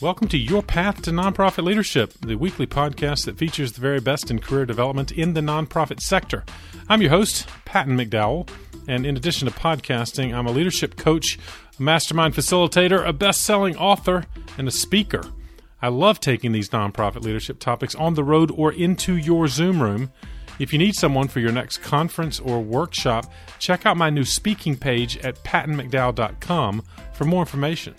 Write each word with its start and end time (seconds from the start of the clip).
Welcome 0.00 0.28
to 0.28 0.38
Your 0.38 0.62
Path 0.62 1.02
to 1.02 1.10
Nonprofit 1.10 1.62
Leadership, 1.62 2.14
the 2.22 2.36
weekly 2.36 2.66
podcast 2.66 3.26
that 3.26 3.36
features 3.36 3.72
the 3.72 3.82
very 3.82 4.00
best 4.00 4.30
in 4.30 4.38
career 4.38 4.64
development 4.64 5.12
in 5.12 5.34
the 5.34 5.42
nonprofit 5.42 6.00
sector. 6.00 6.42
I'm 6.88 7.02
your 7.02 7.10
host, 7.10 7.46
Patton 7.66 7.98
McDowell, 7.98 8.48
and 8.88 9.04
in 9.04 9.18
addition 9.18 9.46
to 9.46 9.52
podcasting, 9.52 10.32
I'm 10.34 10.46
a 10.46 10.52
leadership 10.52 10.96
coach, 10.96 11.38
a 11.78 11.82
mastermind 11.82 12.32
facilitator, 12.32 13.06
a 13.06 13.12
best 13.12 13.42
selling 13.42 13.76
author, 13.76 14.24
and 14.56 14.66
a 14.66 14.70
speaker. 14.70 15.22
I 15.82 15.88
love 15.88 16.18
taking 16.18 16.52
these 16.52 16.70
nonprofit 16.70 17.22
leadership 17.22 17.58
topics 17.58 17.94
on 17.94 18.14
the 18.14 18.24
road 18.24 18.50
or 18.56 18.72
into 18.72 19.18
your 19.18 19.48
Zoom 19.48 19.82
room. 19.82 20.12
If 20.58 20.72
you 20.72 20.78
need 20.78 20.94
someone 20.94 21.28
for 21.28 21.40
your 21.40 21.52
next 21.52 21.82
conference 21.82 22.40
or 22.40 22.60
workshop, 22.60 23.30
check 23.58 23.84
out 23.84 23.98
my 23.98 24.08
new 24.08 24.24
speaking 24.24 24.78
page 24.78 25.18
at 25.18 25.44
pattonmcdowell.com 25.44 26.84
for 27.12 27.24
more 27.26 27.42
information. 27.42 27.94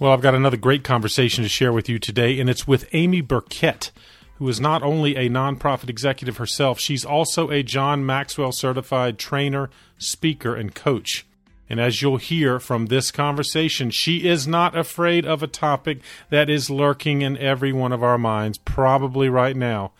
Well, 0.00 0.10
I've 0.10 0.22
got 0.22 0.34
another 0.34 0.56
great 0.56 0.82
conversation 0.82 1.44
to 1.44 1.48
share 1.48 1.72
with 1.72 1.88
you 1.88 2.00
today, 2.00 2.40
and 2.40 2.50
it's 2.50 2.66
with 2.66 2.88
Amy 2.92 3.20
Burkett, 3.20 3.92
who 4.38 4.48
is 4.48 4.60
not 4.60 4.82
only 4.82 5.14
a 5.14 5.30
nonprofit 5.30 5.88
executive 5.88 6.38
herself, 6.38 6.80
she's 6.80 7.04
also 7.04 7.48
a 7.50 7.62
John 7.62 8.04
Maxwell 8.04 8.50
certified 8.50 9.20
trainer, 9.20 9.70
speaker, 9.96 10.56
and 10.56 10.74
coach. 10.74 11.24
And 11.70 11.78
as 11.78 12.02
you'll 12.02 12.16
hear 12.16 12.58
from 12.58 12.86
this 12.86 13.12
conversation, 13.12 13.90
she 13.90 14.28
is 14.28 14.48
not 14.48 14.76
afraid 14.76 15.24
of 15.24 15.44
a 15.44 15.46
topic 15.46 16.00
that 16.28 16.50
is 16.50 16.68
lurking 16.68 17.22
in 17.22 17.38
every 17.38 17.72
one 17.72 17.92
of 17.92 18.02
our 18.02 18.18
minds, 18.18 18.58
probably 18.58 19.28
right 19.28 19.56
now. 19.56 19.92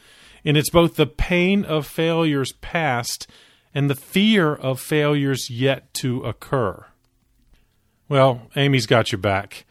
And 0.44 0.56
it's 0.56 0.70
both 0.70 0.96
the 0.96 1.06
pain 1.06 1.64
of 1.64 1.86
failures 1.86 2.50
past 2.60 3.28
and 3.72 3.88
the 3.88 3.94
fear 3.94 4.56
of 4.56 4.80
failures 4.80 5.50
yet 5.50 5.94
to 5.94 6.24
occur. 6.24 6.84
Well, 8.08 8.50
Amy's 8.56 8.86
got 8.86 9.12
your 9.12 9.20
back 9.20 9.64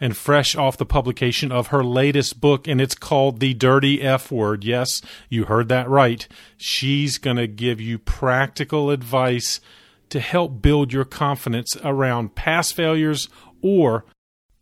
and 0.00 0.16
fresh 0.16 0.56
off 0.56 0.78
the 0.78 0.86
publication 0.86 1.52
of 1.52 1.68
her 1.68 1.84
latest 1.84 2.40
book, 2.40 2.66
and 2.66 2.80
it's 2.80 2.94
called 2.94 3.38
The 3.38 3.54
Dirty 3.54 4.00
F 4.00 4.32
Word. 4.32 4.64
Yes, 4.64 5.02
you 5.28 5.44
heard 5.44 5.68
that 5.68 5.88
right. 5.88 6.26
She's 6.56 7.18
going 7.18 7.36
to 7.36 7.46
give 7.46 7.80
you 7.80 7.98
practical 7.98 8.90
advice 8.90 9.60
to 10.08 10.20
help 10.20 10.62
build 10.62 10.92
your 10.92 11.04
confidence 11.04 11.76
around 11.84 12.34
past 12.34 12.74
failures 12.74 13.28
or 13.62 14.04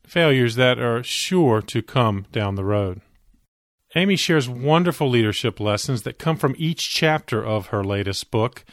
failures 0.04 0.56
that 0.56 0.78
are 0.78 1.02
sure 1.02 1.62
to 1.62 1.82
come 1.82 2.26
down 2.32 2.56
the 2.56 2.64
road. 2.64 3.00
Amy 3.94 4.16
shares 4.16 4.48
wonderful 4.48 5.08
leadership 5.08 5.60
lessons 5.60 6.02
that 6.02 6.18
come 6.18 6.36
from 6.36 6.54
each 6.58 6.90
chapter 6.90 7.44
of 7.44 7.68
her 7.68 7.82
latest 7.82 8.30
book 8.30 8.64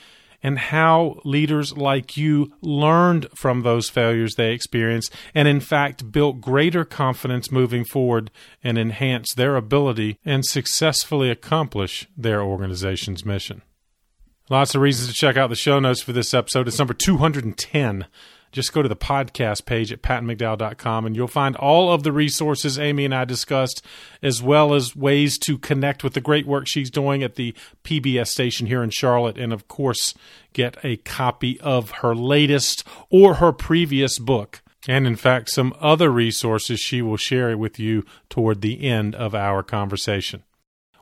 and 0.45 0.59
how 0.59 1.19
leaders 1.25 1.75
like 1.75 2.15
you 2.17 2.53
learned 2.61 3.27
from 3.33 3.63
those 3.63 3.89
failures 3.89 4.35
they 4.35 4.51
experienced 4.51 5.11
and, 5.33 5.47
in 5.47 5.59
fact, 5.59 6.11
built 6.11 6.39
greater 6.39 6.85
confidence 6.85 7.51
moving 7.51 7.83
forward 7.83 8.29
and 8.63 8.77
enhanced 8.77 9.37
their 9.37 9.55
ability 9.55 10.19
and 10.23 10.45
successfully 10.45 11.31
accomplish 11.31 12.07
their 12.15 12.43
organization's 12.43 13.25
mission. 13.25 13.63
Lots 14.47 14.75
of 14.75 14.81
reasons 14.81 15.09
to 15.09 15.15
check 15.15 15.35
out 15.35 15.49
the 15.49 15.55
show 15.55 15.79
notes 15.79 16.03
for 16.03 16.13
this 16.13 16.31
episode. 16.31 16.67
It's 16.67 16.77
number 16.77 16.93
210 16.93 18.05
just 18.55 18.71
go 18.71 18.81
to 18.81 18.87
the 18.87 18.95
podcast 18.95 19.65
page 19.65 19.91
at 19.91 20.01
pattonmcdowell.com 20.01 21.05
and 21.05 21.13
you'll 21.13 21.27
find 21.27 21.57
all 21.57 21.91
of 21.91 22.03
the 22.03 22.13
resources 22.13 22.79
Amy 22.79 23.03
and 23.03 23.13
I 23.13 23.25
discussed, 23.25 23.85
as 24.23 24.41
well 24.41 24.73
as 24.73 24.95
ways 24.95 25.37
to 25.39 25.57
connect 25.57 26.05
with 26.05 26.13
the 26.13 26.21
great 26.21 26.47
work 26.47 26.65
she's 26.65 26.89
doing 26.89 27.21
at 27.21 27.35
the 27.35 27.53
PBS 27.83 28.27
station 28.27 28.67
here 28.67 28.81
in 28.81 28.91
Charlotte. 28.91 29.37
And 29.37 29.51
of 29.51 29.67
course, 29.67 30.13
get 30.53 30.77
a 30.83 30.95
copy 30.95 31.59
of 31.59 31.91
her 31.91 32.15
latest 32.15 32.85
or 33.09 33.35
her 33.35 33.51
previous 33.51 34.17
book. 34.19 34.61
And 34.87 35.05
in 35.05 35.17
fact, 35.17 35.49
some 35.49 35.75
other 35.81 36.09
resources 36.09 36.79
she 36.79 37.01
will 37.01 37.17
share 37.17 37.57
with 37.57 37.77
you 37.77 38.05
toward 38.29 38.61
the 38.61 38.85
end 38.85 39.15
of 39.15 39.35
our 39.35 39.63
conversation. 39.63 40.43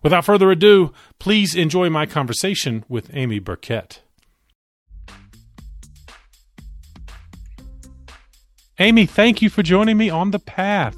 Without 0.01 0.25
further 0.25 0.49
ado, 0.49 0.91
please 1.19 1.53
enjoy 1.53 1.91
my 1.91 2.07
conversation 2.07 2.83
with 2.89 3.11
Amy 3.13 3.37
Burkett. 3.37 4.01
Amy, 8.79 9.05
thank 9.05 9.41
you 9.41 9.51
for 9.51 9.61
joining 9.61 9.97
me 9.97 10.09
on 10.09 10.31
the 10.31 10.39
path. 10.39 10.97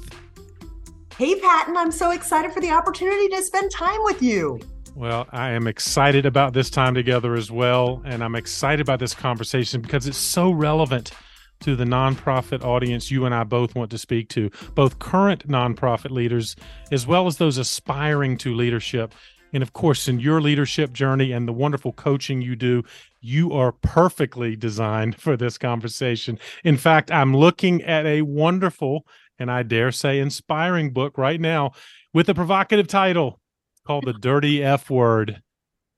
Hey, 1.18 1.38
Patton, 1.38 1.76
I'm 1.76 1.92
so 1.92 2.10
excited 2.10 2.52
for 2.52 2.60
the 2.60 2.70
opportunity 2.70 3.28
to 3.28 3.42
spend 3.42 3.70
time 3.70 3.98
with 4.04 4.22
you. 4.22 4.60
Well, 4.94 5.26
I 5.30 5.50
am 5.50 5.66
excited 5.66 6.24
about 6.24 6.54
this 6.54 6.70
time 6.70 6.94
together 6.94 7.34
as 7.34 7.50
well. 7.50 8.00
And 8.06 8.24
I'm 8.24 8.34
excited 8.34 8.80
about 8.80 8.98
this 8.98 9.14
conversation 9.14 9.82
because 9.82 10.06
it's 10.06 10.16
so 10.16 10.50
relevant 10.50 11.12
to 11.60 11.76
the 11.76 11.84
nonprofit 11.84 12.64
audience 12.64 13.10
you 13.10 13.26
and 13.26 13.34
I 13.34 13.44
both 13.44 13.74
want 13.74 13.90
to 13.90 13.98
speak 13.98 14.30
to, 14.30 14.50
both 14.74 14.98
current 14.98 15.46
nonprofit 15.46 16.10
leaders 16.10 16.56
as 16.92 17.06
well 17.06 17.26
as 17.26 17.36
those 17.36 17.58
aspiring 17.58 18.38
to 18.38 18.54
leadership. 18.54 19.14
And 19.56 19.62
of 19.62 19.72
course, 19.72 20.06
in 20.06 20.20
your 20.20 20.42
leadership 20.42 20.92
journey 20.92 21.32
and 21.32 21.48
the 21.48 21.52
wonderful 21.52 21.94
coaching 21.94 22.42
you 22.42 22.56
do, 22.56 22.82
you 23.22 23.54
are 23.54 23.72
perfectly 23.72 24.54
designed 24.54 25.16
for 25.18 25.34
this 25.34 25.56
conversation. 25.56 26.38
In 26.62 26.76
fact, 26.76 27.10
I'm 27.10 27.34
looking 27.34 27.82
at 27.82 28.04
a 28.04 28.20
wonderful 28.20 29.06
and 29.38 29.50
I 29.50 29.62
dare 29.62 29.92
say 29.92 30.18
inspiring 30.18 30.90
book 30.90 31.16
right 31.16 31.40
now 31.40 31.72
with 32.12 32.28
a 32.28 32.34
provocative 32.34 32.86
title 32.86 33.40
called 33.86 34.04
The 34.04 34.12
Dirty 34.12 34.62
F 34.62 34.90
Word. 34.90 35.40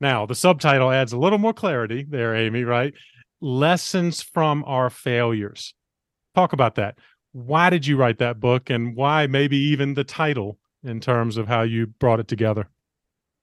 Now, 0.00 0.24
the 0.24 0.36
subtitle 0.36 0.92
adds 0.92 1.12
a 1.12 1.18
little 1.18 1.38
more 1.38 1.52
clarity 1.52 2.06
there, 2.08 2.36
Amy, 2.36 2.62
right? 2.62 2.94
Lessons 3.40 4.22
from 4.22 4.62
Our 4.68 4.88
Failures. 4.88 5.74
Talk 6.36 6.52
about 6.52 6.76
that. 6.76 6.96
Why 7.32 7.70
did 7.70 7.88
you 7.88 7.96
write 7.96 8.18
that 8.18 8.38
book 8.38 8.70
and 8.70 8.94
why 8.94 9.26
maybe 9.26 9.56
even 9.56 9.94
the 9.94 10.04
title 10.04 10.60
in 10.84 11.00
terms 11.00 11.36
of 11.36 11.48
how 11.48 11.62
you 11.62 11.88
brought 11.88 12.20
it 12.20 12.28
together? 12.28 12.68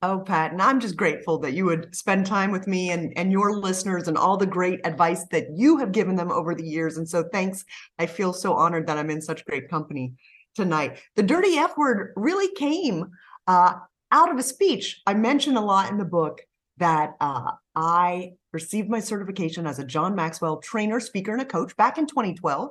Oh, 0.07 0.19
Pat, 0.19 0.51
and 0.51 0.61
I'm 0.61 0.79
just 0.79 0.95
grateful 0.95 1.39
that 1.39 1.53
you 1.53 1.65
would 1.65 1.95
spend 1.95 2.27
time 2.27 2.51
with 2.51 2.67
me 2.67 2.91
and, 2.91 3.11
and 3.17 3.31
your 3.31 3.57
listeners 3.57 4.07
and 4.07 4.19
all 4.19 4.37
the 4.37 4.45
great 4.45 4.79
advice 4.85 5.25
that 5.31 5.47
you 5.55 5.77
have 5.77 5.91
given 5.91 6.15
them 6.15 6.31
over 6.31 6.53
the 6.53 6.63
years. 6.63 6.97
And 6.97 7.09
so 7.09 7.23
thanks. 7.23 7.65
I 7.97 8.05
feel 8.05 8.31
so 8.31 8.53
honored 8.53 8.85
that 8.85 8.99
I'm 8.99 9.09
in 9.09 9.19
such 9.19 9.43
great 9.45 9.67
company 9.67 10.13
tonight. 10.53 10.99
The 11.15 11.23
dirty 11.23 11.57
F 11.57 11.75
word 11.75 12.13
really 12.15 12.53
came 12.53 13.07
uh, 13.47 13.79
out 14.11 14.31
of 14.31 14.37
a 14.37 14.43
speech. 14.43 15.01
I 15.07 15.15
mentioned 15.15 15.57
a 15.57 15.61
lot 15.61 15.89
in 15.89 15.97
the 15.97 16.05
book 16.05 16.39
that 16.77 17.13
uh, 17.19 17.53
I 17.75 18.33
received 18.53 18.91
my 18.91 18.99
certification 18.99 19.65
as 19.65 19.79
a 19.79 19.85
John 19.85 20.13
Maxwell 20.13 20.57
trainer, 20.57 20.99
speaker, 20.99 21.31
and 21.31 21.41
a 21.41 21.45
coach 21.45 21.75
back 21.77 21.97
in 21.97 22.05
2012. 22.05 22.69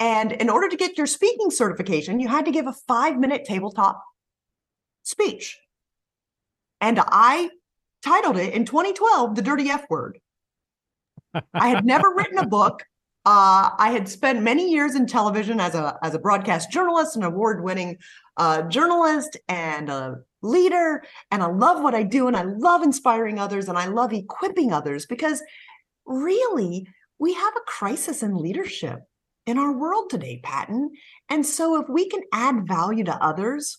And 0.00 0.32
in 0.32 0.48
order 0.48 0.70
to 0.70 0.76
get 0.78 0.96
your 0.96 1.06
speaking 1.06 1.50
certification, 1.50 2.18
you 2.18 2.28
had 2.28 2.46
to 2.46 2.50
give 2.50 2.66
a 2.66 2.72
five 2.88 3.18
minute 3.18 3.44
tabletop 3.44 4.02
speech. 5.02 5.58
And 6.82 7.00
I 7.00 7.48
titled 8.04 8.36
it 8.36 8.52
in 8.52 8.64
2012, 8.64 9.36
The 9.36 9.42
Dirty 9.42 9.70
F 9.70 9.86
Word. 9.88 10.18
I 11.54 11.68
had 11.68 11.86
never 11.86 12.12
written 12.12 12.38
a 12.38 12.46
book. 12.46 12.82
Uh, 13.24 13.70
I 13.78 13.90
had 13.92 14.08
spent 14.08 14.42
many 14.42 14.68
years 14.68 14.96
in 14.96 15.06
television 15.06 15.60
as 15.60 15.76
a 15.76 15.96
as 16.02 16.14
a 16.14 16.18
broadcast 16.18 16.72
journalist, 16.72 17.16
an 17.16 17.22
award 17.22 17.62
winning 17.62 17.98
uh, 18.36 18.62
journalist, 18.62 19.36
and 19.48 19.88
a 19.88 20.16
leader. 20.42 21.04
And 21.30 21.40
I 21.40 21.46
love 21.46 21.82
what 21.82 21.94
I 21.94 22.02
do, 22.02 22.26
and 22.26 22.36
I 22.36 22.42
love 22.42 22.82
inspiring 22.82 23.38
others, 23.38 23.68
and 23.68 23.78
I 23.78 23.86
love 23.86 24.12
equipping 24.12 24.72
others 24.72 25.06
because 25.06 25.40
really 26.04 26.84
we 27.20 27.32
have 27.32 27.54
a 27.56 27.70
crisis 27.70 28.24
in 28.24 28.36
leadership 28.36 28.98
in 29.46 29.56
our 29.56 29.72
world 29.72 30.10
today, 30.10 30.40
Patton. 30.42 30.90
And 31.30 31.46
so 31.46 31.80
if 31.80 31.88
we 31.88 32.08
can 32.08 32.22
add 32.32 32.66
value 32.66 33.04
to 33.04 33.24
others, 33.24 33.78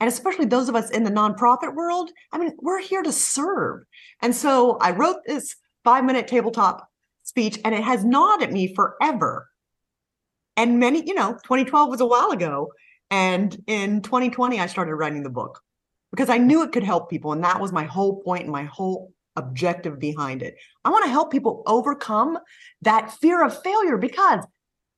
and 0.00 0.08
especially 0.08 0.44
those 0.44 0.68
of 0.68 0.76
us 0.76 0.90
in 0.90 1.04
the 1.04 1.10
nonprofit 1.10 1.74
world, 1.74 2.10
I 2.32 2.38
mean, 2.38 2.52
we're 2.60 2.80
here 2.80 3.02
to 3.02 3.12
serve. 3.12 3.84
And 4.20 4.34
so 4.34 4.76
I 4.78 4.90
wrote 4.90 5.18
this 5.26 5.56
five 5.84 6.04
minute 6.04 6.28
tabletop 6.28 6.88
speech, 7.22 7.58
and 7.64 7.74
it 7.74 7.82
has 7.82 8.04
gnawed 8.04 8.42
at 8.42 8.52
me 8.52 8.74
forever. 8.74 9.48
And 10.56 10.78
many, 10.78 11.06
you 11.06 11.14
know, 11.14 11.32
2012 11.32 11.90
was 11.90 12.00
a 12.00 12.06
while 12.06 12.30
ago. 12.30 12.72
And 13.10 13.56
in 13.66 14.02
2020, 14.02 14.58
I 14.58 14.66
started 14.66 14.94
writing 14.94 15.22
the 15.22 15.30
book 15.30 15.60
because 16.10 16.28
I 16.28 16.38
knew 16.38 16.62
it 16.62 16.72
could 16.72 16.82
help 16.82 17.08
people. 17.10 17.32
And 17.32 17.44
that 17.44 17.60
was 17.60 17.72
my 17.72 17.84
whole 17.84 18.22
point 18.22 18.44
and 18.44 18.52
my 18.52 18.64
whole 18.64 19.12
objective 19.36 19.98
behind 19.98 20.42
it. 20.42 20.56
I 20.84 20.90
want 20.90 21.04
to 21.04 21.10
help 21.10 21.30
people 21.30 21.62
overcome 21.66 22.38
that 22.82 23.12
fear 23.12 23.44
of 23.44 23.62
failure 23.62 23.98
because 23.98 24.44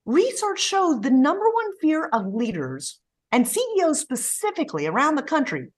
research 0.06 0.60
shows 0.60 1.00
the 1.00 1.10
number 1.10 1.44
one 1.50 1.76
fear 1.80 2.06
of 2.06 2.26
leaders 2.26 3.00
and 3.32 3.46
CEOs 3.46 4.00
specifically 4.00 4.86
around 4.86 5.14
the 5.14 5.22
country 5.22 5.68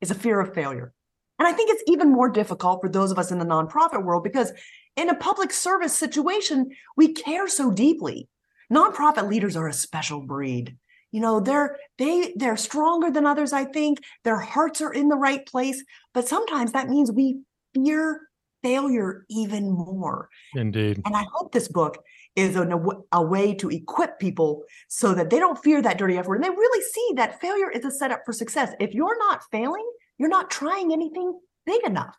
is 0.00 0.10
a 0.10 0.14
fear 0.14 0.40
of 0.40 0.54
failure. 0.54 0.92
And 1.38 1.46
I 1.46 1.52
think 1.52 1.70
it's 1.70 1.84
even 1.86 2.10
more 2.10 2.28
difficult 2.28 2.80
for 2.80 2.88
those 2.88 3.10
of 3.10 3.18
us 3.18 3.30
in 3.30 3.38
the 3.38 3.44
nonprofit 3.44 4.04
world 4.04 4.24
because 4.24 4.52
in 4.96 5.08
a 5.08 5.14
public 5.14 5.52
service 5.52 5.96
situation, 5.96 6.70
we 6.96 7.12
care 7.12 7.48
so 7.48 7.70
deeply. 7.70 8.28
Nonprofit 8.72 9.28
leaders 9.28 9.56
are 9.56 9.68
a 9.68 9.72
special 9.72 10.20
breed. 10.20 10.76
You 11.12 11.20
know, 11.20 11.40
they're 11.40 11.76
they 11.96 12.34
they're 12.36 12.56
stronger 12.56 13.10
than 13.10 13.24
others, 13.24 13.52
I 13.52 13.64
think. 13.64 14.00
Their 14.24 14.38
hearts 14.38 14.82
are 14.82 14.92
in 14.92 15.08
the 15.08 15.16
right 15.16 15.46
place, 15.46 15.82
but 16.12 16.28
sometimes 16.28 16.72
that 16.72 16.88
means 16.88 17.10
we 17.10 17.38
fear 17.74 18.28
failure 18.62 19.24
even 19.30 19.70
more. 19.70 20.28
Indeed. 20.54 21.00
And 21.06 21.16
I 21.16 21.24
hope 21.32 21.52
this 21.52 21.68
book 21.68 22.02
is 22.36 22.56
a, 22.56 22.68
a 23.12 23.22
way 23.22 23.54
to 23.54 23.68
equip 23.68 24.18
people 24.18 24.62
so 24.88 25.14
that 25.14 25.30
they 25.30 25.38
don't 25.38 25.62
fear 25.62 25.82
that 25.82 25.98
dirty 25.98 26.16
F 26.16 26.26
word 26.26 26.36
and 26.36 26.44
they 26.44 26.50
really 26.50 26.84
see 26.92 27.12
that 27.16 27.40
failure 27.40 27.70
is 27.70 27.84
a 27.84 27.90
setup 27.90 28.22
for 28.24 28.32
success. 28.32 28.72
If 28.78 28.94
you're 28.94 29.18
not 29.18 29.42
failing, 29.50 29.88
you're 30.18 30.28
not 30.28 30.50
trying 30.50 30.92
anything 30.92 31.38
big 31.66 31.84
enough. 31.84 32.16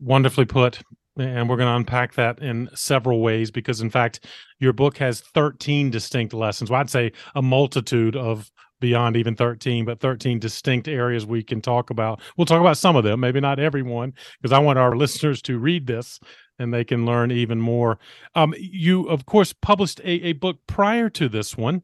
Wonderfully 0.00 0.44
put. 0.44 0.80
And 1.18 1.48
we're 1.48 1.56
going 1.56 1.68
to 1.68 1.74
unpack 1.74 2.14
that 2.14 2.38
in 2.38 2.68
several 2.74 3.20
ways 3.20 3.50
because, 3.50 3.80
in 3.80 3.90
fact, 3.90 4.24
your 4.60 4.72
book 4.72 4.98
has 4.98 5.20
13 5.20 5.90
distinct 5.90 6.32
lessons. 6.32 6.70
Well, 6.70 6.80
I'd 6.80 6.90
say 6.90 7.10
a 7.34 7.42
multitude 7.42 8.14
of 8.14 8.50
beyond 8.80 9.16
even 9.16 9.34
13, 9.34 9.84
but 9.84 9.98
13 9.98 10.38
distinct 10.38 10.86
areas 10.86 11.26
we 11.26 11.42
can 11.42 11.60
talk 11.60 11.90
about. 11.90 12.20
We'll 12.36 12.46
talk 12.46 12.60
about 12.60 12.78
some 12.78 12.94
of 12.94 13.04
them, 13.04 13.20
maybe 13.20 13.40
not 13.40 13.58
everyone, 13.58 14.14
because 14.40 14.52
I 14.52 14.60
want 14.60 14.78
our 14.78 14.96
listeners 14.96 15.42
to 15.42 15.58
read 15.58 15.86
this 15.86 16.20
and 16.58 16.72
they 16.72 16.84
can 16.84 17.06
learn 17.06 17.30
even 17.30 17.60
more. 17.60 17.98
Um, 18.34 18.54
you, 18.58 19.04
of 19.08 19.26
course, 19.26 19.52
published 19.52 20.00
a, 20.00 20.26
a 20.26 20.32
book 20.32 20.58
prior 20.66 21.08
to 21.10 21.28
this 21.28 21.56
one. 21.56 21.82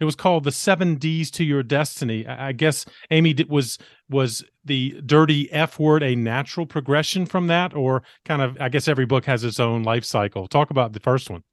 It 0.00 0.04
was 0.04 0.16
called 0.16 0.44
"The 0.44 0.52
Seven 0.52 0.96
D's 0.96 1.30
to 1.32 1.44
Your 1.44 1.62
Destiny." 1.62 2.26
I 2.26 2.52
guess 2.52 2.84
Amy 3.10 3.34
was 3.48 3.78
was 4.08 4.44
the 4.64 5.00
dirty 5.06 5.50
F 5.52 5.78
word 5.78 6.02
a 6.02 6.16
natural 6.16 6.66
progression 6.66 7.26
from 7.26 7.46
that, 7.46 7.74
or 7.74 8.02
kind 8.24 8.42
of? 8.42 8.56
I 8.60 8.68
guess 8.68 8.88
every 8.88 9.06
book 9.06 9.24
has 9.26 9.44
its 9.44 9.60
own 9.60 9.82
life 9.82 10.04
cycle. 10.04 10.48
Talk 10.48 10.70
about 10.70 10.92
the 10.92 11.00
first 11.00 11.30
one. 11.30 11.44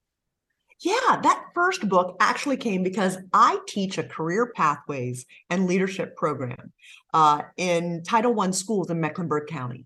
Yeah, 0.83 1.19
that 1.21 1.45
first 1.53 1.87
book 1.87 2.17
actually 2.19 2.57
came 2.57 2.81
because 2.81 3.19
I 3.33 3.59
teach 3.67 3.99
a 3.99 4.03
career 4.03 4.51
pathways 4.55 5.27
and 5.51 5.67
leadership 5.67 6.17
program 6.17 6.73
uh, 7.13 7.43
in 7.55 8.01
Title 8.03 8.39
I 8.41 8.49
schools 8.49 8.89
in 8.89 8.99
Mecklenburg 8.99 9.47
County. 9.47 9.85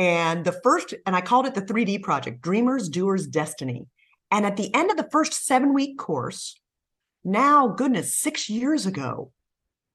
And 0.00 0.46
the 0.46 0.58
first, 0.64 0.94
and 1.04 1.14
I 1.14 1.20
called 1.20 1.44
it 1.44 1.54
the 1.54 1.60
3D 1.60 2.02
project 2.02 2.40
Dreamers, 2.40 2.88
Doers, 2.88 3.26
Destiny. 3.26 3.86
And 4.30 4.46
at 4.46 4.56
the 4.56 4.74
end 4.74 4.90
of 4.90 4.96
the 4.96 5.06
first 5.12 5.44
seven 5.44 5.74
week 5.74 5.98
course, 5.98 6.58
now, 7.22 7.68
goodness, 7.68 8.16
six 8.16 8.48
years 8.48 8.86
ago, 8.86 9.30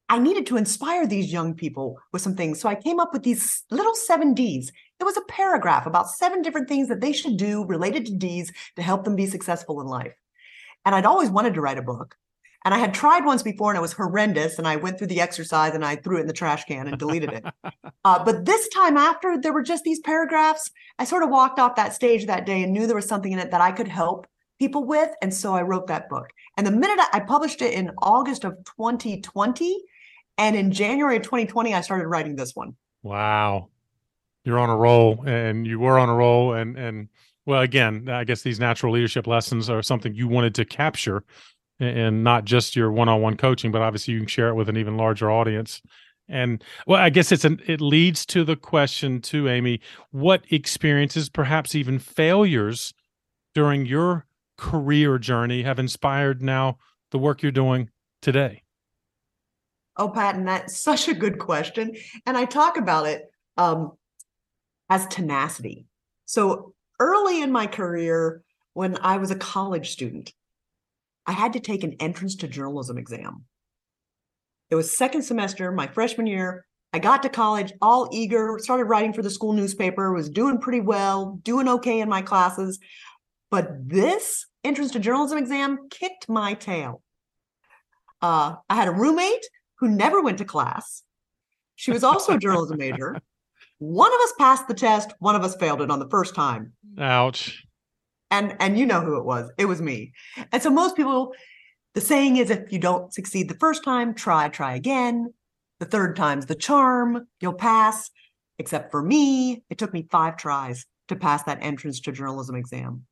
I 0.08 0.20
needed 0.20 0.46
to 0.46 0.58
inspire 0.58 1.08
these 1.08 1.34
young 1.34 1.56
people 1.56 1.98
with 2.14 2.22
some 2.22 2.36
things. 2.36 2.62
So 2.62 2.70
I 2.70 2.76
came 2.76 3.00
up 3.00 3.14
with 3.14 3.24
these 3.24 3.64
little 3.72 3.96
seven 3.96 4.36
D's. 4.36 4.72
It 5.00 5.06
was 5.06 5.18
a 5.18 5.22
paragraph 5.22 5.88
about 5.88 6.12
seven 6.12 6.44
different 6.44 6.70
things 6.70 6.88
that 6.90 7.02
they 7.02 7.12
should 7.12 7.38
do 7.38 7.66
related 7.66 8.06
to 8.06 8.14
D's 8.14 8.54
to 8.76 8.84
help 8.84 9.06
them 9.06 9.16
be 9.16 9.26
successful 9.26 9.82
in 9.82 9.88
life. 9.88 10.14
And 10.86 10.94
I'd 10.94 11.08
always 11.08 11.32
wanted 11.32 11.56
to 11.56 11.62
write 11.62 11.80
a 11.80 11.82
book. 11.82 12.16
And 12.66 12.74
I 12.74 12.80
had 12.80 12.96
tried 12.96 13.24
once 13.26 13.44
before 13.44 13.70
and 13.70 13.78
it 13.78 13.82
was 13.82 13.94
horrendous. 13.94 14.58
And 14.58 14.68
I 14.68 14.76
went 14.76 14.98
through 14.98 15.08
the 15.08 15.22
exercise 15.22 15.76
and 15.76 15.86
I 15.86 15.96
threw 15.96 16.18
it 16.18 16.22
in 16.22 16.28
the 16.28 16.34
trash 16.34 16.66
can 16.66 16.88
and 16.88 16.98
deleted 16.98 17.32
it. 17.32 17.46
uh, 18.06 18.24
but 18.26 18.46
this 18.46 18.68
time 18.70 18.98
after 18.98 19.40
there 19.40 19.54
were 19.54 19.62
just 19.62 19.84
these 19.84 20.00
paragraphs, 20.00 20.72
I 20.98 21.06
sort 21.06 21.22
of 21.22 21.30
walked 21.30 21.60
off 21.60 21.76
that 21.76 21.94
stage 21.94 22.26
that 22.26 22.48
day 22.48 22.64
and 22.64 22.74
knew 22.74 22.88
there 22.88 22.96
was 22.96 23.08
something 23.08 23.32
in 23.32 23.38
it 23.38 23.52
that 23.52 23.62
I 23.62 23.72
could 23.72 23.88
help 23.88 24.26
people 24.58 24.84
with. 24.84 25.12
And 25.22 25.32
so 25.32 25.54
I 25.54 25.62
wrote 25.62 25.88
that 25.88 26.10
book. 26.10 26.28
And 26.58 26.66
the 26.66 26.72
minute 26.72 27.00
I, 27.14 27.20
published 27.20 27.62
it 27.62 27.74
in 27.74 27.92
August 28.02 28.46
of 28.46 28.54
2020, 28.78 29.84
and 30.38 30.56
in 30.56 30.72
January 30.72 31.18
of 31.18 31.22
2020, 31.22 31.74
I 31.74 31.82
started 31.82 32.08
writing 32.08 32.36
this 32.36 32.56
one. 32.56 32.76
Wow. 33.04 33.70
You're 34.44 34.60
on 34.60 34.70
a 34.70 34.76
roll 34.76 35.24
and 35.26 35.68
you 35.68 35.80
were 35.80 36.00
on 36.00 36.10
a 36.10 36.16
roll. 36.16 36.54
And, 36.54 36.78
and, 36.78 37.10
well, 37.46 37.62
again, 37.62 38.10
I 38.10 38.24
guess 38.24 38.42
these 38.42 38.60
natural 38.60 38.94
leadership 38.94 39.28
lessons 39.28 39.70
are 39.70 39.84
something 39.84 40.16
you 40.16 40.28
wanted 40.28 40.56
to 40.56 40.66
capture 40.66 41.24
and 41.80 42.24
not 42.24 42.46
just 42.46 42.76
your 42.76 42.92
one-on-one 42.92 43.38
coaching 43.38 43.72
but 43.72 43.82
obviously 43.82 44.14
you 44.14 44.20
can 44.20 44.28
share 44.28 44.50
it 44.50 44.56
with 44.56 44.70
an 44.70 44.78
even 44.78 44.98
larger 44.98 45.30
audience. 45.30 45.82
And 46.28 46.64
well 46.88 47.02
i 47.02 47.10
guess 47.10 47.32
it's 47.32 47.46
an 47.46 47.62
it 47.68 47.82
leads 47.82 48.26
to 48.28 48.44
the 48.44 48.56
question 48.56 49.22
to 49.22 49.48
amy 49.48 49.82
what 50.12 50.44
experiences 50.50 51.30
perhaps 51.30 51.76
even 51.76 52.00
failures 52.00 52.94
during 53.54 53.86
your 53.86 54.26
career 54.58 55.18
journey 55.18 55.64
have 55.64 55.80
inspired 55.80 56.42
now 56.42 56.78
the 57.12 57.20
work 57.20 57.42
you're 57.42 57.52
doing 57.52 57.90
today? 58.22 58.64
Oh 59.98 60.10
patton 60.10 60.46
that's 60.46 60.78
such 60.90 61.08
a 61.08 61.14
good 61.14 61.40
question. 61.40 61.96
And 62.26 62.38
i 62.38 62.46
talk 62.46 62.78
about 62.78 63.08
it 63.08 63.24
um, 63.58 63.92
as 64.90 65.08
tenacity. 65.08 65.86
So 66.26 66.74
early 67.00 67.42
in 67.42 67.52
my 67.52 67.68
career 67.68 68.42
when 68.74 68.98
i 69.02 69.18
was 69.18 69.32
a 69.32 69.36
college 69.36 69.92
student 69.92 70.34
I 71.28 71.32
had 71.32 71.54
to 71.54 71.60
take 71.60 71.84
an 71.84 71.96
entrance 72.00 72.36
to 72.38 72.48
journalism 72.48 72.98
exam. 72.98 73.46
It 74.70 74.76
was 74.76 74.96
second 74.96 75.24
semester, 75.24 75.72
my 75.72 75.88
freshman 75.88 76.28
year. 76.28 76.66
I 76.94 77.00
got 77.00 77.24
to 77.24 77.30
college 77.30 77.74
all 77.82 78.10
eager, 78.12 78.58
started 78.60 78.86
writing 78.86 79.14
for 79.14 79.22
the 79.22 79.30
school 79.30 79.54
newspaper, 79.54 80.14
was 80.14 80.30
doing 80.30 80.60
pretty 80.60 80.80
well, 80.80 81.40
doing 81.44 81.68
okay 81.68 82.00
in 82.00 82.10
my 82.10 82.22
classes. 82.22 82.80
But 83.52 83.88
this 83.88 84.46
entrance 84.64 84.92
to 84.92 85.00
journalism 85.00 85.38
exam 85.38 85.90
kicked 85.90 86.30
my 86.30 86.54
tail. 86.54 87.02
Uh, 88.22 88.56
I 88.70 88.76
had 88.76 88.88
a 88.88 88.92
roommate 88.92 89.46
who 89.80 89.90
never 89.90 90.22
went 90.22 90.38
to 90.38 90.46
class. 90.46 91.04
She 91.76 91.92
was 91.92 92.04
also 92.04 92.34
a 92.34 92.40
journalism 92.40 92.78
major. 92.78 93.20
One 93.80 94.14
of 94.14 94.20
us 94.22 94.34
passed 94.40 94.70
the 94.70 94.74
test, 94.74 95.12
one 95.20 95.36
of 95.36 95.44
us 95.44 95.54
failed 95.58 95.82
it 95.82 95.92
on 95.92 96.00
the 96.00 96.08
first 96.08 96.34
time. 96.34 96.72
Ouch 96.98 97.65
and 98.32 98.56
and 98.60 98.78
you 98.78 98.86
know 98.86 99.02
who 99.02 99.18
it 99.18 99.26
was. 99.26 99.50
It 99.58 99.66
was 99.66 99.82
me. 99.82 100.14
And 100.52 100.62
so 100.62 100.70
most 100.70 100.96
people 100.96 101.34
the 101.94 102.02
saying 102.02 102.38
is 102.38 102.50
if 102.50 102.72
you 102.72 102.80
don't 102.80 103.14
succeed 103.14 103.50
the 103.50 103.56
first 103.56 103.84
time 103.84 104.14
try 104.14 104.50
try 104.50 104.76
again. 104.76 105.34
The 105.80 105.86
third 105.86 106.16
time's 106.16 106.46
the 106.46 106.56
charm. 106.56 107.28
You'll 107.42 107.54
pass. 107.54 108.10
Except 108.58 108.92
for 108.92 109.04
me 109.04 109.64
it 109.70 109.78
took 109.78 109.94
me 109.94 110.08
five 110.12 110.38
tries 110.38 110.86
to 111.08 111.16
pass 111.16 111.44
that 111.44 111.60
entrance 111.62 112.00
to 112.02 112.12
journalism 112.12 112.56
exam. 112.56 113.06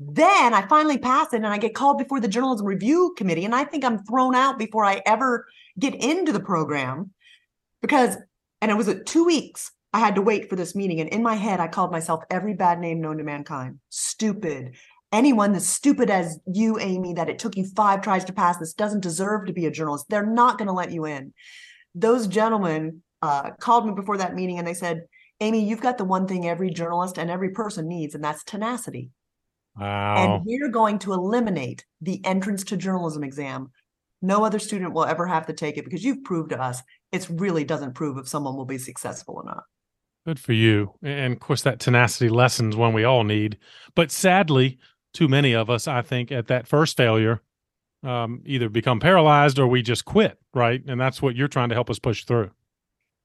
Then 0.00 0.52
i 0.52 0.66
finally 0.66 0.98
pass 0.98 1.32
it 1.32 1.36
and 1.36 1.46
i 1.46 1.58
get 1.58 1.74
called 1.74 1.98
before 1.98 2.18
the 2.18 2.26
journalism 2.26 2.66
review 2.66 3.14
committee 3.16 3.44
and 3.44 3.54
i 3.54 3.62
think 3.62 3.84
i'm 3.84 4.04
thrown 4.04 4.34
out 4.34 4.58
before 4.58 4.84
i 4.84 5.00
ever 5.06 5.46
get 5.78 5.94
into 5.94 6.32
the 6.32 6.40
program 6.40 7.12
because 7.80 8.16
and 8.60 8.70
it 8.70 8.76
was 8.76 8.88
at 8.88 9.06
two 9.06 9.24
weeks 9.24 9.70
I 9.92 9.98
had 9.98 10.14
to 10.14 10.22
wait 10.22 10.48
for 10.48 10.56
this 10.56 10.74
meeting. 10.74 11.00
And 11.00 11.10
in 11.10 11.22
my 11.22 11.34
head, 11.34 11.60
I 11.60 11.68
called 11.68 11.92
myself 11.92 12.24
every 12.30 12.54
bad 12.54 12.80
name 12.80 13.00
known 13.00 13.18
to 13.18 13.24
mankind 13.24 13.78
stupid. 13.90 14.76
Anyone 15.12 15.52
that's 15.52 15.68
stupid 15.68 16.08
as 16.08 16.40
you, 16.46 16.78
Amy, 16.78 17.12
that 17.14 17.28
it 17.28 17.38
took 17.38 17.56
you 17.56 17.66
five 17.76 18.00
tries 18.00 18.24
to 18.24 18.32
pass 18.32 18.56
this 18.56 18.72
doesn't 18.72 19.02
deserve 19.02 19.46
to 19.46 19.52
be 19.52 19.66
a 19.66 19.70
journalist. 19.70 20.06
They're 20.08 20.24
not 20.24 20.56
going 20.56 20.68
to 20.68 20.72
let 20.72 20.90
you 20.90 21.04
in. 21.04 21.34
Those 21.94 22.26
gentlemen 22.26 23.02
uh, 23.20 23.50
called 23.60 23.86
me 23.86 23.92
before 23.92 24.16
that 24.16 24.34
meeting 24.34 24.58
and 24.58 24.66
they 24.66 24.72
said, 24.72 25.02
Amy, 25.40 25.68
you've 25.68 25.82
got 25.82 25.98
the 25.98 26.04
one 26.04 26.26
thing 26.26 26.48
every 26.48 26.70
journalist 26.70 27.18
and 27.18 27.28
every 27.28 27.50
person 27.50 27.88
needs, 27.88 28.14
and 28.14 28.22
that's 28.22 28.44
tenacity. 28.44 29.10
Wow. 29.76 30.14
And 30.16 30.44
we're 30.46 30.68
going 30.68 30.98
to 31.00 31.12
eliminate 31.12 31.84
the 32.00 32.24
entrance 32.24 32.64
to 32.64 32.76
journalism 32.76 33.24
exam. 33.24 33.72
No 34.22 34.44
other 34.44 34.60
student 34.60 34.94
will 34.94 35.04
ever 35.04 35.26
have 35.26 35.46
to 35.46 35.52
take 35.52 35.76
it 35.76 35.84
because 35.84 36.04
you've 36.04 36.22
proved 36.22 36.50
to 36.50 36.62
us 36.62 36.80
it 37.10 37.26
really 37.28 37.64
doesn't 37.64 37.94
prove 37.94 38.18
if 38.18 38.28
someone 38.28 38.56
will 38.56 38.64
be 38.64 38.78
successful 38.78 39.34
or 39.34 39.44
not. 39.44 39.64
Good 40.26 40.38
for 40.38 40.52
you. 40.52 40.94
And 41.02 41.32
of 41.32 41.40
course, 41.40 41.62
that 41.62 41.80
tenacity 41.80 42.28
lessons 42.28 42.76
one 42.76 42.92
we 42.92 43.04
all 43.04 43.24
need. 43.24 43.58
But 43.94 44.10
sadly, 44.10 44.78
too 45.12 45.28
many 45.28 45.52
of 45.52 45.68
us, 45.68 45.88
I 45.88 46.02
think, 46.02 46.30
at 46.30 46.46
that 46.46 46.68
first 46.68 46.96
failure, 46.96 47.42
um, 48.04 48.40
either 48.44 48.68
become 48.68 49.00
paralyzed 49.00 49.58
or 49.58 49.66
we 49.66 49.82
just 49.82 50.04
quit, 50.04 50.38
right? 50.54 50.82
And 50.86 51.00
that's 51.00 51.20
what 51.20 51.36
you're 51.36 51.48
trying 51.48 51.70
to 51.70 51.74
help 51.74 51.90
us 51.90 51.98
push 51.98 52.24
through. 52.24 52.50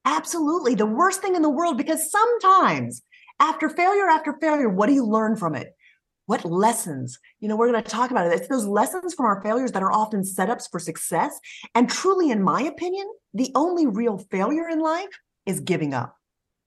Absolutely. 0.04 0.74
The 0.74 0.86
worst 0.86 1.20
thing 1.20 1.36
in 1.36 1.42
the 1.42 1.50
world, 1.50 1.76
because 1.76 2.10
sometimes 2.10 3.02
after 3.40 3.68
failure 3.68 4.08
after 4.08 4.36
failure, 4.40 4.68
what 4.68 4.86
do 4.86 4.92
you 4.92 5.04
learn 5.04 5.36
from 5.36 5.54
it? 5.54 5.74
What 6.26 6.44
lessons? 6.44 7.18
You 7.40 7.48
know, 7.48 7.56
we're 7.56 7.70
going 7.70 7.82
to 7.82 7.90
talk 7.90 8.10
about 8.10 8.26
it. 8.26 8.32
It's 8.32 8.48
those 8.48 8.66
lessons 8.66 9.14
from 9.14 9.26
our 9.26 9.40
failures 9.40 9.72
that 9.72 9.82
are 9.82 9.92
often 9.92 10.22
setups 10.22 10.70
for 10.70 10.78
success. 10.78 11.38
And 11.74 11.88
truly, 11.88 12.30
in 12.30 12.42
my 12.42 12.62
opinion, 12.62 13.06
the 13.32 13.50
only 13.54 13.86
real 13.86 14.18
failure 14.18 14.68
in 14.68 14.80
life 14.80 15.08
is 15.46 15.60
giving 15.60 15.94
up. 15.94 16.17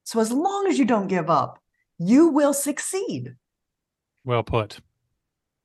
So 0.04 0.20
as 0.20 0.32
long 0.32 0.68
as 0.68 0.78
you 0.80 0.86
don't 0.86 1.08
give 1.08 1.30
up, 1.30 1.60
you 1.98 2.28
will 2.28 2.54
succeed. 2.54 3.36
Well 4.24 4.44
put. 4.44 4.80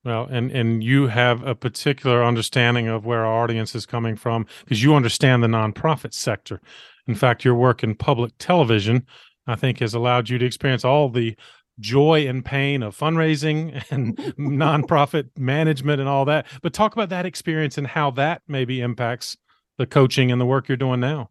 Well, 0.04 0.28
and 0.30 0.52
and 0.52 0.84
you 0.84 1.08
have 1.08 1.42
a 1.44 1.54
particular 1.54 2.22
understanding 2.22 2.86
of 2.86 3.04
where 3.04 3.26
our 3.26 3.42
audience 3.42 3.74
is 3.74 3.86
coming 3.86 4.14
from 4.14 4.46
because 4.60 4.82
you 4.82 4.94
understand 4.94 5.42
the 5.42 5.48
nonprofit 5.48 6.14
sector. 6.14 6.60
In 7.08 7.14
fact, 7.14 7.44
your 7.44 7.54
work 7.54 7.82
in 7.82 7.94
public 7.96 8.32
television, 8.38 9.04
I 9.46 9.56
think, 9.56 9.80
has 9.80 9.94
allowed 9.94 10.28
you 10.28 10.38
to 10.38 10.46
experience 10.46 10.84
all 10.84 11.08
the 11.08 11.36
joy 11.80 12.26
and 12.28 12.44
pain 12.44 12.82
of 12.82 12.96
fundraising 12.96 13.82
and 13.90 14.16
nonprofit 14.38 15.30
management 15.36 16.00
and 16.00 16.08
all 16.08 16.24
that. 16.26 16.46
But 16.62 16.72
talk 16.72 16.92
about 16.92 17.08
that 17.08 17.26
experience 17.26 17.76
and 17.76 17.86
how 17.86 18.12
that 18.12 18.42
maybe 18.46 18.80
impacts 18.80 19.36
the 19.76 19.86
coaching 19.86 20.30
and 20.30 20.40
the 20.40 20.46
work 20.46 20.68
you're 20.68 20.76
doing 20.76 21.00
now. 21.00 21.30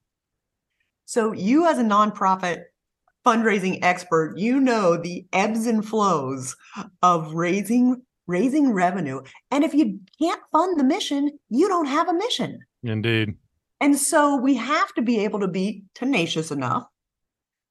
So, 1.05 1.31
you 1.31 1.65
as 1.67 1.77
a 1.77 1.83
nonprofit 1.83 2.63
fundraising 3.25 3.79
expert, 3.81 4.37
you 4.37 4.59
know 4.59 4.97
the 4.97 5.25
ebbs 5.33 5.65
and 5.65 5.85
flows 5.85 6.55
of 7.01 7.33
raising 7.33 8.01
raising 8.27 8.71
revenue. 8.71 9.21
And 9.51 9.63
if 9.63 9.73
you 9.73 9.99
can't 10.19 10.41
fund 10.51 10.79
the 10.79 10.83
mission, 10.83 11.37
you 11.49 11.67
don't 11.67 11.85
have 11.85 12.09
a 12.09 12.13
mission. 12.13 12.59
Indeed. 12.83 13.35
And 13.79 13.97
so 13.97 14.37
we 14.37 14.55
have 14.55 14.93
to 14.95 15.01
be 15.01 15.19
able 15.19 15.41
to 15.41 15.47
be 15.47 15.83
tenacious 15.93 16.49
enough, 16.49 16.87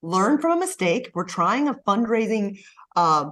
learn 0.03 0.39
from 0.39 0.59
a 0.59 0.61
mistake. 0.61 1.11
We're 1.15 1.25
trying 1.25 1.69
a 1.69 1.75
fundraising 1.75 2.61
uh, 2.95 3.31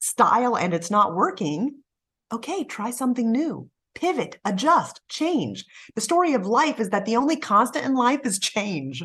style 0.00 0.56
and 0.56 0.72
it's 0.72 0.90
not 0.90 1.14
working. 1.14 1.82
okay, 2.32 2.64
try 2.64 2.90
something 2.90 3.30
new, 3.30 3.68
pivot, 3.94 4.38
adjust, 4.44 5.00
change. 5.08 5.64
The 5.94 6.00
story 6.00 6.34
of 6.34 6.46
life 6.46 6.80
is 6.80 6.90
that 6.90 7.04
the 7.04 7.16
only 7.16 7.36
constant 7.36 7.84
in 7.84 7.94
life 7.94 8.20
is 8.24 8.38
change. 8.38 9.02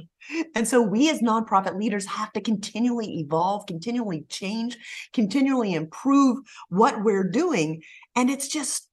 And 0.55 0.67
so 0.67 0.81
we 0.81 1.09
as 1.09 1.21
nonprofit 1.21 1.77
leaders 1.77 2.05
have 2.05 2.31
to 2.33 2.41
continually 2.41 3.19
evolve, 3.19 3.65
continually 3.65 4.25
change, 4.29 4.77
continually 5.13 5.73
improve 5.73 6.39
what 6.69 7.03
we're 7.03 7.29
doing. 7.29 7.83
And 8.15 8.29
it's 8.29 8.47
just, 8.47 8.89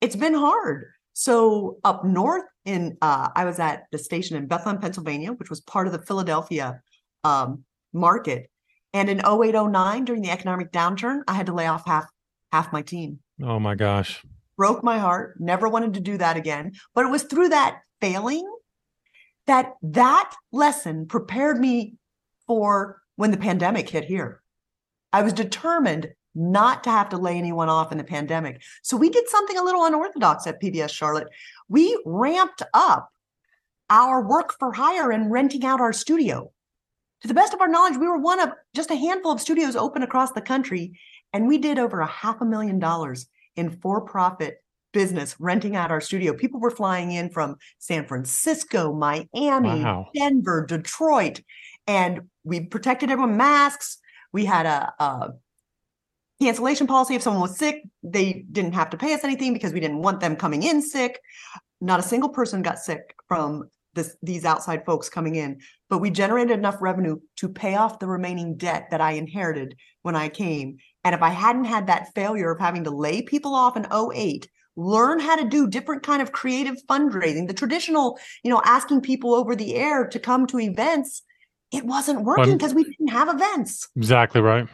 it's 0.00 0.16
been 0.16 0.34
hard. 0.34 0.86
So 1.12 1.78
up 1.84 2.04
north 2.04 2.44
in, 2.64 2.98
uh, 3.00 3.30
I 3.34 3.44
was 3.44 3.58
at 3.58 3.84
the 3.90 3.98
station 3.98 4.36
in 4.36 4.46
Bethlehem, 4.46 4.80
Pennsylvania, 4.80 5.32
which 5.32 5.50
was 5.50 5.60
part 5.60 5.86
of 5.86 5.92
the 5.92 6.02
Philadelphia 6.02 6.82
um, 7.24 7.64
market. 7.92 8.50
And 8.92 9.08
in 9.08 9.18
0809, 9.18 10.04
during 10.04 10.22
the 10.22 10.30
economic 10.30 10.72
downturn, 10.72 11.22
I 11.26 11.34
had 11.34 11.46
to 11.46 11.52
lay 11.52 11.66
off 11.66 11.86
half 11.86 12.06
half 12.52 12.72
my 12.72 12.82
team. 12.82 13.18
Oh 13.42 13.58
my 13.58 13.74
gosh. 13.74 14.24
Broke 14.56 14.82
my 14.82 14.98
heart. 14.98 15.40
Never 15.40 15.68
wanted 15.68 15.94
to 15.94 16.00
do 16.00 16.18
that 16.18 16.36
again. 16.36 16.72
But 16.94 17.06
it 17.06 17.10
was 17.10 17.24
through 17.24 17.50
that 17.50 17.80
failing 18.00 18.50
that 19.46 19.74
that 19.82 20.34
lesson 20.52 21.06
prepared 21.06 21.58
me 21.58 21.94
for 22.46 23.00
when 23.16 23.30
the 23.30 23.36
pandemic 23.36 23.88
hit 23.88 24.04
here. 24.04 24.42
I 25.12 25.22
was 25.22 25.32
determined 25.32 26.08
not 26.34 26.84
to 26.84 26.90
have 26.90 27.08
to 27.08 27.16
lay 27.16 27.38
anyone 27.38 27.68
off 27.68 27.92
in 27.92 27.98
the 27.98 28.04
pandemic. 28.04 28.60
So 28.82 28.96
we 28.96 29.08
did 29.08 29.28
something 29.28 29.56
a 29.56 29.62
little 29.62 29.84
unorthodox 29.84 30.46
at 30.46 30.60
PBS 30.60 30.90
Charlotte. 30.90 31.28
We 31.68 31.98
ramped 32.04 32.62
up 32.74 33.10
our 33.88 34.26
work 34.26 34.52
for 34.58 34.72
hire 34.72 35.10
and 35.10 35.30
renting 35.30 35.64
out 35.64 35.80
our 35.80 35.92
studio. 35.92 36.52
To 37.22 37.28
the 37.28 37.34
best 37.34 37.54
of 37.54 37.60
our 37.62 37.68
knowledge, 37.68 37.96
we 37.96 38.06
were 38.06 38.18
one 38.18 38.40
of 38.40 38.50
just 38.74 38.90
a 38.90 38.96
handful 38.96 39.32
of 39.32 39.40
studios 39.40 39.76
open 39.76 40.02
across 40.02 40.32
the 40.32 40.42
country. 40.42 40.98
And 41.32 41.48
we 41.48 41.56
did 41.56 41.78
over 41.78 42.00
a 42.00 42.06
half 42.06 42.40
a 42.40 42.44
million 42.44 42.78
dollars 42.78 43.26
in 43.56 43.70
for 43.70 44.00
profit 44.02 44.58
business 44.92 45.36
renting 45.38 45.76
out 45.76 45.90
our 45.90 46.00
studio. 46.00 46.32
People 46.32 46.58
were 46.58 46.70
flying 46.70 47.12
in 47.12 47.28
from 47.28 47.56
San 47.78 48.06
Francisco, 48.06 48.94
Miami, 48.94 49.84
wow. 49.84 50.08
Denver, 50.14 50.64
Detroit. 50.64 51.42
And 51.86 52.22
we 52.44 52.60
protected 52.60 53.10
everyone 53.10 53.36
masks. 53.36 53.98
We 54.32 54.46
had 54.46 54.64
a, 54.64 54.92
a 54.98 55.30
cancellation 56.40 56.86
policy. 56.86 57.14
If 57.14 57.22
someone 57.22 57.42
was 57.42 57.58
sick, 57.58 57.82
they 58.02 58.44
didn't 58.50 58.72
have 58.72 58.90
to 58.90 58.96
pay 58.96 59.12
us 59.12 59.24
anything 59.24 59.52
because 59.52 59.72
we 59.72 59.80
didn't 59.80 60.02
want 60.02 60.20
them 60.20 60.36
coming 60.36 60.62
in 60.62 60.80
sick. 60.80 61.20
Not 61.80 62.00
a 62.00 62.02
single 62.02 62.30
person 62.30 62.62
got 62.62 62.78
sick 62.78 63.14
from 63.28 63.68
this, 63.94 64.16
these 64.22 64.44
outside 64.44 64.84
folks 64.86 65.08
coming 65.08 65.34
in, 65.34 65.60
but 65.90 65.98
we 65.98 66.10
generated 66.10 66.56
enough 66.56 66.76
revenue 66.80 67.18
to 67.36 67.48
pay 67.48 67.74
off 67.74 67.98
the 67.98 68.06
remaining 68.06 68.56
debt 68.56 68.88
that 68.90 69.00
I 69.00 69.12
inherited 69.12 69.76
when 70.02 70.14
I 70.14 70.28
came. 70.28 70.76
And 71.06 71.14
if 71.14 71.22
I 71.22 71.30
hadn't 71.30 71.66
had 71.66 71.86
that 71.86 72.12
failure 72.16 72.50
of 72.50 72.58
having 72.58 72.82
to 72.82 72.90
lay 72.90 73.22
people 73.22 73.54
off 73.54 73.76
in 73.76 73.86
08, 73.92 74.48
learn 74.74 75.20
how 75.20 75.36
to 75.36 75.48
do 75.48 75.68
different 75.68 76.02
kind 76.02 76.20
of 76.20 76.32
creative 76.32 76.74
fundraising, 76.90 77.46
the 77.46 77.54
traditional, 77.54 78.18
you 78.42 78.50
know, 78.50 78.60
asking 78.64 79.02
people 79.02 79.32
over 79.32 79.54
the 79.54 79.76
air 79.76 80.04
to 80.08 80.18
come 80.18 80.48
to 80.48 80.58
events, 80.58 81.22
it 81.70 81.84
wasn't 81.84 82.24
working 82.24 82.56
because 82.56 82.74
we 82.74 82.82
didn't 82.82 83.10
have 83.10 83.28
events. 83.28 83.88
Exactly 83.94 84.40
right. 84.40 84.66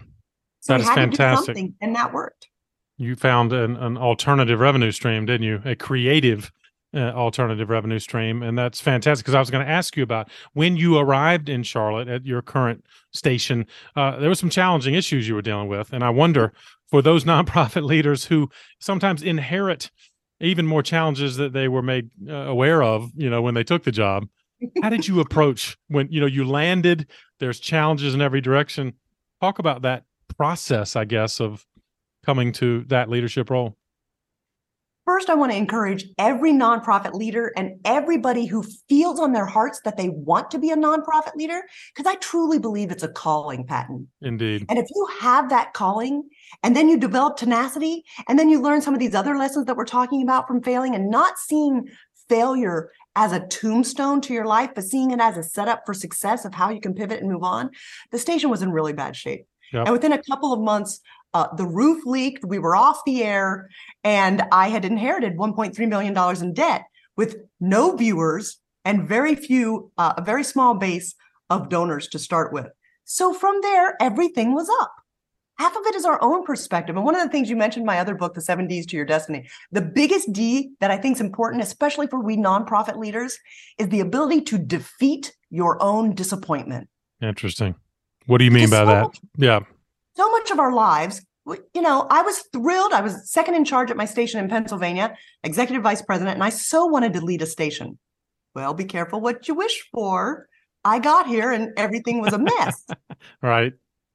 So 0.60 0.72
that 0.72 0.80
is 0.80 0.88
fantastic. 0.88 1.58
and 1.82 1.94
that 1.94 2.14
worked. 2.14 2.48
You 2.96 3.14
found 3.14 3.52
an, 3.52 3.76
an 3.76 3.98
alternative 3.98 4.58
revenue 4.58 4.90
stream, 4.90 5.26
didn't 5.26 5.46
you? 5.46 5.60
A 5.66 5.76
creative 5.76 6.50
uh, 6.94 7.12
alternative 7.12 7.70
revenue 7.70 7.98
stream, 7.98 8.42
and 8.42 8.58
that's 8.58 8.80
fantastic. 8.80 9.24
Because 9.24 9.34
I 9.34 9.40
was 9.40 9.50
going 9.50 9.64
to 9.64 9.70
ask 9.70 9.96
you 9.96 10.02
about 10.02 10.28
when 10.52 10.76
you 10.76 10.98
arrived 10.98 11.48
in 11.48 11.62
Charlotte 11.62 12.08
at 12.08 12.26
your 12.26 12.42
current 12.42 12.84
station. 13.12 13.66
Uh, 13.96 14.18
there 14.18 14.28
were 14.28 14.34
some 14.34 14.50
challenging 14.50 14.94
issues 14.94 15.28
you 15.28 15.34
were 15.34 15.42
dealing 15.42 15.68
with, 15.68 15.92
and 15.92 16.04
I 16.04 16.10
wonder 16.10 16.52
for 16.90 17.02
those 17.02 17.24
nonprofit 17.32 17.84
leaders 17.84 18.26
who 18.26 18.50
sometimes 18.78 19.22
inherit 19.22 19.90
even 20.40 20.66
more 20.66 20.82
challenges 20.82 21.36
that 21.36 21.52
they 21.52 21.68
were 21.68 21.82
made 21.82 22.10
uh, 22.28 22.34
aware 22.34 22.82
of, 22.82 23.10
you 23.14 23.30
know, 23.30 23.40
when 23.40 23.54
they 23.54 23.64
took 23.64 23.84
the 23.84 23.92
job. 23.92 24.26
How 24.82 24.90
did 24.90 25.08
you 25.08 25.20
approach 25.20 25.76
when 25.88 26.08
you 26.10 26.20
know 26.20 26.26
you 26.26 26.44
landed? 26.44 27.08
There's 27.40 27.58
challenges 27.58 28.14
in 28.14 28.20
every 28.20 28.40
direction. 28.40 28.94
Talk 29.40 29.58
about 29.58 29.82
that 29.82 30.04
process, 30.36 30.94
I 30.94 31.04
guess, 31.04 31.40
of 31.40 31.64
coming 32.24 32.52
to 32.52 32.84
that 32.84 33.08
leadership 33.08 33.50
role. 33.50 33.76
First, 35.04 35.28
I 35.28 35.34
want 35.34 35.50
to 35.50 35.58
encourage 35.58 36.06
every 36.16 36.52
nonprofit 36.52 37.12
leader 37.12 37.52
and 37.56 37.80
everybody 37.84 38.46
who 38.46 38.64
feels 38.88 39.18
on 39.18 39.32
their 39.32 39.46
hearts 39.46 39.80
that 39.84 39.96
they 39.96 40.08
want 40.10 40.50
to 40.52 40.58
be 40.58 40.70
a 40.70 40.76
nonprofit 40.76 41.34
leader, 41.34 41.62
because 41.94 42.10
I 42.10 42.16
truly 42.16 42.60
believe 42.60 42.90
it's 42.92 43.02
a 43.02 43.08
calling 43.08 43.66
Patton. 43.66 44.06
Indeed. 44.20 44.64
And 44.68 44.78
if 44.78 44.86
you 44.94 45.08
have 45.18 45.50
that 45.50 45.72
calling 45.72 46.28
and 46.62 46.76
then 46.76 46.88
you 46.88 46.98
develop 46.98 47.36
tenacity 47.36 48.04
and 48.28 48.38
then 48.38 48.48
you 48.48 48.60
learn 48.60 48.80
some 48.80 48.94
of 48.94 49.00
these 49.00 49.14
other 49.14 49.36
lessons 49.36 49.66
that 49.66 49.76
we're 49.76 49.84
talking 49.84 50.22
about 50.22 50.46
from 50.46 50.62
failing 50.62 50.94
and 50.94 51.10
not 51.10 51.36
seeing 51.36 51.88
failure 52.28 52.90
as 53.16 53.32
a 53.32 53.40
tombstone 53.48 54.20
to 54.20 54.32
your 54.32 54.46
life, 54.46 54.70
but 54.74 54.84
seeing 54.84 55.10
it 55.10 55.20
as 55.20 55.36
a 55.36 55.42
setup 55.42 55.82
for 55.84 55.94
success 55.94 56.44
of 56.44 56.54
how 56.54 56.70
you 56.70 56.80
can 56.80 56.94
pivot 56.94 57.20
and 57.20 57.30
move 57.30 57.42
on, 57.42 57.70
the 58.12 58.18
station 58.18 58.50
was 58.50 58.62
in 58.62 58.70
really 58.70 58.92
bad 58.92 59.16
shape. 59.16 59.46
Yep. 59.72 59.86
And 59.86 59.92
within 59.92 60.12
a 60.12 60.22
couple 60.22 60.52
of 60.52 60.60
months, 60.60 61.00
uh, 61.34 61.54
the 61.56 61.66
roof 61.66 62.04
leaked, 62.04 62.44
we 62.44 62.58
were 62.58 62.76
off 62.76 63.00
the 63.04 63.22
air, 63.22 63.68
and 64.04 64.42
I 64.52 64.68
had 64.68 64.84
inherited 64.84 65.36
$1.3 65.36 65.88
million 65.88 66.42
in 66.42 66.54
debt 66.54 66.84
with 67.16 67.36
no 67.60 67.96
viewers 67.96 68.58
and 68.84 69.08
very 69.08 69.34
few, 69.34 69.90
uh, 69.98 70.14
a 70.16 70.22
very 70.22 70.44
small 70.44 70.74
base 70.74 71.14
of 71.50 71.68
donors 71.68 72.08
to 72.08 72.18
start 72.18 72.52
with. 72.52 72.68
So 73.04 73.34
from 73.34 73.60
there, 73.62 73.96
everything 74.00 74.54
was 74.54 74.68
up. 74.80 74.92
Half 75.58 75.76
of 75.76 75.86
it 75.86 75.94
is 75.94 76.04
our 76.04 76.20
own 76.22 76.44
perspective. 76.44 76.96
And 76.96 77.04
one 77.04 77.14
of 77.14 77.22
the 77.22 77.28
things 77.28 77.48
you 77.48 77.56
mentioned 77.56 77.82
in 77.82 77.86
my 77.86 77.98
other 77.98 78.14
book, 78.14 78.34
The 78.34 78.40
Seven 78.40 78.66
D's 78.66 78.86
to 78.86 78.96
Your 78.96 79.04
Destiny, 79.04 79.48
the 79.70 79.82
biggest 79.82 80.32
D 80.32 80.72
that 80.80 80.90
I 80.90 80.96
think 80.96 81.16
is 81.16 81.20
important, 81.20 81.62
especially 81.62 82.06
for 82.06 82.20
we 82.20 82.36
nonprofit 82.36 82.96
leaders, 82.96 83.38
is 83.78 83.88
the 83.88 84.00
ability 84.00 84.40
to 84.42 84.58
defeat 84.58 85.36
your 85.50 85.80
own 85.82 86.14
disappointment. 86.14 86.88
Interesting. 87.20 87.74
What 88.26 88.38
do 88.38 88.44
you 88.44 88.50
mean 88.50 88.70
by 88.70 88.78
so 88.78 88.86
that? 88.86 89.02
Much, 89.02 89.20
yeah. 89.36 89.60
So 90.16 90.30
much 90.30 90.50
of 90.50 90.58
our 90.58 90.72
lives 90.72 91.24
you 91.46 91.82
know, 91.82 92.06
I 92.10 92.22
was 92.22 92.44
thrilled. 92.52 92.92
I 92.92 93.00
was 93.00 93.30
second 93.30 93.54
in 93.54 93.64
charge 93.64 93.90
at 93.90 93.96
my 93.96 94.04
station 94.04 94.38
in 94.40 94.48
Pennsylvania, 94.48 95.16
executive 95.42 95.82
vice 95.82 96.02
president, 96.02 96.34
and 96.34 96.44
I 96.44 96.50
so 96.50 96.86
wanted 96.86 97.12
to 97.14 97.20
lead 97.20 97.42
a 97.42 97.46
station. 97.46 97.98
Well, 98.54 98.74
be 98.74 98.84
careful 98.84 99.20
what 99.20 99.48
you 99.48 99.54
wish 99.54 99.88
for. 99.92 100.48
I 100.84 100.98
got 100.98 101.26
here 101.26 101.52
and 101.52 101.70
everything 101.76 102.20
was 102.20 102.32
a 102.32 102.38
mess. 102.38 102.86
right. 103.42 103.72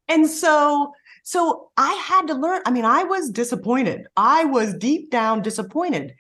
And 0.08 0.30
so, 0.30 0.94
so 1.24 1.70
I 1.75 1.94
had 1.94 2.27
to 2.27 2.34
learn. 2.34 2.62
I 2.66 2.72
mean, 2.72 2.86
I 2.86 3.04
was 3.04 3.30
disappointed. 3.30 4.08
I 4.16 4.46
was 4.46 4.74
deep 4.75 5.12
down 5.12 5.42
disappointed, 5.42 6.13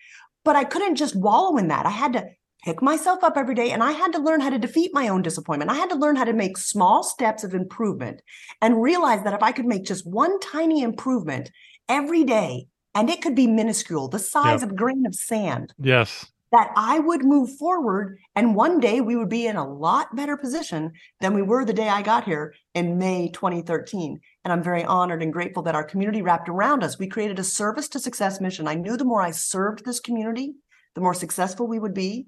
but 0.43 0.55
I 0.55 0.63
couldn't 0.63 0.95
just 0.95 1.15
wallow 1.15 1.57
in 1.57 1.69
that. 1.69 1.85
I 1.85 1.89
had 1.89 2.13
to 2.13 2.25
pick 2.67 2.81
myself 2.81 3.23
up 3.23 3.37
every 3.37 3.55
day 3.55 3.71
and 3.71 3.81
I 3.81 3.93
had 3.93 4.11
to 4.11 4.19
learn 4.19 4.41
how 4.41 4.49
to 4.49 4.59
defeat 4.59 4.91
my 4.93 5.07
own 5.07 5.21
disappointment. 5.21 5.71
I 5.71 5.75
had 5.75 5.89
to 5.89 5.95
learn 5.95 6.17
how 6.17 6.25
to 6.25 6.33
make 6.33 6.57
small 6.57 7.01
steps 7.01 7.45
of 7.45 7.53
improvement 7.53 8.21
and 8.61 8.81
realize 8.81 9.23
that 9.23 9.33
if 9.33 9.41
I 9.41 9.53
could 9.53 9.65
make 9.65 9.85
just 9.85 10.05
one 10.05 10.37
tiny 10.41 10.81
improvement 10.81 11.49
every 11.87 12.25
day, 12.25 12.67
and 12.93 13.09
it 13.09 13.21
could 13.21 13.35
be 13.35 13.47
minuscule, 13.47 14.09
the 14.09 14.19
size 14.19 14.59
yep. 14.59 14.63
of 14.63 14.71
a 14.71 14.75
grain 14.75 15.05
of 15.05 15.15
sand. 15.15 15.73
Yes. 15.79 16.25
That 16.51 16.71
I 16.75 16.99
would 16.99 17.23
move 17.23 17.55
forward 17.57 18.17
and 18.35 18.53
one 18.53 18.81
day 18.81 18.99
we 18.99 19.15
would 19.15 19.29
be 19.29 19.47
in 19.47 19.55
a 19.55 19.71
lot 19.71 20.13
better 20.13 20.35
position 20.35 20.91
than 21.21 21.33
we 21.33 21.43
were 21.43 21.63
the 21.63 21.71
day 21.71 21.87
I 21.87 22.01
got 22.01 22.25
here 22.25 22.53
in 22.73 22.97
May 22.97 23.29
2013. 23.29 24.19
And 24.43 24.51
I'm 24.51 24.63
very 24.63 24.83
honored 24.83 25.23
and 25.23 25.31
grateful 25.31 25.63
that 25.63 25.75
our 25.75 25.85
community 25.85 26.21
wrapped 26.21 26.49
around 26.49 26.83
us. 26.83 26.99
We 26.99 27.07
created 27.07 27.39
a 27.39 27.45
service 27.45 27.87
to 27.89 27.99
success 27.99 28.41
mission. 28.41 28.67
I 28.67 28.73
knew 28.73 28.97
the 28.97 29.05
more 29.05 29.21
I 29.21 29.31
served 29.31 29.85
this 29.85 30.01
community, 30.01 30.55
the 30.95 31.01
more 31.01 31.13
successful 31.13 31.65
we 31.65 31.79
would 31.79 31.93
be 31.93 32.27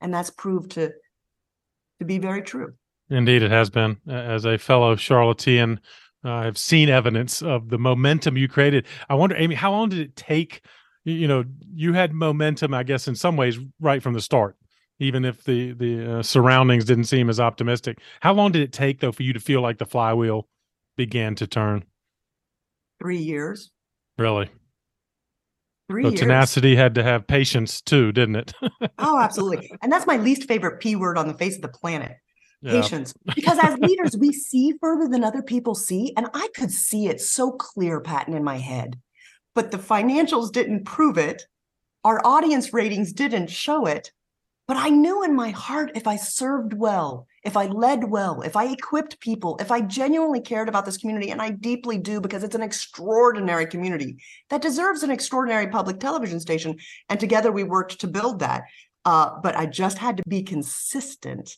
and 0.00 0.12
that's 0.12 0.30
proved 0.30 0.72
to 0.72 0.92
to 1.98 2.04
be 2.04 2.18
very 2.18 2.42
true. 2.42 2.74
Indeed, 3.10 3.42
it 3.42 3.50
has 3.50 3.70
been. 3.70 3.98
As 4.08 4.44
a 4.44 4.56
fellow 4.56 4.96
Charlottean, 4.96 5.80
uh, 6.24 6.30
I've 6.30 6.58
seen 6.58 6.88
evidence 6.88 7.42
of 7.42 7.68
the 7.68 7.78
momentum 7.78 8.36
you 8.36 8.48
created. 8.48 8.86
I 9.08 9.14
wonder, 9.14 9.36
Amy, 9.36 9.54
how 9.54 9.72
long 9.72 9.88
did 9.88 9.98
it 9.98 10.16
take? 10.16 10.64
You 11.04 11.26
know, 11.26 11.44
you 11.74 11.92
had 11.92 12.12
momentum, 12.12 12.74
I 12.74 12.82
guess, 12.82 13.08
in 13.08 13.14
some 13.14 13.36
ways, 13.36 13.58
right 13.80 14.02
from 14.02 14.12
the 14.12 14.20
start, 14.20 14.56
even 14.98 15.24
if 15.24 15.44
the 15.44 15.72
the 15.72 16.18
uh, 16.18 16.22
surroundings 16.22 16.84
didn't 16.84 17.04
seem 17.04 17.28
as 17.28 17.40
optimistic. 17.40 17.98
How 18.20 18.32
long 18.32 18.52
did 18.52 18.62
it 18.62 18.72
take, 18.72 19.00
though, 19.00 19.12
for 19.12 19.22
you 19.22 19.32
to 19.32 19.40
feel 19.40 19.60
like 19.60 19.78
the 19.78 19.86
flywheel 19.86 20.46
began 20.96 21.34
to 21.36 21.46
turn? 21.46 21.84
Three 23.00 23.18
years. 23.18 23.70
Really? 24.18 24.50
Three 25.90 26.04
so 26.04 26.08
years. 26.10 26.20
tenacity 26.20 26.76
had 26.76 26.94
to 26.94 27.02
have 27.02 27.26
patience 27.26 27.80
too, 27.80 28.12
didn't 28.12 28.36
it? 28.36 28.52
oh, 28.98 29.18
absolutely. 29.18 29.72
And 29.82 29.90
that's 29.90 30.06
my 30.06 30.18
least 30.18 30.46
favorite 30.46 30.78
P 30.78 30.94
word 30.94 31.18
on 31.18 31.26
the 31.26 31.34
face 31.34 31.56
of 31.56 31.62
the 31.62 31.68
planet. 31.68 32.16
Yeah. 32.62 32.80
Patience. 32.80 33.12
Because 33.34 33.58
as 33.60 33.76
leaders, 33.80 34.16
we 34.16 34.32
see 34.32 34.74
further 34.80 35.08
than 35.08 35.24
other 35.24 35.42
people 35.42 35.74
see. 35.74 36.12
And 36.16 36.28
I 36.32 36.46
could 36.54 36.70
see 36.70 37.08
it 37.08 37.20
so 37.20 37.50
clear, 37.50 38.00
Patton, 38.00 38.34
in 38.34 38.44
my 38.44 38.58
head. 38.58 39.00
But 39.56 39.72
the 39.72 39.78
financials 39.78 40.52
didn't 40.52 40.84
prove 40.84 41.18
it. 41.18 41.42
Our 42.04 42.24
audience 42.24 42.72
ratings 42.72 43.12
didn't 43.12 43.50
show 43.50 43.86
it. 43.86 44.12
But 44.68 44.76
I 44.76 44.90
knew 44.90 45.24
in 45.24 45.34
my 45.34 45.50
heart 45.50 45.90
if 45.96 46.06
I 46.06 46.14
served 46.14 46.72
well, 46.72 47.26
if 47.42 47.56
I 47.56 47.66
led 47.66 48.04
well, 48.04 48.42
if 48.42 48.54
I 48.54 48.66
equipped 48.66 49.20
people, 49.20 49.56
if 49.60 49.70
I 49.70 49.80
genuinely 49.80 50.40
cared 50.40 50.68
about 50.68 50.84
this 50.84 50.98
community, 50.98 51.30
and 51.30 51.40
I 51.40 51.50
deeply 51.50 51.96
do 51.96 52.20
because 52.20 52.42
it's 52.44 52.54
an 52.54 52.62
extraordinary 52.62 53.66
community 53.66 54.18
that 54.50 54.62
deserves 54.62 55.02
an 55.02 55.10
extraordinary 55.10 55.68
public 55.68 56.00
television 56.00 56.38
station. 56.38 56.76
And 57.08 57.18
together 57.18 57.50
we 57.50 57.62
worked 57.62 58.00
to 58.00 58.06
build 58.06 58.40
that. 58.40 58.64
Uh, 59.04 59.40
but 59.42 59.56
I 59.56 59.64
just 59.64 59.96
had 59.96 60.18
to 60.18 60.22
be 60.28 60.42
consistent 60.42 61.56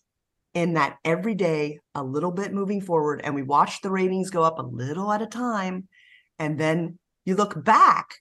in 0.54 0.74
that 0.74 0.98
every 1.04 1.34
day, 1.34 1.78
a 1.94 2.02
little 2.02 2.30
bit 2.30 2.52
moving 2.52 2.80
forward. 2.80 3.20
And 3.24 3.34
we 3.34 3.42
watched 3.42 3.82
the 3.82 3.90
ratings 3.90 4.30
go 4.30 4.42
up 4.42 4.58
a 4.58 4.62
little 4.62 5.10
at 5.12 5.22
a 5.22 5.26
time. 5.26 5.88
And 6.38 6.58
then 6.58 6.98
you 7.24 7.34
look 7.34 7.64
back. 7.64 8.16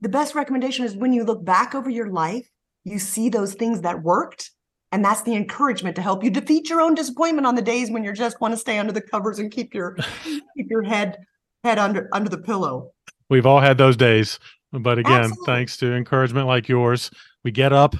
The 0.00 0.08
best 0.08 0.34
recommendation 0.34 0.84
is 0.84 0.96
when 0.96 1.12
you 1.12 1.24
look 1.24 1.44
back 1.44 1.74
over 1.74 1.88
your 1.88 2.10
life, 2.10 2.48
you 2.84 2.98
see 2.98 3.28
those 3.28 3.54
things 3.54 3.82
that 3.82 4.02
worked. 4.02 4.50
And 4.92 5.04
that's 5.04 5.22
the 5.22 5.34
encouragement 5.34 5.94
to 5.96 6.02
help 6.02 6.24
you 6.24 6.30
defeat 6.30 6.68
your 6.68 6.80
own 6.80 6.94
disappointment 6.94 7.46
on 7.46 7.54
the 7.54 7.62
days 7.62 7.90
when 7.90 8.02
you 8.02 8.12
just 8.12 8.40
want 8.40 8.52
to 8.52 8.58
stay 8.58 8.78
under 8.78 8.92
the 8.92 9.00
covers 9.00 9.38
and 9.38 9.50
keep 9.50 9.72
your 9.72 9.94
keep 10.24 10.42
your 10.56 10.82
head 10.82 11.18
head 11.62 11.78
under 11.78 12.08
under 12.12 12.28
the 12.28 12.38
pillow. 12.38 12.92
We've 13.28 13.46
all 13.46 13.60
had 13.60 13.78
those 13.78 13.96
days. 13.96 14.38
But 14.72 14.98
again, 14.98 15.24
Absolutely. 15.24 15.46
thanks 15.46 15.76
to 15.78 15.94
encouragement 15.94 16.46
like 16.46 16.68
yours, 16.68 17.10
we 17.44 17.50
get 17.50 17.72
up, 17.72 17.96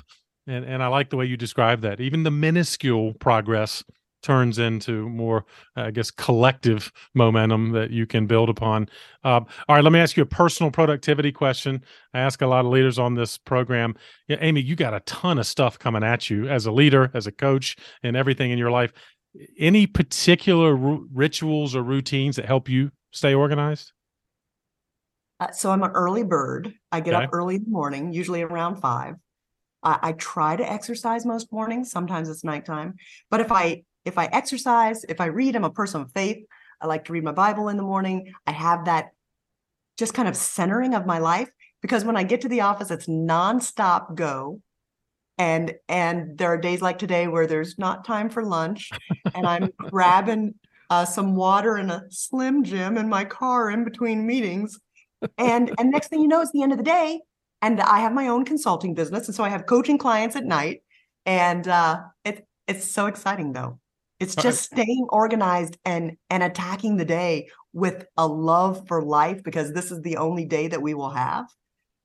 and 0.47 0.65
and 0.65 0.83
I 0.83 0.87
like 0.89 1.11
the 1.11 1.17
way 1.17 1.27
you 1.27 1.37
describe 1.37 1.81
that. 1.83 2.01
Even 2.01 2.23
the 2.23 2.31
minuscule 2.31 3.15
progress 3.15 3.85
turns 4.23 4.59
into 4.59 5.09
more, 5.09 5.45
I 5.77 5.91
guess, 5.91 6.11
collective 6.11 6.93
momentum 7.15 7.73
that 7.73 7.91
you 7.91 8.07
can 8.07 8.27
build 8.27 8.49
upon. 8.49 8.89
Um, 9.25 9.47
all 9.69 9.77
right, 9.77 9.85
let 9.85 9.93
me 9.93 9.99
ask 9.99 10.17
you 10.17 10.23
a 10.23 10.27
personal 10.27 10.71
productivity 10.71 11.33
question. 11.33 11.83
I 12.15 12.21
ask 12.21 12.43
a 12.43 12.47
lot 12.47 12.65
of 12.65 12.71
leaders 12.71 12.99
on 12.99 13.15
this 13.15 13.39
program. 13.39 13.95
Yeah, 14.29 14.39
Amy, 14.41 14.61
you 14.61 14.77
got 14.77 14.95
a 14.95 15.01
ton 15.01 15.39
of 15.39 15.47
stuff 15.47 15.79
coming 15.79 16.05
at 16.05 16.31
you 16.31 16.49
as 16.49 16.67
a 16.67 16.73
leader, 16.73 17.11
as 17.15 17.27
a 17.27 17.33
coach, 17.33 17.77
and 18.03 18.17
everything 18.17 18.51
in 18.51 18.59
your 18.59 18.71
life. 18.71 18.93
Any 19.59 19.87
particular 19.87 20.77
r- 20.77 21.01
rituals 21.13 21.75
or 21.75 21.83
routines 21.83 22.37
that 22.37 22.45
help 22.45 22.69
you 22.69 22.91
stay 23.13 23.35
organized? 23.35 23.93
Uh, 25.39 25.51
so 25.53 25.71
I'm 25.71 25.83
an 25.83 25.93
early 25.93 26.23
bird. 26.23 26.75
I 26.93 27.01
get 27.01 27.15
okay. 27.15 27.25
up 27.25 27.31
early 27.33 27.55
in 27.57 27.65
the 27.65 27.71
morning, 27.71 28.13
usually 28.13 28.43
around 28.43 28.77
five. 28.77 29.15
I, 29.83 29.99
I 30.03 30.13
try 30.13 30.57
to 30.57 30.71
exercise 30.71 31.25
most 31.25 31.51
mornings. 31.53 31.91
Sometimes 31.91 32.29
it's 32.29 32.45
nighttime. 32.45 32.97
But 33.31 33.41
if 33.41 33.51
I 33.51 33.85
if 34.05 34.19
I 34.19 34.27
exercise, 34.27 35.05
if 35.05 35.21
I 35.21 35.27
read, 35.27 35.57
I'm 35.57 35.65
a 35.65 35.71
person 35.71 36.03
of 36.03 36.13
faith. 36.13 36.45
I 36.81 36.87
like 36.87 37.05
to 37.07 37.13
read 37.13 37.25
my 37.25 37.33
Bible 37.33 37.69
in 37.69 37.77
the 37.77 37.83
morning. 37.83 38.33
I 38.47 38.53
have 38.53 38.87
that 38.87 39.11
just 39.99 40.15
kind 40.15 40.29
of 40.29 40.37
centering 40.37 40.95
of 40.95 41.07
my 41.07 41.19
life 41.19 41.51
because 41.83 42.05
when 42.05 42.17
I 42.17 42.23
get 42.23 42.41
to 42.43 42.49
the 42.49 42.63
office, 42.63 42.91
it's 42.91 43.07
nonstop 43.07 44.15
go. 44.15 44.61
And 45.39 45.75
and 45.89 46.37
there 46.37 46.49
are 46.49 46.59
days 46.59 46.83
like 46.83 46.99
today 46.99 47.27
where 47.27 47.47
there's 47.47 47.79
not 47.79 48.05
time 48.05 48.29
for 48.29 48.45
lunch, 48.45 48.91
and 49.35 49.47
I'm 49.47 49.71
grabbing 49.91 50.55
uh, 50.91 51.07
some 51.07 51.35
water 51.35 51.77
and 51.77 51.91
a 51.91 52.05
Slim 52.11 52.63
Jim 52.63 52.99
in 52.99 53.09
my 53.09 53.25
car 53.25 53.71
in 53.71 53.85
between 53.85 54.27
meetings. 54.27 54.79
And 55.39 55.73
and 55.79 55.91
next 55.91 56.09
thing 56.09 56.21
you 56.21 56.29
know, 56.29 56.43
it's 56.43 56.53
the 56.53 56.63
end 56.63 56.73
of 56.73 56.79
the 56.79 56.85
day, 56.85 57.21
and 57.63 57.81
I 57.81 58.01
have 58.01 58.13
my 58.13 58.29
own 58.29 58.45
consulting 58.45 58.95
business, 58.95 59.29
and 59.29 59.35
so 59.35 59.43
I 59.43 59.49
have 59.49 59.65
coaching 59.65 59.97
clients 59.97 60.37
at 60.37 60.45
night, 60.45 60.83
and 61.25 61.67
uh, 61.67 62.01
it's 62.25 62.43
it's 62.67 62.91
so 62.91 63.07
exciting 63.07 63.53
though. 63.53 63.79
It's 64.21 64.37
just 64.37 64.65
staying 64.65 65.07
organized 65.09 65.79
and 65.85 66.17
and 66.29 66.43
attacking 66.43 66.97
the 66.97 67.05
day 67.05 67.49
with 67.73 68.05
a 68.17 68.27
love 68.27 68.87
for 68.87 69.03
life 69.03 69.43
because 69.43 69.73
this 69.73 69.91
is 69.91 70.03
the 70.03 70.19
only 70.19 70.45
day 70.45 70.69
that 70.69 70.83
we 70.83 70.95
will 70.95 71.11
have 71.11 71.47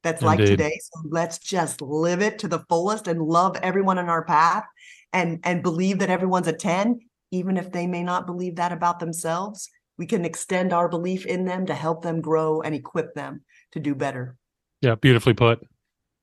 that's 0.02 0.22
Indeed. 0.22 0.38
like 0.38 0.46
today. 0.46 0.80
So 0.82 1.02
let's 1.10 1.40
just 1.40 1.82
live 1.82 2.22
it 2.22 2.40
to 2.40 2.48
the 2.48 2.64
fullest 2.70 3.08
and 3.08 3.22
love 3.22 3.58
everyone 3.62 3.98
in 3.98 4.08
our 4.08 4.24
path 4.24 4.64
and 5.12 5.40
and 5.44 5.62
believe 5.62 6.00
that 6.00 6.10
everyone's 6.10 6.48
a 6.48 6.54
10 6.54 7.00
even 7.32 7.58
if 7.58 7.72
they 7.72 7.88
may 7.88 8.04
not 8.04 8.28
believe 8.28 8.56
that 8.56 8.72
about 8.72 9.00
themselves. 9.00 9.70
We 9.98 10.06
can 10.06 10.24
extend 10.24 10.74
our 10.74 10.88
belief 10.88 11.26
in 11.26 11.46
them 11.46 11.66
to 11.66 11.74
help 11.74 12.04
them 12.04 12.22
grow 12.22 12.62
and 12.62 12.76
equip 12.76 13.14
them 13.14 13.44
to 13.72 13.80
do 13.80 13.96
better. 13.96 14.38
Yeah, 14.82 14.96
beautifully 14.96 15.34
put. 15.34 15.66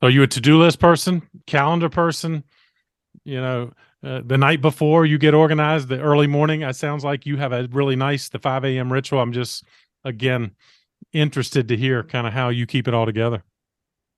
Are 0.00 0.10
you 0.10 0.22
a 0.22 0.26
to-do 0.26 0.58
list 0.58 0.78
person, 0.78 1.22
calendar 1.46 1.88
person? 1.88 2.44
You 3.24 3.40
know, 3.40 3.72
uh, 4.04 4.20
the 4.24 4.38
night 4.38 4.60
before 4.60 5.06
you 5.06 5.16
get 5.18 5.34
organized, 5.34 5.88
the 5.88 6.00
early 6.00 6.26
morning. 6.26 6.62
It 6.62 6.74
sounds 6.74 7.04
like 7.04 7.24
you 7.24 7.36
have 7.36 7.52
a 7.52 7.68
really 7.70 7.96
nice 7.96 8.28
the 8.28 8.38
5 8.38 8.64
a.m. 8.64 8.92
ritual. 8.92 9.20
I'm 9.20 9.32
just 9.32 9.64
again 10.04 10.52
interested 11.12 11.68
to 11.68 11.76
hear 11.76 12.02
kind 12.02 12.26
of 12.26 12.32
how 12.32 12.48
you 12.48 12.66
keep 12.66 12.88
it 12.88 12.94
all 12.94 13.06
together. 13.06 13.44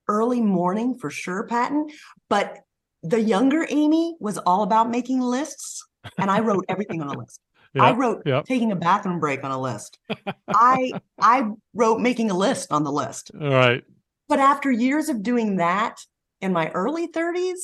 Early 0.09 0.40
morning 0.40 0.99
for 0.99 1.11
sure, 1.11 1.47
Patton. 1.47 1.88
But 2.29 2.61
the 3.03 3.20
younger 3.20 3.66
Amy 3.68 4.16
was 4.20 4.38
all 4.38 4.62
about 4.62 4.90
making 4.90 5.20
lists, 5.20 5.87
and 6.18 6.31
I 6.31 6.40
wrote 6.40 6.64
everything 6.68 7.01
on 7.03 7.09
a 7.09 7.18
list. 7.18 7.40
Yep, 7.75 7.83
I 7.83 7.92
wrote 7.92 8.23
yep. 8.25 8.44
taking 8.44 8.70
a 8.70 8.77
bathroom 8.77 9.18
break 9.18 9.42
on 9.42 9.51
a 9.51 9.61
list. 9.61 9.99
I 10.49 10.92
I 11.20 11.51
wrote 11.75 11.99
making 11.99 12.31
a 12.31 12.37
list 12.37 12.70
on 12.70 12.85
the 12.85 12.92
list. 12.92 13.33
All 13.35 13.49
right. 13.49 13.83
But 14.29 14.38
after 14.38 14.70
years 14.70 15.09
of 15.09 15.25
doing 15.25 15.57
that 15.57 15.99
in 16.40 16.53
my 16.53 16.70
early 16.70 17.09
30s, 17.09 17.59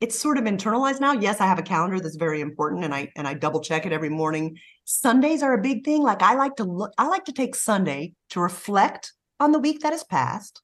it's 0.00 0.18
sort 0.18 0.38
of 0.38 0.44
internalized 0.44 1.00
now. 1.00 1.12
Yes, 1.12 1.40
I 1.40 1.46
have 1.46 1.58
a 1.58 1.62
calendar 1.62 2.00
that's 2.00 2.16
very 2.16 2.40
important 2.40 2.84
and 2.84 2.94
I 2.94 3.12
and 3.16 3.28
I 3.28 3.34
double 3.34 3.60
check 3.60 3.84
it 3.84 3.92
every 3.92 4.08
morning. 4.08 4.56
Sundays 4.84 5.42
are 5.42 5.52
a 5.52 5.60
big 5.60 5.84
thing. 5.84 6.02
Like 6.02 6.22
I 6.22 6.34
like 6.34 6.56
to 6.56 6.64
look 6.64 6.92
I 6.96 7.06
like 7.06 7.24
to 7.26 7.32
take 7.32 7.54
Sunday 7.54 8.14
to 8.30 8.40
reflect 8.40 9.12
on 9.38 9.52
the 9.52 9.58
week 9.58 9.80
that 9.80 9.92
has 9.92 10.04
passed 10.04 10.62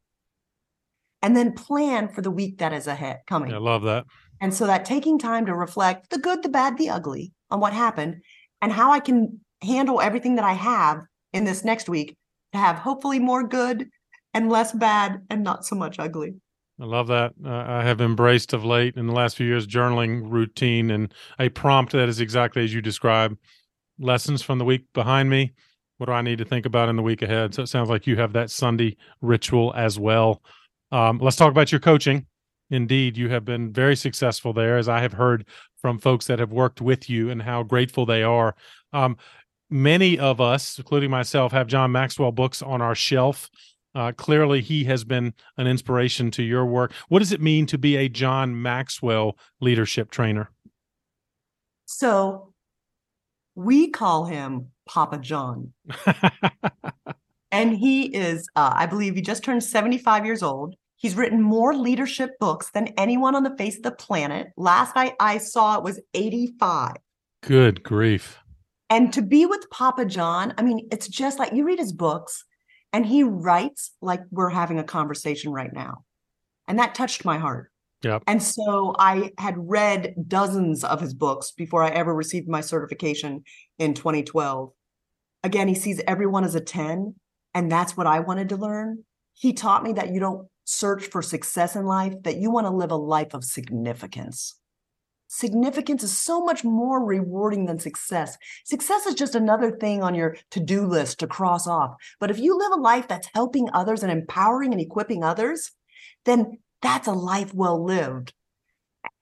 and 1.22 1.36
then 1.36 1.52
plan 1.52 2.08
for 2.08 2.22
the 2.22 2.30
week 2.30 2.58
that 2.58 2.72
is 2.72 2.86
ahead 2.86 3.20
coming. 3.26 3.52
I 3.52 3.58
love 3.58 3.82
that. 3.82 4.06
And 4.40 4.52
so 4.52 4.66
that 4.66 4.84
taking 4.84 5.18
time 5.18 5.46
to 5.46 5.54
reflect 5.54 6.10
the 6.10 6.18
good, 6.18 6.42
the 6.42 6.48
bad, 6.48 6.76
the 6.78 6.90
ugly 6.90 7.32
on 7.50 7.60
what 7.60 7.72
happened 7.72 8.22
and 8.62 8.72
how 8.72 8.92
I 8.92 9.00
can 9.00 9.40
handle 9.62 10.00
everything 10.00 10.36
that 10.36 10.44
I 10.44 10.52
have 10.52 11.00
in 11.32 11.44
this 11.44 11.64
next 11.64 11.88
week 11.88 12.16
to 12.52 12.58
have 12.58 12.76
hopefully 12.76 13.18
more 13.18 13.46
good 13.46 13.88
and 14.34 14.50
less 14.50 14.72
bad 14.72 15.22
and 15.30 15.42
not 15.42 15.64
so 15.64 15.76
much 15.76 15.98
ugly. 15.98 16.34
I 16.80 16.84
love 16.84 17.06
that. 17.06 17.32
Uh, 17.44 17.64
I 17.66 17.82
have 17.82 18.00
embraced 18.00 18.52
of 18.52 18.64
late 18.64 18.96
in 18.96 19.06
the 19.06 19.14
last 19.14 19.36
few 19.36 19.46
years 19.46 19.66
journaling 19.66 20.30
routine 20.30 20.90
and 20.90 21.12
a 21.38 21.48
prompt 21.48 21.92
that 21.92 22.08
is 22.08 22.20
exactly 22.20 22.64
as 22.64 22.74
you 22.74 22.82
describe. 22.82 23.36
Lessons 23.98 24.42
from 24.42 24.58
the 24.58 24.64
week 24.64 24.84
behind 24.92 25.30
me. 25.30 25.52
What 25.96 26.06
do 26.06 26.12
I 26.12 26.20
need 26.20 26.36
to 26.38 26.44
think 26.44 26.66
about 26.66 26.90
in 26.90 26.96
the 26.96 27.02
week 27.02 27.22
ahead? 27.22 27.54
So 27.54 27.62
it 27.62 27.68
sounds 27.68 27.88
like 27.88 28.06
you 28.06 28.16
have 28.16 28.34
that 28.34 28.50
Sunday 28.50 28.98
ritual 29.22 29.72
as 29.74 29.98
well. 29.98 30.42
Um, 30.92 31.18
let's 31.18 31.36
talk 31.36 31.50
about 31.50 31.72
your 31.72 31.80
coaching. 31.80 32.26
Indeed, 32.68 33.16
you 33.16 33.30
have 33.30 33.46
been 33.46 33.72
very 33.72 33.96
successful 33.96 34.52
there, 34.52 34.76
as 34.76 34.88
I 34.88 35.00
have 35.00 35.14
heard 35.14 35.46
from 35.80 35.98
folks 35.98 36.26
that 36.26 36.38
have 36.38 36.52
worked 36.52 36.82
with 36.82 37.08
you 37.08 37.30
and 37.30 37.40
how 37.40 37.62
grateful 37.62 38.04
they 38.04 38.22
are. 38.22 38.54
Um, 38.92 39.16
many 39.70 40.18
of 40.18 40.40
us, 40.40 40.76
including 40.76 41.10
myself, 41.10 41.52
have 41.52 41.68
John 41.68 41.92
Maxwell 41.92 42.32
books 42.32 42.60
on 42.60 42.82
our 42.82 42.94
shelf 42.94 43.48
uh, 43.96 44.12
clearly, 44.12 44.60
he 44.60 44.84
has 44.84 45.04
been 45.04 45.32
an 45.56 45.66
inspiration 45.66 46.30
to 46.32 46.42
your 46.42 46.66
work. 46.66 46.92
What 47.08 47.20
does 47.20 47.32
it 47.32 47.40
mean 47.40 47.64
to 47.66 47.78
be 47.78 47.96
a 47.96 48.10
John 48.10 48.60
Maxwell 48.60 49.38
leadership 49.58 50.10
trainer? 50.10 50.50
So 51.86 52.52
we 53.54 53.88
call 53.88 54.26
him 54.26 54.66
Papa 54.86 55.16
John. 55.16 55.72
and 57.50 57.74
he 57.74 58.14
is, 58.14 58.46
uh, 58.54 58.74
I 58.74 58.84
believe, 58.84 59.14
he 59.14 59.22
just 59.22 59.42
turned 59.42 59.64
75 59.64 60.26
years 60.26 60.42
old. 60.42 60.74
He's 60.96 61.14
written 61.14 61.40
more 61.40 61.74
leadership 61.74 62.38
books 62.38 62.70
than 62.72 62.88
anyone 62.98 63.34
on 63.34 63.44
the 63.44 63.56
face 63.56 63.78
of 63.78 63.82
the 63.82 63.92
planet. 63.92 64.48
Last 64.58 64.94
night 64.94 65.14
I 65.20 65.38
saw 65.38 65.78
it 65.78 65.82
was 65.82 66.00
85. 66.12 66.96
Good 67.42 67.82
grief. 67.82 68.40
And 68.90 69.10
to 69.14 69.22
be 69.22 69.46
with 69.46 69.70
Papa 69.70 70.04
John, 70.04 70.52
I 70.58 70.62
mean, 70.62 70.86
it's 70.92 71.08
just 71.08 71.38
like 71.38 71.54
you 71.54 71.64
read 71.64 71.78
his 71.78 71.94
books 71.94 72.44
and 72.96 73.04
he 73.04 73.22
writes 73.22 73.92
like 74.00 74.22
we're 74.30 74.48
having 74.48 74.78
a 74.78 74.82
conversation 74.82 75.52
right 75.52 75.70
now. 75.70 76.04
And 76.66 76.78
that 76.78 76.94
touched 76.94 77.26
my 77.26 77.36
heart. 77.36 77.70
Yeah. 78.02 78.20
And 78.26 78.42
so 78.42 78.94
I 78.98 79.32
had 79.36 79.54
read 79.58 80.14
dozens 80.26 80.82
of 80.82 81.02
his 81.02 81.12
books 81.12 81.50
before 81.50 81.82
I 81.82 81.90
ever 81.90 82.14
received 82.14 82.48
my 82.48 82.62
certification 82.62 83.44
in 83.78 83.92
2012. 83.92 84.72
Again, 85.44 85.68
he 85.68 85.74
sees 85.74 86.00
everyone 86.06 86.42
as 86.44 86.54
a 86.54 86.60
10, 86.60 87.14
and 87.52 87.70
that's 87.70 87.98
what 87.98 88.06
I 88.06 88.20
wanted 88.20 88.48
to 88.48 88.56
learn. 88.56 89.04
He 89.34 89.52
taught 89.52 89.82
me 89.82 89.92
that 89.92 90.14
you 90.14 90.18
don't 90.18 90.48
search 90.64 91.08
for 91.08 91.20
success 91.20 91.76
in 91.76 91.84
life, 91.84 92.14
that 92.22 92.38
you 92.38 92.50
want 92.50 92.66
to 92.66 92.72
live 92.72 92.92
a 92.92 92.96
life 92.96 93.34
of 93.34 93.44
significance 93.44 94.54
significance 95.28 96.02
is 96.02 96.16
so 96.16 96.44
much 96.44 96.64
more 96.64 97.04
rewarding 97.04 97.66
than 97.66 97.78
success. 97.78 98.36
Success 98.64 99.06
is 99.06 99.14
just 99.14 99.34
another 99.34 99.70
thing 99.70 100.02
on 100.02 100.14
your 100.14 100.36
to 100.50 100.60
do 100.60 100.86
list 100.86 101.20
to 101.20 101.26
cross 101.26 101.66
off. 101.66 101.96
But 102.20 102.30
if 102.30 102.38
you 102.38 102.56
live 102.56 102.72
a 102.72 102.80
life 102.80 103.08
that's 103.08 103.28
helping 103.34 103.68
others 103.72 104.02
and 104.02 104.12
empowering 104.12 104.72
and 104.72 104.80
equipping 104.80 105.24
others, 105.24 105.72
then 106.24 106.58
that's 106.82 107.08
a 107.08 107.12
life 107.12 107.54
well 107.54 107.82
lived. 107.82 108.32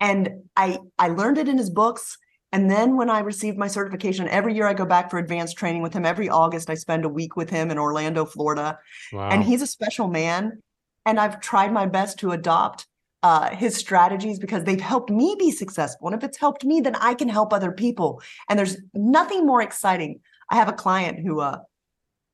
And 0.01 0.45
I 0.57 0.79
I 0.99 1.09
learned 1.09 1.39
it 1.39 1.49
in 1.49 1.59
his 1.59 1.71
books. 1.71 2.19
And 2.53 2.71
then 2.71 2.97
when 2.97 3.11
I 3.11 3.19
received 3.21 3.59
my 3.59 3.67
certification, 3.67 4.29
every 4.29 4.55
year 4.55 4.67
I 4.67 4.75
go 4.75 4.87
back 4.87 5.11
for 5.11 5.19
advanced 5.19 5.59
training 5.59 5.83
with 5.83 5.93
him. 5.93 6.07
Every 6.07 6.29
August, 6.29 6.71
I 6.71 6.75
spend 6.75 7.05
a 7.05 7.09
week 7.09 7.37
with 7.37 7.51
him 7.51 7.71
in 7.71 7.79
Orlando, 7.79 8.25
Florida. 8.25 8.79
Wow. 9.13 9.31
And 9.31 9.43
he's 9.43 9.61
a 9.61 9.67
special 9.67 10.07
man. 10.07 10.63
And 11.05 11.19
I've 11.19 11.41
tried 11.41 11.73
my 11.73 11.87
best 11.87 12.21
to 12.21 12.31
adopt 12.31 12.87
uh, 13.25 13.57
his 13.57 13.75
strategies 13.75 14.39
because 14.39 14.65
they've 14.65 14.83
helped 14.83 15.09
me 15.09 15.35
be 15.39 15.51
successful. 15.51 16.07
And 16.07 16.15
if 16.15 16.23
it's 16.23 16.37
helped 16.37 16.63
me, 16.63 16.83
then 16.83 16.95
I 16.97 17.15
can 17.15 17.31
help 17.31 17.55
other 17.55 17.73
people. 17.73 18.21
And 18.51 18.59
there's 18.59 18.77
nothing 18.93 19.47
more 19.47 19.63
exciting. 19.63 20.21
I 20.51 20.57
have 20.57 20.69
a 20.69 20.75
client 20.75 21.21
who 21.21 21.41
uh, 21.41 21.61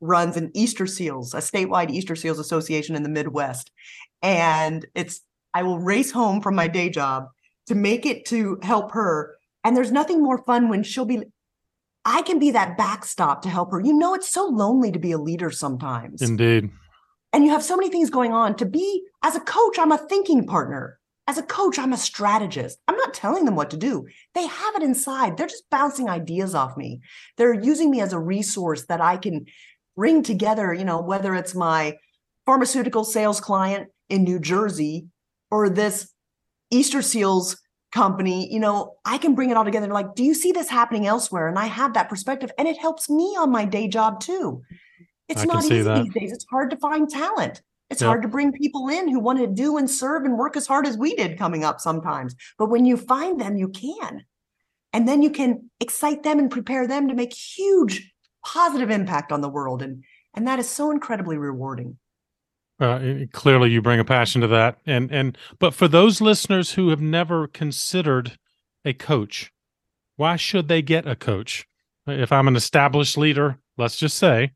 runs 0.01 0.37
an 0.37 0.51
Easter 0.53 0.89
Seals, 0.89 1.33
a 1.33 1.37
statewide 1.37 1.91
Easter 1.91 2.17
Seals 2.17 2.41
Association 2.41 2.97
in 2.97 3.05
the 3.05 3.09
Midwest. 3.09 3.71
And 4.21 4.85
it's, 4.97 5.21
I 5.55 5.63
will 5.63 5.79
race 5.79 6.11
home 6.11 6.41
from 6.41 6.57
my 6.57 6.67
day 6.67 6.91
job 6.91 7.29
to 7.69 7.77
make 7.77 8.05
it 8.05 8.25
to 8.27 8.59
help 8.65 8.91
her. 8.91 9.37
And 9.63 9.77
there's 9.77 9.93
nothing 9.93 10.21
more 10.21 10.39
fun 10.39 10.69
when 10.69 10.83
she'll 10.83 11.05
be, 11.05 11.23
I 12.05 12.23
can 12.23 12.41
be 12.41 12.51
that 12.51 12.77
backstop 12.77 13.43
to 13.43 13.49
help 13.49 13.71
her. 13.71 13.81
You 13.81 13.93
know, 13.97 14.15
it's 14.15 14.33
so 14.33 14.45
lonely 14.47 14.91
to 14.91 14.99
be 14.99 15.13
a 15.13 15.19
leader 15.19 15.53
sometimes. 15.53 16.21
Indeed 16.21 16.71
and 17.33 17.45
you 17.45 17.51
have 17.51 17.63
so 17.63 17.77
many 17.77 17.91
things 17.91 18.11
going 18.11 18.33
on. 18.33 18.57
To 18.57 18.67
be 18.67 19.05
as 19.23 19.37
a 19.37 19.41
coach 19.41 19.79
i'm 19.79 19.93
a 19.93 19.99
thinking 19.99 20.47
partner. 20.47 20.99
As 21.27 21.39
a 21.39 21.43
coach 21.43 21.79
i'm 21.79 21.93
a 21.93 21.97
strategist. 21.97 22.79
I'm 22.89 22.97
not 22.97 23.15
telling 23.15 23.45
them 23.45 23.57
what 23.57 23.71
to 23.71 23.77
do. 23.77 24.07
They 24.35 24.47
have 24.47 24.75
it 24.77 24.83
inside. 24.83 25.37
They're 25.37 25.47
just 25.47 25.71
bouncing 25.71 26.09
ideas 26.09 26.55
off 26.55 26.77
me. 26.77 27.01
They're 27.37 27.55
using 27.55 27.91
me 27.91 28.01
as 28.01 28.13
a 28.13 28.19
resource 28.19 28.87
that 28.87 29.01
i 29.01 29.17
can 29.17 29.47
bring 29.97 30.23
together 30.23 30.73
you 30.73 30.85
know 30.85 31.01
whether 31.01 31.35
it's 31.35 31.55
my 31.55 31.97
pharmaceutical 32.47 33.05
sales 33.05 33.41
client 33.41 33.89
in 34.09 34.25
new 34.25 34.39
jersey 34.39 35.07
or 35.51 35.69
this 35.69 36.13
easter 36.71 37.03
seals 37.03 37.61
company 37.93 38.51
you 38.53 38.61
know 38.61 38.95
i 39.05 39.19
can 39.19 39.35
bring 39.35 39.51
it 39.51 39.57
all 39.57 39.65
together. 39.65 39.89
Like 39.89 40.15
do 40.15 40.25
you 40.25 40.35
see 40.35 40.53
this 40.53 40.69
happening 40.69 41.07
elsewhere? 41.07 41.49
And 41.49 41.59
i 41.59 41.67
have 41.67 41.95
that 41.95 42.09
perspective 42.09 42.51
and 42.59 42.67
it 42.67 42.79
helps 42.79 43.11
me 43.11 43.37
on 43.39 43.51
my 43.51 43.65
day 43.65 43.89
job 43.89 44.21
too 44.21 44.63
it's 45.31 45.43
I 45.43 45.45
not 45.45 45.65
easy 45.65 45.83
that. 45.83 46.05
these 46.05 46.13
days. 46.13 46.33
It's 46.33 46.47
hard 46.51 46.71
to 46.71 46.77
find 46.77 47.09
talent. 47.09 47.63
It's 47.89 48.01
yep. 48.01 48.09
hard 48.09 48.23
to 48.23 48.29
bring 48.29 48.53
people 48.53 48.89
in 48.89 49.09
who 49.09 49.19
want 49.19 49.39
to 49.41 49.47
do 49.47 49.77
and 49.77 49.91
serve 49.91 50.25
and 50.25 50.39
work 50.39 50.57
as 50.57 50.67
hard 50.67 50.87
as 50.87 50.97
we 50.97 51.15
did 51.15 51.39
coming 51.39 51.65
up 51.65 51.81
sometimes. 51.81 52.35
But 52.59 52.71
when 52.71 52.85
you 52.85 52.97
find 52.97 53.41
them, 53.41 53.57
you 53.57 53.69
can. 53.69 54.25
And 54.93 55.09
then 55.09 55.23
you 55.23 55.31
can 55.31 55.71
excite 55.81 56.23
them 56.23 56.39
and 56.39 56.51
prepare 56.51 56.87
them 56.87 57.09
to 57.09 57.15
make 57.15 57.33
huge 57.33 58.13
positive 58.45 58.91
impact 58.91 59.33
on 59.33 59.41
the 59.41 59.49
world. 59.49 59.83
And 59.83 60.05
and 60.35 60.47
that 60.47 60.59
is 60.59 60.69
so 60.69 60.91
incredibly 60.91 61.37
rewarding. 61.37 61.99
Uh, 62.79 63.27
clearly 63.33 63.71
you 63.71 63.83
bring 63.83 64.01
a 64.01 64.05
passion 64.05 64.41
to 64.41 64.49
that. 64.49 64.79
And 64.87 65.11
and 65.13 65.37
but 65.59 65.75
for 65.75 65.89
those 65.89 66.21
listeners 66.21 66.73
who 66.73 66.89
have 66.89 67.01
never 67.01 67.47
considered 67.47 68.39
a 68.85 68.93
coach, 68.93 69.53
why 70.17 70.37
should 70.37 70.69
they 70.69 70.83
get 70.83 71.07
a 71.07 71.17
coach? 71.17 71.67
If 72.07 72.33
I'm 72.33 72.49
an 72.49 72.57
established 72.57 73.17
leader, 73.19 73.59
let's 73.77 73.97
just 73.97 74.17
say, 74.17 74.53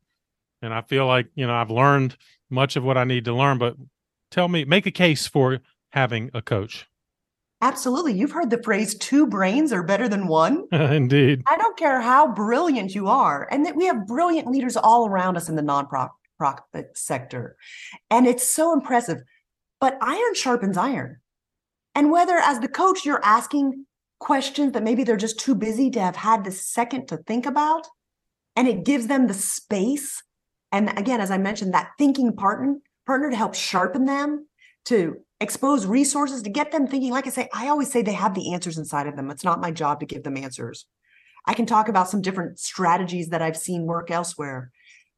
and 0.61 0.73
I 0.73 0.81
feel 0.81 1.05
like 1.05 1.27
you 1.35 1.47
know 1.47 1.53
I've 1.53 1.71
learned 1.71 2.17
much 2.49 2.75
of 2.75 2.83
what 2.83 2.97
I 2.97 3.03
need 3.03 3.25
to 3.25 3.33
learn. 3.33 3.57
But 3.57 3.75
tell 4.31 4.47
me, 4.47 4.65
make 4.65 4.85
a 4.85 4.91
case 4.91 5.27
for 5.27 5.59
having 5.91 6.31
a 6.33 6.41
coach. 6.41 6.87
Absolutely. 7.61 8.13
You've 8.13 8.31
heard 8.31 8.49
the 8.49 8.61
phrase 8.61 8.95
two 8.95 9.25
brains 9.25 9.71
are 9.71 9.81
better 9.81 10.07
than 10.07 10.27
one. 10.27 10.65
Indeed. 10.71 11.43
I 11.47 11.57
don't 11.57 11.77
care 11.77 12.01
how 12.01 12.27
brilliant 12.27 12.93
you 12.93 13.07
are. 13.07 13.47
And 13.49 13.65
that 13.65 13.75
we 13.75 13.85
have 13.85 14.05
brilliant 14.05 14.47
leaders 14.47 14.77
all 14.77 15.07
around 15.07 15.37
us 15.37 15.49
in 15.49 15.55
the 15.55 15.61
nonprofit 15.61 16.95
sector. 16.95 17.55
And 18.11 18.27
it's 18.27 18.47
so 18.47 18.73
impressive. 18.73 19.21
But 19.79 19.97
iron 20.01 20.33
sharpens 20.35 20.77
iron. 20.77 21.21
And 21.95 22.11
whether 22.11 22.35
as 22.35 22.59
the 22.59 22.67
coach 22.67 23.05
you're 23.05 23.23
asking 23.23 23.85
questions 24.19 24.73
that 24.73 24.83
maybe 24.83 25.03
they're 25.03 25.17
just 25.17 25.39
too 25.39 25.55
busy 25.55 25.89
to 25.91 25.99
have 26.01 26.17
had 26.17 26.43
the 26.43 26.51
second 26.51 27.07
to 27.07 27.17
think 27.17 27.45
about, 27.45 27.87
and 28.55 28.67
it 28.67 28.83
gives 28.85 29.07
them 29.07 29.27
the 29.27 29.33
space 29.33 30.21
and 30.75 30.97
again, 30.99 31.21
as 31.21 31.31
I 31.31 31.37
mentioned, 31.37 31.73
that 31.73 31.91
thinking 31.97 32.35
partner 32.35 32.75
partner 33.05 33.29
to 33.29 33.35
help 33.35 33.55
sharpen 33.55 34.05
them, 34.05 34.47
to 34.85 35.15
expose 35.39 35.85
resources, 35.85 36.41
to 36.41 36.49
get 36.49 36.71
them 36.73 36.85
thinking. 36.85 37.11
Like 37.11 37.27
I 37.27 37.29
say, 37.29 37.47
I 37.53 37.69
always 37.69 37.89
say 37.89 38.01
they 38.01 38.11
have 38.11 38.33
the 38.33 38.53
answers 38.53 38.77
inside 38.77 39.07
of 39.07 39.15
them. 39.15 39.29
It's 39.29 39.43
not 39.43 39.61
my 39.61 39.71
job 39.71 40.01
to 40.01 40.05
give 40.05 40.23
them 40.23 40.35
answers. 40.35 40.85
I 41.45 41.53
can 41.53 41.65
talk 41.65 41.87
about 41.87 42.09
some 42.09 42.21
different 42.21 42.59
strategies 42.59 43.29
that 43.29 43.41
I've 43.41 43.55
seen 43.55 43.85
work 43.85 44.11
elsewhere, 44.11 44.71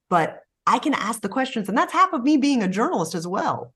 but 0.10 0.42
I 0.68 0.78
can 0.78 0.94
ask 0.94 1.22
the 1.22 1.30
questions. 1.30 1.70
And 1.70 1.78
that's 1.78 1.94
half 1.94 2.14
of 2.14 2.24
me 2.24 2.38
being 2.38 2.62
a 2.62 2.68
journalist 2.68 3.16
as 3.16 3.28
well. 3.28 3.74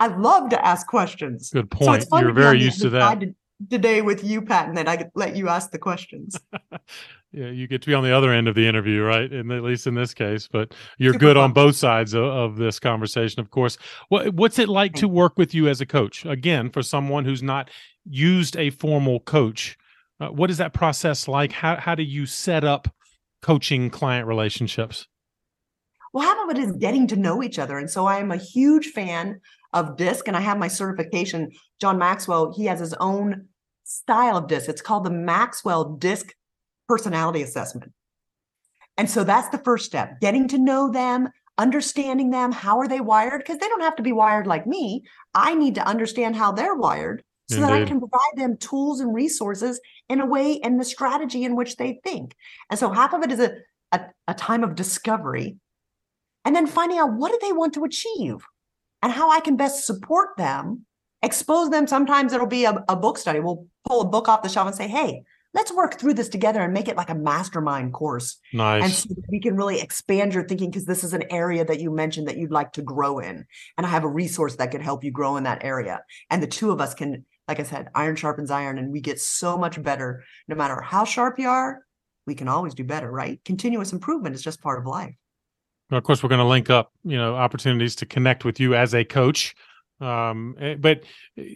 I 0.00 0.08
love 0.08 0.50
to 0.50 0.62
ask 0.62 0.86
questions. 0.86 1.50
Good 1.50 1.70
point. 1.70 2.06
So 2.08 2.18
You're 2.18 2.32
very 2.32 2.60
used 2.60 2.82
to 2.82 2.90
that. 2.90 3.22
Today 3.70 4.02
with 4.02 4.22
you, 4.22 4.42
Pat, 4.42 4.68
and 4.68 4.76
then 4.76 4.88
I 4.88 5.10
let 5.14 5.36
you 5.36 5.48
ask 5.48 5.70
the 5.70 5.78
questions. 5.78 6.38
yeah, 7.32 7.50
you 7.50 7.66
get 7.66 7.82
to 7.82 7.88
be 7.88 7.94
on 7.94 8.04
the 8.04 8.16
other 8.16 8.32
end 8.32 8.48
of 8.48 8.54
the 8.54 8.66
interview, 8.66 9.02
right? 9.02 9.30
And 9.30 9.52
at 9.52 9.62
least 9.62 9.86
in 9.86 9.94
this 9.94 10.14
case, 10.14 10.48
but 10.48 10.72
you're 10.96 11.12
Super 11.12 11.26
good 11.26 11.36
fun. 11.36 11.44
on 11.44 11.52
both 11.52 11.76
sides 11.76 12.14
of, 12.14 12.24
of, 12.24 12.56
this 12.56 12.80
conversation, 12.80 13.40
of 13.40 13.50
course. 13.50 13.76
What, 14.08 14.32
what's 14.34 14.58
it 14.58 14.68
like 14.68 14.94
to 14.94 15.08
work 15.08 15.36
with 15.36 15.54
you 15.54 15.68
as 15.68 15.80
a 15.82 15.86
coach? 15.86 16.24
Again, 16.24 16.70
for 16.70 16.82
someone 16.82 17.26
who's 17.26 17.42
not 17.42 17.70
used 18.08 18.56
a 18.56 18.70
formal 18.70 19.20
coach, 19.20 19.76
uh, 20.20 20.28
what 20.28 20.50
is 20.50 20.56
that 20.56 20.72
process 20.72 21.28
like? 21.28 21.52
How 21.52 21.76
how 21.76 21.94
do 21.94 22.02
you 22.02 22.26
set 22.26 22.64
up 22.64 22.88
coaching 23.42 23.90
client 23.90 24.26
relationships? 24.26 25.06
Well, 26.12 26.26
half 26.26 26.48
of 26.48 26.56
it 26.56 26.58
is 26.58 26.72
getting 26.72 27.06
to 27.08 27.16
know 27.16 27.42
each 27.42 27.58
other, 27.58 27.78
and 27.78 27.90
so 27.90 28.06
I 28.06 28.18
am 28.18 28.32
a 28.32 28.36
huge 28.36 28.88
fan 28.88 29.40
of 29.74 29.96
DISC, 29.96 30.26
and 30.26 30.36
I 30.36 30.40
have 30.40 30.58
my 30.58 30.68
certification. 30.68 31.50
John 31.78 31.98
Maxwell, 31.98 32.54
he 32.56 32.64
has 32.64 32.80
his 32.80 32.94
own 32.94 33.48
style 33.84 34.36
of 34.36 34.48
DISC. 34.48 34.68
It's 34.68 34.82
called 34.82 35.04
the 35.04 35.10
Maxwell 35.10 35.96
DISC 35.96 36.34
personality 36.88 37.42
assessment. 37.42 37.92
And 38.96 39.08
so 39.08 39.22
that's 39.22 39.48
the 39.50 39.58
first 39.58 39.86
step 39.86 40.20
getting 40.20 40.48
to 40.48 40.58
know 40.58 40.90
them, 40.90 41.28
understanding 41.56 42.30
them. 42.30 42.50
How 42.50 42.78
are 42.78 42.88
they 42.88 43.00
wired? 43.00 43.40
Because 43.40 43.58
they 43.58 43.68
don't 43.68 43.82
have 43.82 43.96
to 43.96 44.02
be 44.02 44.12
wired 44.12 44.46
like 44.46 44.66
me. 44.66 45.04
I 45.34 45.54
need 45.54 45.76
to 45.76 45.86
understand 45.86 46.34
how 46.34 46.52
they're 46.52 46.74
wired 46.74 47.22
so 47.48 47.56
Indeed. 47.56 47.68
that 47.68 47.82
I 47.82 47.84
can 47.84 48.00
provide 48.00 48.36
them 48.36 48.56
tools 48.56 49.00
and 49.00 49.14
resources 49.14 49.80
in 50.08 50.20
a 50.20 50.26
way 50.26 50.60
and 50.60 50.80
the 50.80 50.84
strategy 50.84 51.44
in 51.44 51.56
which 51.56 51.76
they 51.76 52.00
think. 52.02 52.34
And 52.70 52.78
so 52.78 52.90
half 52.90 53.14
of 53.14 53.22
it 53.22 53.30
is 53.30 53.40
a, 53.40 53.52
a, 53.92 54.00
a 54.26 54.34
time 54.34 54.64
of 54.64 54.74
discovery 54.74 55.56
and 56.44 56.56
then 56.56 56.66
finding 56.66 56.98
out 56.98 57.12
what 57.12 57.30
do 57.30 57.38
they 57.40 57.52
want 57.52 57.74
to 57.74 57.84
achieve 57.84 58.36
and 59.02 59.12
how 59.12 59.30
I 59.30 59.40
can 59.40 59.56
best 59.56 59.86
support 59.86 60.30
them, 60.36 60.86
expose 61.22 61.70
them. 61.70 61.86
Sometimes 61.86 62.32
it'll 62.32 62.46
be 62.46 62.64
a, 62.64 62.84
a 62.88 62.96
book 62.96 63.16
study. 63.18 63.40
We'll 63.40 63.66
pull 63.86 64.00
a 64.00 64.08
book 64.08 64.28
off 64.28 64.42
the 64.42 64.48
shelf 64.48 64.66
and 64.66 64.76
say, 64.76 64.88
hey, 64.88 65.22
let's 65.54 65.72
work 65.72 65.98
through 65.98 66.14
this 66.14 66.28
together 66.28 66.60
and 66.60 66.74
make 66.74 66.88
it 66.88 66.96
like 66.96 67.10
a 67.10 67.14
mastermind 67.14 67.92
course. 67.92 68.38
Nice. 68.52 68.84
And 68.84 68.92
so 68.92 69.22
we 69.28 69.40
can 69.40 69.56
really 69.56 69.80
expand 69.80 70.34
your 70.34 70.46
thinking 70.46 70.70
because 70.70 70.84
this 70.84 71.04
is 71.04 71.14
an 71.14 71.24
area 71.30 71.64
that 71.64 71.80
you 71.80 71.90
mentioned 71.90 72.28
that 72.28 72.36
you'd 72.36 72.50
like 72.50 72.72
to 72.72 72.82
grow 72.82 73.18
in. 73.18 73.46
And 73.76 73.86
I 73.86 73.90
have 73.90 74.04
a 74.04 74.08
resource 74.08 74.56
that 74.56 74.70
could 74.70 74.82
help 74.82 75.04
you 75.04 75.10
grow 75.10 75.36
in 75.36 75.44
that 75.44 75.64
area. 75.64 76.02
And 76.30 76.42
the 76.42 76.46
two 76.46 76.70
of 76.70 76.80
us 76.80 76.94
can, 76.94 77.24
like 77.46 77.60
I 77.60 77.62
said, 77.62 77.88
iron 77.94 78.16
sharpens 78.16 78.50
iron, 78.50 78.78
and 78.78 78.92
we 78.92 79.00
get 79.00 79.20
so 79.20 79.56
much 79.56 79.82
better 79.82 80.24
no 80.48 80.56
matter 80.56 80.80
how 80.80 81.04
sharp 81.04 81.38
you 81.38 81.48
are. 81.48 81.80
We 82.26 82.34
can 82.34 82.48
always 82.48 82.74
do 82.74 82.84
better, 82.84 83.10
right? 83.10 83.40
Continuous 83.44 83.92
improvement 83.92 84.34
is 84.34 84.42
just 84.42 84.60
part 84.60 84.78
of 84.78 84.86
life. 84.86 85.14
Well, 85.90 85.96
of 85.96 86.04
course, 86.04 86.22
we're 86.22 86.28
going 86.28 86.40
to 86.40 86.44
link 86.44 86.68
up, 86.68 86.92
you 87.04 87.16
know, 87.16 87.34
opportunities 87.34 87.96
to 87.96 88.06
connect 88.06 88.44
with 88.44 88.60
you 88.60 88.74
as 88.74 88.94
a 88.94 89.04
coach. 89.04 89.54
Um, 90.00 90.54
eh, 90.60 90.74
but 90.74 91.04
eh, 91.38 91.54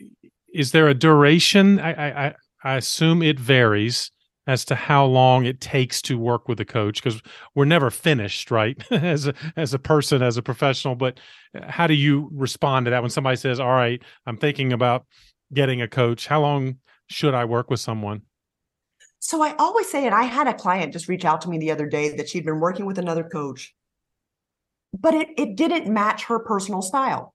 is 0.52 0.72
there 0.72 0.88
a 0.88 0.94
duration? 0.94 1.78
I, 1.78 2.28
I, 2.28 2.34
I 2.64 2.76
assume 2.76 3.22
it 3.22 3.38
varies 3.38 4.10
as 4.46 4.64
to 4.64 4.74
how 4.74 5.04
long 5.04 5.44
it 5.44 5.60
takes 5.60 6.02
to 6.02 6.18
work 6.18 6.48
with 6.48 6.58
a 6.60 6.64
coach 6.64 7.02
because 7.02 7.22
we're 7.54 7.64
never 7.64 7.90
finished, 7.90 8.50
right? 8.50 8.76
as 8.90 9.28
a 9.28 9.34
as 9.56 9.72
a 9.74 9.78
person, 9.78 10.22
as 10.22 10.36
a 10.36 10.42
professional. 10.42 10.94
But 10.94 11.20
uh, 11.56 11.70
how 11.70 11.86
do 11.86 11.94
you 11.94 12.28
respond 12.32 12.86
to 12.86 12.90
that 12.90 13.02
when 13.02 13.10
somebody 13.10 13.36
says, 13.36 13.60
"All 13.60 13.68
right, 13.68 14.02
I'm 14.26 14.36
thinking 14.36 14.72
about 14.72 15.06
getting 15.52 15.82
a 15.82 15.88
coach. 15.88 16.26
How 16.26 16.40
long 16.40 16.78
should 17.08 17.34
I 17.34 17.44
work 17.44 17.70
with 17.70 17.80
someone?" 17.80 18.22
So 19.20 19.40
I 19.40 19.54
always 19.56 19.88
say, 19.88 20.04
and 20.06 20.14
I 20.14 20.24
had 20.24 20.48
a 20.48 20.54
client 20.54 20.92
just 20.92 21.08
reach 21.08 21.24
out 21.24 21.42
to 21.42 21.48
me 21.48 21.58
the 21.58 21.70
other 21.70 21.86
day 21.86 22.16
that 22.16 22.28
she'd 22.28 22.44
been 22.44 22.58
working 22.58 22.86
with 22.86 22.98
another 22.98 23.22
coach, 23.22 23.72
but 24.98 25.14
it 25.14 25.28
it 25.36 25.56
didn't 25.56 25.92
match 25.92 26.24
her 26.24 26.40
personal 26.40 26.82
style. 26.82 27.32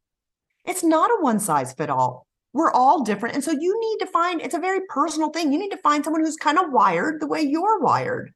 It's 0.65 0.83
not 0.83 1.09
a 1.09 1.21
one 1.21 1.39
size 1.39 1.73
fit 1.73 1.89
all 1.89 2.26
we're 2.57 2.71
all 2.71 3.03
different. 3.03 3.35
And 3.35 3.43
so 3.43 3.51
you 3.51 3.79
need 3.79 4.05
to 4.05 4.11
find 4.11 4.41
it's 4.41 4.55
a 4.55 4.59
very 4.59 4.79
personal 4.89 5.29
thing. 5.29 5.53
You 5.53 5.59
need 5.59 5.69
to 5.69 5.77
find 5.77 6.03
someone 6.03 6.23
who's 6.23 6.35
kind 6.35 6.57
of 6.57 6.71
wired 6.71 7.21
the 7.21 7.27
way 7.27 7.41
you're 7.41 7.79
wired. 7.79 8.33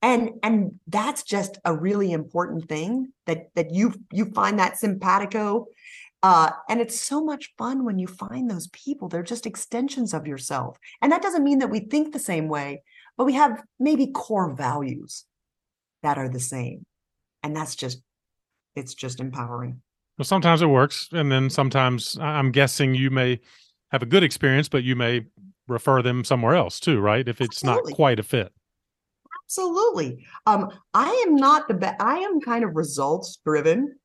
And 0.00 0.30
and 0.42 0.80
that's 0.86 1.22
just 1.22 1.58
a 1.64 1.76
really 1.76 2.12
important 2.12 2.68
thing 2.68 3.12
that 3.26 3.50
that 3.56 3.74
you 3.74 3.92
you 4.10 4.26
find 4.32 4.58
that 4.58 4.78
simpatico. 4.78 5.66
Uh, 6.22 6.50
and 6.68 6.80
it's 6.80 6.98
so 6.98 7.22
much 7.22 7.52
fun 7.58 7.84
when 7.84 7.98
you 7.98 8.06
find 8.06 8.50
those 8.50 8.68
people. 8.68 9.08
They're 9.08 9.22
just 9.22 9.46
extensions 9.46 10.14
of 10.14 10.26
yourself. 10.26 10.78
And 11.00 11.12
that 11.12 11.22
doesn't 11.22 11.44
mean 11.44 11.60
that 11.60 11.70
we 11.70 11.80
think 11.80 12.12
the 12.12 12.18
same 12.18 12.48
way, 12.48 12.82
but 13.16 13.24
we 13.24 13.34
have 13.34 13.62
maybe 13.78 14.08
core 14.08 14.52
values 14.52 15.26
that 16.02 16.18
are 16.18 16.28
the 16.28 16.40
same. 16.40 16.86
And 17.42 17.54
that's 17.54 17.76
just 17.76 18.02
it's 18.74 18.94
just 18.94 19.20
empowering. 19.20 19.82
Well, 20.18 20.24
sometimes 20.24 20.62
it 20.62 20.66
works, 20.66 21.08
and 21.12 21.30
then 21.30 21.48
sometimes 21.48 22.18
I'm 22.20 22.50
guessing 22.50 22.94
you 22.94 23.10
may 23.10 23.40
have 23.90 24.02
a 24.02 24.06
good 24.06 24.24
experience, 24.24 24.68
but 24.68 24.82
you 24.82 24.96
may 24.96 25.26
refer 25.68 26.02
them 26.02 26.24
somewhere 26.24 26.54
else 26.54 26.80
too, 26.80 27.00
right? 27.00 27.26
If 27.26 27.40
it's 27.40 27.62
Absolutely. 27.62 27.92
not 27.92 27.96
quite 27.96 28.18
a 28.18 28.22
fit. 28.22 28.52
Absolutely. 29.44 30.26
Um, 30.46 30.70
I 30.92 31.10
am 31.26 31.36
not 31.36 31.68
the 31.68 31.74
best. 31.74 32.02
I 32.02 32.18
am 32.18 32.40
kind 32.40 32.64
of 32.64 32.74
results 32.74 33.38
driven, 33.44 33.96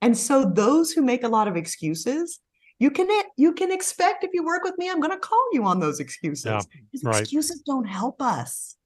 and 0.00 0.16
so 0.16 0.44
those 0.44 0.92
who 0.92 1.02
make 1.02 1.24
a 1.24 1.28
lot 1.28 1.48
of 1.48 1.56
excuses 1.56 2.40
you 2.78 2.90
can 2.90 3.08
you 3.36 3.52
can 3.52 3.72
expect 3.72 4.24
if 4.24 4.30
you 4.32 4.44
work 4.44 4.62
with 4.62 4.78
me, 4.78 4.88
I'm 4.88 5.00
going 5.00 5.10
to 5.10 5.18
call 5.18 5.44
you 5.52 5.64
on 5.64 5.80
those 5.80 5.98
excuses. 5.98 6.44
Yeah, 6.46 6.60
right. 7.02 7.20
Excuses 7.20 7.60
don't 7.62 7.86
help 7.86 8.22
us. 8.22 8.76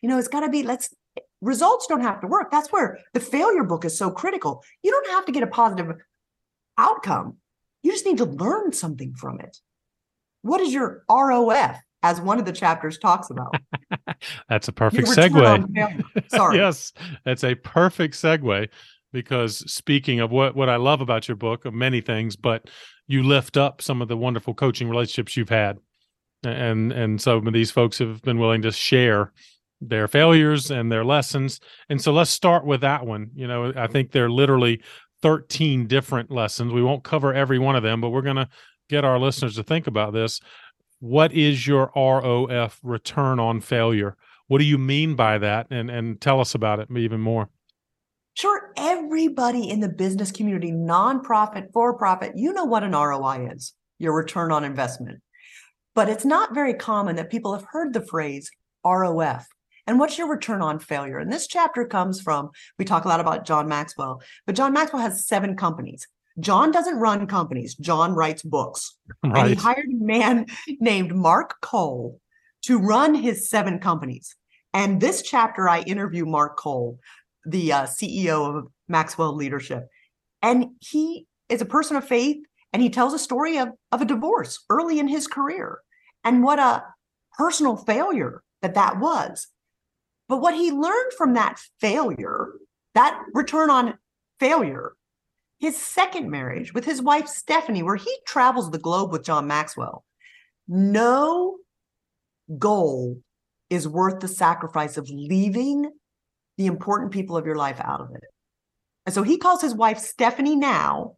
You 0.00 0.08
know, 0.08 0.18
it's 0.18 0.28
got 0.28 0.40
to 0.40 0.48
be 0.48 0.62
let's 0.62 0.94
results 1.40 1.86
don't 1.86 2.02
have 2.02 2.20
to 2.20 2.26
work. 2.26 2.50
That's 2.50 2.70
where 2.70 2.98
the 3.12 3.20
failure 3.20 3.64
book 3.64 3.84
is 3.84 3.96
so 3.96 4.10
critical. 4.10 4.62
You 4.82 4.90
don't 4.90 5.08
have 5.08 5.26
to 5.26 5.32
get 5.32 5.42
a 5.42 5.46
positive 5.46 5.96
outcome. 6.78 7.36
You 7.82 7.92
just 7.92 8.06
need 8.06 8.18
to 8.18 8.24
learn 8.24 8.72
something 8.72 9.14
from 9.14 9.40
it. 9.40 9.56
What 10.42 10.60
is 10.60 10.72
your 10.72 11.04
ROF? 11.08 11.76
As 12.02 12.18
one 12.18 12.38
of 12.38 12.46
the 12.46 12.52
chapters 12.52 12.96
talks 12.96 13.28
about. 13.28 13.54
that's 14.48 14.68
a 14.68 14.72
perfect 14.72 15.06
segue. 15.08 16.30
Sorry. 16.30 16.56
yes, 16.56 16.94
that's 17.26 17.44
a 17.44 17.54
perfect 17.54 18.14
segue 18.14 18.70
because 19.12 19.58
speaking 19.70 20.20
of 20.20 20.30
what 20.30 20.56
what 20.56 20.70
I 20.70 20.76
love 20.76 21.02
about 21.02 21.28
your 21.28 21.36
book 21.36 21.66
of 21.66 21.74
many 21.74 22.00
things, 22.00 22.36
but 22.36 22.70
you 23.06 23.22
lift 23.22 23.58
up 23.58 23.82
some 23.82 24.00
of 24.00 24.08
the 24.08 24.16
wonderful 24.16 24.54
coaching 24.54 24.88
relationships 24.88 25.36
you've 25.36 25.50
had, 25.50 25.78
and 26.42 26.90
and 26.90 27.20
some 27.20 27.46
of 27.46 27.52
these 27.52 27.70
folks 27.70 27.98
have 27.98 28.22
been 28.22 28.38
willing 28.38 28.62
to 28.62 28.72
share 28.72 29.32
their 29.80 30.08
failures 30.08 30.70
and 30.70 30.90
their 30.90 31.04
lessons. 31.04 31.60
And 31.88 32.00
so 32.00 32.12
let's 32.12 32.30
start 32.30 32.64
with 32.64 32.82
that 32.82 33.06
one. 33.06 33.30
You 33.34 33.46
know, 33.46 33.66
I 33.66 33.72
mm-hmm. 33.72 33.92
think 33.92 34.12
there 34.12 34.26
are 34.26 34.30
literally 34.30 34.82
13 35.22 35.86
different 35.86 36.30
lessons. 36.30 36.72
We 36.72 36.82
won't 36.82 37.04
cover 37.04 37.32
every 37.34 37.58
one 37.58 37.76
of 37.76 37.82
them, 37.82 38.00
but 38.00 38.10
we're 38.10 38.22
going 38.22 38.36
to 38.36 38.48
get 38.88 39.04
our 39.04 39.18
listeners 39.18 39.56
to 39.56 39.62
think 39.62 39.86
about 39.86 40.12
this. 40.12 40.40
What 40.98 41.32
is 41.32 41.66
your 41.66 41.90
ROF 41.96 42.78
return 42.82 43.40
on 43.40 43.60
failure? 43.60 44.16
What 44.48 44.58
do 44.58 44.64
you 44.64 44.78
mean 44.78 45.14
by 45.14 45.38
that? 45.38 45.68
And 45.70 45.90
and 45.90 46.20
tell 46.20 46.40
us 46.40 46.54
about 46.54 46.80
it 46.80 46.88
even 46.94 47.20
more. 47.20 47.48
Sure, 48.34 48.72
everybody 48.76 49.68
in 49.68 49.80
the 49.80 49.88
business 49.88 50.32
community, 50.32 50.72
nonprofit, 50.72 51.72
for 51.72 51.96
profit, 51.96 52.32
you 52.36 52.52
know 52.52 52.64
what 52.64 52.84
an 52.84 52.92
ROI 52.92 53.50
is, 53.52 53.74
your 53.98 54.14
return 54.14 54.52
on 54.52 54.64
investment. 54.64 55.20
But 55.94 56.08
it's 56.08 56.24
not 56.24 56.54
very 56.54 56.74
common 56.74 57.16
that 57.16 57.30
people 57.30 57.54
have 57.54 57.66
heard 57.70 57.92
the 57.92 58.06
phrase 58.06 58.50
ROF, 58.84 59.46
and 59.90 59.98
what's 59.98 60.16
your 60.16 60.28
return 60.28 60.62
on 60.62 60.78
failure? 60.78 61.18
And 61.18 61.32
this 61.32 61.48
chapter 61.48 61.84
comes 61.84 62.20
from, 62.20 62.50
we 62.78 62.84
talk 62.84 63.04
a 63.04 63.08
lot 63.08 63.18
about 63.18 63.44
John 63.44 63.66
Maxwell, 63.66 64.22
but 64.46 64.54
John 64.54 64.72
Maxwell 64.72 65.02
has 65.02 65.26
seven 65.26 65.56
companies. 65.56 66.06
John 66.38 66.70
doesn't 66.70 66.98
run 66.98 67.26
companies, 67.26 67.74
John 67.74 68.14
writes 68.14 68.42
books. 68.42 68.96
Right. 69.24 69.36
And 69.36 69.48
he 69.48 69.54
hired 69.56 69.88
a 69.90 70.04
man 70.04 70.46
named 70.80 71.12
Mark 71.12 71.56
Cole 71.60 72.20
to 72.62 72.78
run 72.78 73.16
his 73.16 73.50
seven 73.50 73.80
companies. 73.80 74.36
And 74.72 75.00
this 75.00 75.22
chapter, 75.22 75.68
I 75.68 75.80
interview 75.80 76.24
Mark 76.24 76.56
Cole, 76.56 77.00
the 77.44 77.72
uh, 77.72 77.82
CEO 77.82 78.58
of 78.58 78.68
Maxwell 78.86 79.34
Leadership. 79.34 79.88
And 80.40 80.66
he 80.78 81.26
is 81.48 81.60
a 81.60 81.66
person 81.66 81.96
of 81.96 82.06
faith 82.06 82.38
and 82.72 82.80
he 82.80 82.90
tells 82.90 83.12
a 83.12 83.18
story 83.18 83.58
of, 83.58 83.70
of 83.90 84.02
a 84.02 84.06
divorce 84.06 84.64
early 84.70 85.00
in 85.00 85.08
his 85.08 85.26
career 85.26 85.80
and 86.22 86.44
what 86.44 86.60
a 86.60 86.84
personal 87.36 87.76
failure 87.76 88.44
that 88.62 88.74
that 88.74 89.00
was. 89.00 89.48
But 90.30 90.40
what 90.40 90.54
he 90.54 90.70
learned 90.70 91.12
from 91.18 91.34
that 91.34 91.58
failure, 91.80 92.52
that 92.94 93.20
return 93.34 93.68
on 93.68 93.98
failure, 94.38 94.92
his 95.58 95.76
second 95.76 96.30
marriage 96.30 96.72
with 96.72 96.84
his 96.84 97.02
wife 97.02 97.26
Stephanie, 97.26 97.82
where 97.82 97.96
he 97.96 98.16
travels 98.28 98.70
the 98.70 98.78
globe 98.78 99.10
with 99.10 99.24
John 99.24 99.48
Maxwell, 99.48 100.04
no 100.68 101.56
goal 102.56 103.18
is 103.70 103.88
worth 103.88 104.20
the 104.20 104.28
sacrifice 104.28 104.96
of 104.96 105.10
leaving 105.10 105.90
the 106.58 106.66
important 106.66 107.10
people 107.10 107.36
of 107.36 107.44
your 107.44 107.56
life 107.56 107.80
out 107.80 108.00
of 108.00 108.14
it. 108.14 108.22
And 109.06 109.14
so 109.14 109.24
he 109.24 109.36
calls 109.36 109.60
his 109.60 109.74
wife 109.74 109.98
Stephanie 109.98 110.54
now 110.54 111.16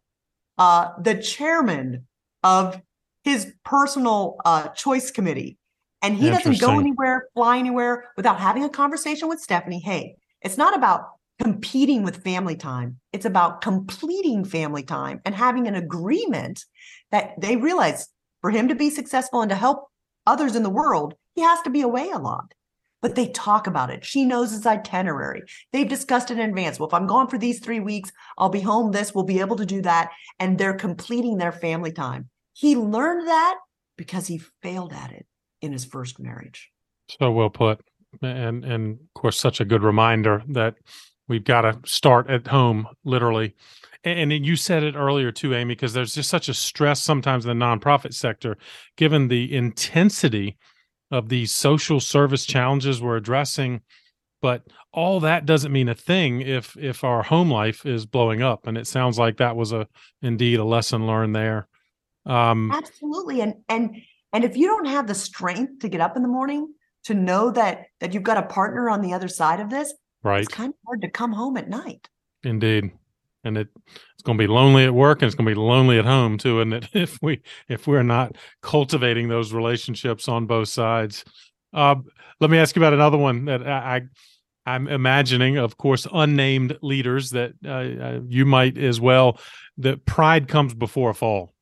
uh, 0.57 0.89
the 0.99 1.21
chairman 1.21 2.07
of 2.41 2.81
his 3.23 3.53
personal 3.63 4.37
uh, 4.43 4.69
choice 4.69 5.11
committee. 5.11 5.59
And 6.03 6.17
he 6.17 6.29
doesn't 6.29 6.59
go 6.59 6.77
anywhere, 6.77 7.29
fly 7.33 7.57
anywhere 7.57 8.11
without 8.17 8.37
having 8.37 8.65
a 8.65 8.69
conversation 8.69 9.29
with 9.29 9.39
Stephanie. 9.39 9.79
Hey, 9.79 10.17
it's 10.41 10.57
not 10.57 10.75
about 10.75 11.11
competing 11.41 12.03
with 12.03 12.23
family 12.23 12.57
time. 12.57 12.99
It's 13.13 13.25
about 13.25 13.61
completing 13.61 14.43
family 14.43 14.83
time 14.83 15.21
and 15.23 15.33
having 15.33 15.65
an 15.65 15.75
agreement 15.75 16.65
that 17.11 17.39
they 17.39 17.55
realize 17.55 18.09
for 18.41 18.51
him 18.51 18.67
to 18.67 18.75
be 18.75 18.89
successful 18.89 19.41
and 19.41 19.49
to 19.49 19.55
help 19.55 19.87
others 20.27 20.57
in 20.57 20.63
the 20.63 20.69
world, 20.69 21.15
he 21.35 21.41
has 21.41 21.61
to 21.61 21.69
be 21.69 21.81
away 21.81 22.09
a 22.11 22.19
lot. 22.19 22.53
But 23.01 23.15
they 23.15 23.29
talk 23.29 23.67
about 23.67 23.89
it. 23.89 24.03
She 24.03 24.25
knows 24.25 24.51
his 24.51 24.65
itinerary. 24.65 25.43
They've 25.71 25.87
discussed 25.87 26.31
it 26.31 26.37
in 26.37 26.49
advance. 26.49 26.79
Well, 26.79 26.87
if 26.89 26.93
I'm 26.93 27.07
gone 27.07 27.27
for 27.29 27.37
these 27.37 27.59
three 27.59 27.79
weeks, 27.79 28.11
I'll 28.37 28.49
be 28.49 28.61
home 28.61 28.91
this, 28.91 29.15
we'll 29.15 29.23
be 29.23 29.39
able 29.39 29.55
to 29.55 29.65
do 29.65 29.81
that. 29.83 30.11
And 30.39 30.57
they're 30.57 30.73
completing 30.73 31.37
their 31.37 31.51
family 31.53 31.93
time. 31.93 32.29
He 32.53 32.75
learned 32.75 33.27
that 33.27 33.55
because 33.97 34.27
he 34.27 34.41
failed 34.61 34.91
at 34.91 35.11
it 35.11 35.25
in 35.63 35.71
his 35.71 35.85
first 35.85 36.19
marriage. 36.19 36.69
So 37.19 37.31
well 37.31 37.49
put. 37.49 37.81
And 38.21 38.63
and 38.63 38.99
of 38.99 39.13
course 39.15 39.39
such 39.39 39.59
a 39.59 39.65
good 39.65 39.81
reminder 39.81 40.43
that 40.49 40.75
we've 41.27 41.43
got 41.43 41.61
to 41.61 41.79
start 41.85 42.29
at 42.29 42.47
home 42.47 42.87
literally. 43.03 43.55
And, 44.03 44.31
and 44.31 44.45
you 44.45 44.55
said 44.55 44.83
it 44.83 44.95
earlier 44.95 45.31
too, 45.31 45.55
Amy, 45.55 45.73
because 45.73 45.93
there's 45.93 46.13
just 46.13 46.29
such 46.29 46.49
a 46.49 46.53
stress 46.53 47.01
sometimes 47.01 47.45
in 47.45 47.57
the 47.57 47.65
nonprofit 47.65 48.13
sector, 48.13 48.57
given 48.97 49.29
the 49.29 49.55
intensity 49.55 50.57
of 51.09 51.29
these 51.29 51.53
social 51.53 51.99
service 51.99 52.45
challenges 52.45 53.01
we're 53.01 53.17
addressing 53.17 53.81
but 54.43 54.61
all 54.91 55.21
that 55.21 55.45
doesn't 55.45 55.71
mean 55.71 55.89
a 55.89 55.95
thing 55.95 56.41
if 56.41 56.77
if 56.77 57.03
our 57.03 57.23
home 57.23 57.49
life 57.49 57.85
is 57.85 58.05
blowing 58.05 58.43
up 58.43 58.67
and 58.67 58.77
it 58.77 58.85
sounds 58.85 59.17
like 59.17 59.37
that 59.37 59.55
was 59.55 59.71
a 59.71 59.87
indeed 60.21 60.59
a 60.59 60.63
lesson 60.63 61.07
learned 61.07 61.35
there 61.35 61.67
um 62.27 62.71
absolutely 62.71 63.41
and 63.41 63.55
and 63.69 63.95
and 64.33 64.43
if 64.43 64.57
you 64.57 64.67
don't 64.67 64.87
have 64.87 65.07
the 65.07 65.15
strength 65.15 65.79
to 65.79 65.87
get 65.87 66.01
up 66.01 66.17
in 66.17 66.23
the 66.23 66.27
morning 66.27 66.73
to 67.05 67.13
know 67.13 67.51
that 67.51 67.85
that 67.99 68.13
you've 68.13 68.23
got 68.23 68.37
a 68.37 68.43
partner 68.43 68.89
on 68.89 69.01
the 69.01 69.13
other 69.13 69.27
side 69.27 69.59
of 69.59 69.69
this, 69.69 69.93
right? 70.23 70.43
It's 70.43 70.53
kind 70.53 70.69
of 70.69 70.75
hard 70.85 71.01
to 71.01 71.09
come 71.09 71.31
home 71.31 71.55
at 71.55 71.69
night. 71.69 72.09
Indeed. 72.43 72.91
And 73.43 73.57
it 73.57 73.67
it's 74.13 74.23
going 74.23 74.37
to 74.37 74.41
be 74.41 74.47
lonely 74.47 74.85
at 74.85 74.93
work 74.93 75.21
and 75.21 75.27
it's 75.27 75.35
going 75.35 75.47
to 75.47 75.51
be 75.55 75.59
lonely 75.59 75.99
at 75.99 76.05
home 76.05 76.37
too, 76.37 76.61
and 76.61 76.73
it 76.73 76.89
if 76.93 77.21
we 77.21 77.41
if 77.69 77.87
we're 77.87 78.03
not 78.03 78.35
cultivating 78.61 79.29
those 79.29 79.53
relationships 79.53 80.27
on 80.27 80.47
both 80.47 80.69
sides. 80.69 81.23
Uh, 81.73 81.95
let 82.39 82.49
me 82.49 82.57
ask 82.57 82.75
you 82.75 82.81
about 82.81 82.93
another 82.93 83.17
one 83.17 83.45
that 83.45 83.67
I, 83.67 84.03
I 84.65 84.75
am 84.75 84.87
imagining, 84.87 85.57
of 85.57 85.77
course, 85.77 86.07
unnamed 86.13 86.77
leaders 86.81 87.31
that 87.31 87.53
uh, 87.65 87.69
uh, 87.69 88.19
you 88.27 88.45
might 88.45 88.77
as 88.77 89.01
well. 89.01 89.39
That 89.77 90.05
pride 90.05 90.47
comes 90.47 90.75
before 90.75 91.09
a 91.09 91.15
fall. 91.15 91.52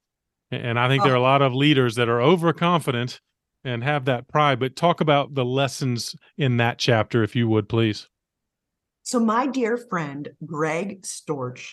And 0.51 0.79
I 0.79 0.87
think 0.87 1.01
oh. 1.01 1.05
there 1.05 1.13
are 1.13 1.17
a 1.17 1.21
lot 1.21 1.41
of 1.41 1.53
leaders 1.53 1.95
that 1.95 2.09
are 2.09 2.21
overconfident 2.21 3.21
and 3.63 3.83
have 3.83 4.05
that 4.05 4.27
pride. 4.27 4.59
But 4.59 4.75
talk 4.75 5.01
about 5.01 5.33
the 5.33 5.45
lessons 5.45 6.15
in 6.37 6.57
that 6.57 6.77
chapter, 6.77 7.23
if 7.23 7.35
you 7.35 7.47
would, 7.47 7.69
please. 7.69 8.07
So, 9.03 9.19
my 9.19 9.47
dear 9.47 9.77
friend, 9.77 10.29
Greg 10.45 11.01
Storch, 11.01 11.71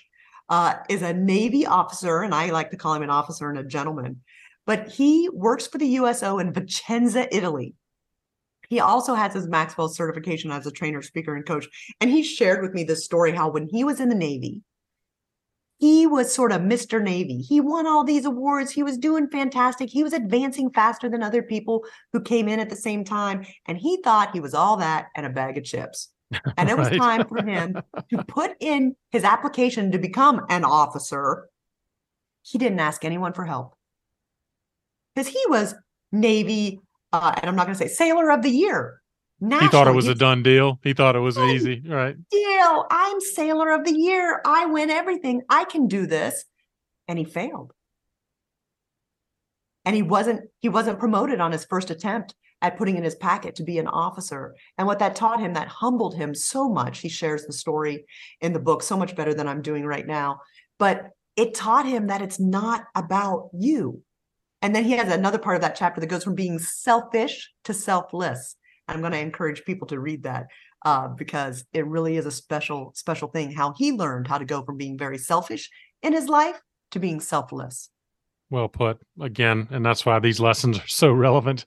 uh, 0.49 0.75
is 0.89 1.03
a 1.03 1.13
Navy 1.13 1.67
officer, 1.67 2.23
and 2.23 2.35
I 2.35 2.51
like 2.51 2.71
to 2.71 2.77
call 2.77 2.95
him 2.95 3.03
an 3.03 3.11
officer 3.11 3.51
and 3.51 3.59
a 3.59 3.65
gentleman, 3.65 4.23
but 4.67 4.89
he 4.89 5.29
works 5.33 5.67
for 5.67 5.79
the 5.79 5.87
USO 5.87 6.39
in 6.39 6.53
Vicenza, 6.53 7.29
Italy. 7.31 7.75
He 8.69 8.81
also 8.81 9.15
has 9.15 9.33
his 9.33 9.49
Maxwell 9.49 9.89
certification 9.89 10.51
as 10.51 10.67
a 10.67 10.71
trainer, 10.71 11.01
speaker, 11.01 11.35
and 11.35 11.47
coach. 11.47 11.67
And 12.01 12.11
he 12.11 12.23
shared 12.23 12.63
with 12.63 12.75
me 12.75 12.85
this 12.85 13.05
story 13.05 13.33
how 13.33 13.51
when 13.51 13.69
he 13.71 13.83
was 13.83 13.99
in 13.99 14.11
the 14.11 14.15
Navy, 14.15 14.63
he 15.79 16.07
was 16.07 16.35
sort 16.35 16.51
of 16.51 16.63
Mr. 16.63 17.01
Navy. 17.01 17.41
He 17.41 17.61
won 17.61 17.87
all 17.87 18.03
these 18.03 18.25
awards. 18.25 18.73
He 18.73 18.83
was 18.83 18.99
doing 18.99 19.29
fantastic. 19.29 19.89
He 19.89 20.03
was 20.03 20.13
advancing 20.13 20.71
faster 20.71 21.09
than 21.09 21.23
other 21.23 21.43
people 21.43 21.85
who 22.13 22.21
came 22.21 22.49
in 22.49 22.59
at 22.59 22.69
the 22.69 22.77
same 22.77 23.05
time. 23.05 23.47
And 23.67 23.79
he 23.79 24.03
thought 24.03 24.33
he 24.33 24.41
was 24.41 24.55
all 24.55 24.77
that 24.79 25.07
and 25.15 25.25
a 25.25 25.31
bag 25.31 25.57
of 25.57 25.65
chips. 25.65 26.11
And 26.59 26.69
it 26.69 26.75
right. 26.75 26.91
was 26.91 26.99
time 26.99 27.27
for 27.27 27.43
him 27.43 27.81
to 28.11 28.25
put 28.29 28.51
in 28.61 28.95
his 29.13 29.25
application 29.25 29.93
to 29.93 29.99
become 29.99 30.45
an 30.51 30.63
officer. 30.63 31.49
He 32.43 32.59
didn't 32.59 32.81
ask 32.81 33.03
anyone 33.03 33.33
for 33.33 33.47
help 33.47 33.75
because 35.15 35.33
he 35.33 35.43
was 35.49 35.75
Navy, 36.13 36.81
uh, 37.15 37.33
and 37.37 37.49
I'm 37.49 37.57
not 37.57 37.67
going 37.67 37.79
to 37.79 37.83
say 37.83 37.89
sailor 37.89 38.31
of 38.31 38.43
the 38.43 38.51
year. 38.51 39.01
National. 39.41 39.69
He 39.69 39.73
thought 39.73 39.87
it 39.87 39.95
was 39.95 40.09
a 40.09 40.15
done 40.15 40.43
deal. 40.43 40.81
He 40.83 40.95
thought 40.95 41.15
it 41.15 41.21
was 41.21 41.39
easy, 41.39 41.83
right? 41.87 42.17
Deal. 42.31 42.87
I'm 42.91 43.21
sailor 43.21 43.71
of 43.71 43.85
the 43.85 43.97
year. 43.97 44.41
I 44.45 44.67
win 44.67 44.91
everything. 44.91 45.43
I 45.49 45.65
can 45.65 45.87
do 45.87 46.07
this. 46.07 46.45
And 47.07 47.19
he 47.19 47.25
failed. 47.25 47.73
And 49.85 49.95
he 49.95 50.03
wasn't 50.03 50.43
he 50.61 50.69
wasn't 50.69 50.99
promoted 50.99 51.41
on 51.41 51.53
his 51.53 51.65
first 51.65 51.91
attempt 51.91 52.35
at 52.61 52.77
putting 52.77 52.97
in 52.97 53.05
his 53.05 53.15
packet 53.15 53.55
to 53.55 53.63
be 53.63 53.79
an 53.79 53.87
officer. 53.87 54.55
And 54.77 54.87
what 54.87 54.99
that 54.99 55.15
taught 55.15 55.41
him, 55.41 55.55
that 55.55 55.69
humbled 55.69 56.17
him 56.17 56.35
so 56.35 56.69
much. 56.69 56.99
He 56.99 57.09
shares 57.09 57.47
the 57.47 57.53
story 57.53 58.05
in 58.41 58.53
the 58.53 58.59
book 58.59 58.83
so 58.83 58.97
much 58.97 59.15
better 59.15 59.33
than 59.33 59.47
I'm 59.47 59.63
doing 59.63 59.87
right 59.87 60.07
now. 60.07 60.41
But 60.79 61.11
it 61.37 61.55
taught 61.55 61.87
him 61.87 62.09
that 62.09 62.23
it's 62.23 62.41
not 62.41 62.85
about 62.97 63.51
you. 63.53 64.03
And 64.61 64.75
then 64.75 64.85
he 64.85 64.93
has 64.93 65.13
another 65.13 65.39
part 65.39 65.55
of 65.55 65.63
that 65.63 65.77
chapter 65.77 66.01
that 66.01 66.09
goes 66.09 66.25
from 66.25 66.35
being 66.35 66.59
selfish 66.59 67.53
to 67.65 67.73
selfless. 67.73 68.57
I'm 68.89 69.01
going 69.01 69.13
to 69.13 69.19
encourage 69.19 69.65
people 69.65 69.87
to 69.89 70.01
read 70.01 70.23
that 70.25 70.47
uh, 70.85 71.09
because 71.09 71.65
it 71.73 71.87
really 71.87 72.17
is 72.17 72.27
a 72.27 72.31
special, 72.31 72.93
special 72.95 73.29
thing 73.29 73.53
how 73.53 73.75
he 73.77 73.93
learned 73.93 74.29
how 74.29 74.39
to 74.39 74.45
go 74.45 74.63
from 74.63 74.77
being 74.77 74.97
very 74.97 75.19
selfish 75.19 75.71
in 76.03 76.13
his 76.13 76.29
life 76.29 76.61
to 76.93 76.99
being 76.99 77.21
selfless. 77.21 77.91
Well 78.51 78.69
put 78.69 78.99
again. 79.21 79.69
And 79.71 79.85
that's 79.85 80.07
why 80.07 80.19
these 80.21 80.41
lessons 80.41 80.79
are 80.79 80.89
so 80.89 81.13
relevant 81.13 81.67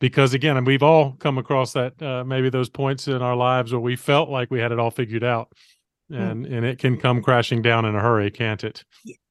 because, 0.00 0.34
again, 0.34 0.56
and 0.56 0.66
we've 0.66 0.82
all 0.82 1.12
come 1.12 1.38
across 1.38 1.74
that 1.74 2.00
uh, 2.02 2.24
maybe 2.24 2.48
those 2.48 2.70
points 2.70 3.06
in 3.06 3.20
our 3.20 3.36
lives 3.36 3.72
where 3.72 3.80
we 3.80 3.96
felt 3.96 4.30
like 4.30 4.50
we 4.50 4.58
had 4.58 4.72
it 4.72 4.78
all 4.78 4.90
figured 4.90 5.24
out. 5.24 5.52
Hmm. 6.08 6.16
And, 6.16 6.46
mm. 6.46 6.56
and 6.56 6.66
it 6.66 6.78
can 6.78 6.98
come 6.98 7.22
crashing 7.22 7.62
down 7.62 7.84
in 7.84 7.94
a 7.94 8.00
hurry, 8.00 8.30
can't 8.30 8.64
it? 8.64 8.84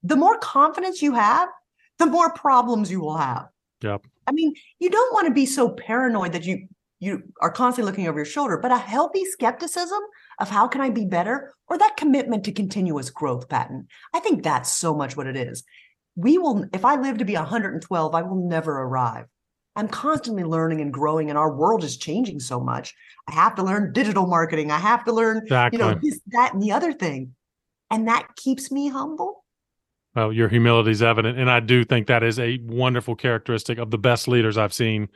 The 0.04 0.16
more 0.16 0.38
confidence 0.38 1.02
you 1.02 1.14
have, 1.14 1.50
the 1.98 2.06
more 2.06 2.32
problems 2.34 2.90
you 2.90 3.02
will 3.02 3.18
have. 3.18 3.48
Yep. 3.82 4.06
I 4.28 4.32
mean, 4.32 4.54
you 4.80 4.90
don't 4.90 5.14
want 5.14 5.28
to 5.28 5.34
be 5.34 5.46
so 5.46 5.70
paranoid 5.70 6.34
that 6.34 6.46
you 6.46 6.68
you 7.02 7.24
are 7.42 7.52
constantly 7.52 7.90
looking 7.90 8.08
over 8.08 8.20
your 8.20 8.26
shoulder, 8.26 8.58
but 8.58 8.72
a 8.72 8.78
healthy 8.78 9.26
skepticism 9.26 10.00
of 10.40 10.50
how 10.50 10.68
can 10.68 10.82
I 10.82 10.92
be 10.92 11.04
better 11.04 11.52
or 11.68 11.78
that 11.80 11.98
commitment 11.98 12.44
to 12.46 12.52
continuous 12.52 13.10
growth 13.10 13.50
Patton. 13.50 13.88
I 14.14 14.20
think 14.20 14.44
that's 14.44 14.72
so 14.72 14.94
much 14.94 15.18
what 15.18 15.26
it 15.26 15.36
is. 15.36 15.64
We 16.16 16.38
will, 16.38 16.66
if 16.74 16.86
I 16.86 16.96
live 16.96 17.18
to 17.18 17.26
be 17.26 17.34
112, 17.34 18.16
I 18.16 18.22
will 18.22 18.48
never 18.48 18.84
arrive. 18.84 19.26
I'm 19.76 19.88
constantly 19.88 20.44
learning 20.44 20.80
and 20.82 20.94
growing, 20.94 21.30
and 21.30 21.40
our 21.40 21.56
world 21.56 21.84
is 21.84 21.98
changing 21.98 22.40
so 22.40 22.60
much. 22.60 22.94
I 23.28 23.34
have 23.34 23.56
to 23.56 23.64
learn 23.64 23.94
digital 23.94 24.28
marketing. 24.28 24.70
I 24.70 24.78
have 24.78 25.04
to 25.06 25.14
learn, 25.14 25.38
exactly. 25.38 25.80
you 25.80 25.84
know, 25.84 26.00
this, 26.00 26.20
that, 26.28 26.54
and 26.54 26.62
the 26.62 26.74
other 26.74 26.94
thing. 26.94 27.34
And 27.90 28.08
that 28.08 28.36
keeps 28.36 28.72
me 28.72 28.90
humble. 28.90 29.44
Well, 30.14 30.32
your 30.34 30.50
humility 30.50 30.92
is 30.92 31.02
evident. 31.02 31.40
And 31.40 31.50
I 31.50 31.62
do 31.62 31.84
think 31.84 32.08
that 32.08 32.22
is 32.22 32.38
a 32.38 32.60
wonderful 32.64 33.16
characteristic 33.16 33.78
of 33.78 33.92
the 33.92 33.98
best 33.98 34.28
leaders 34.28 34.58
I've 34.58 34.74
seen 34.74 35.10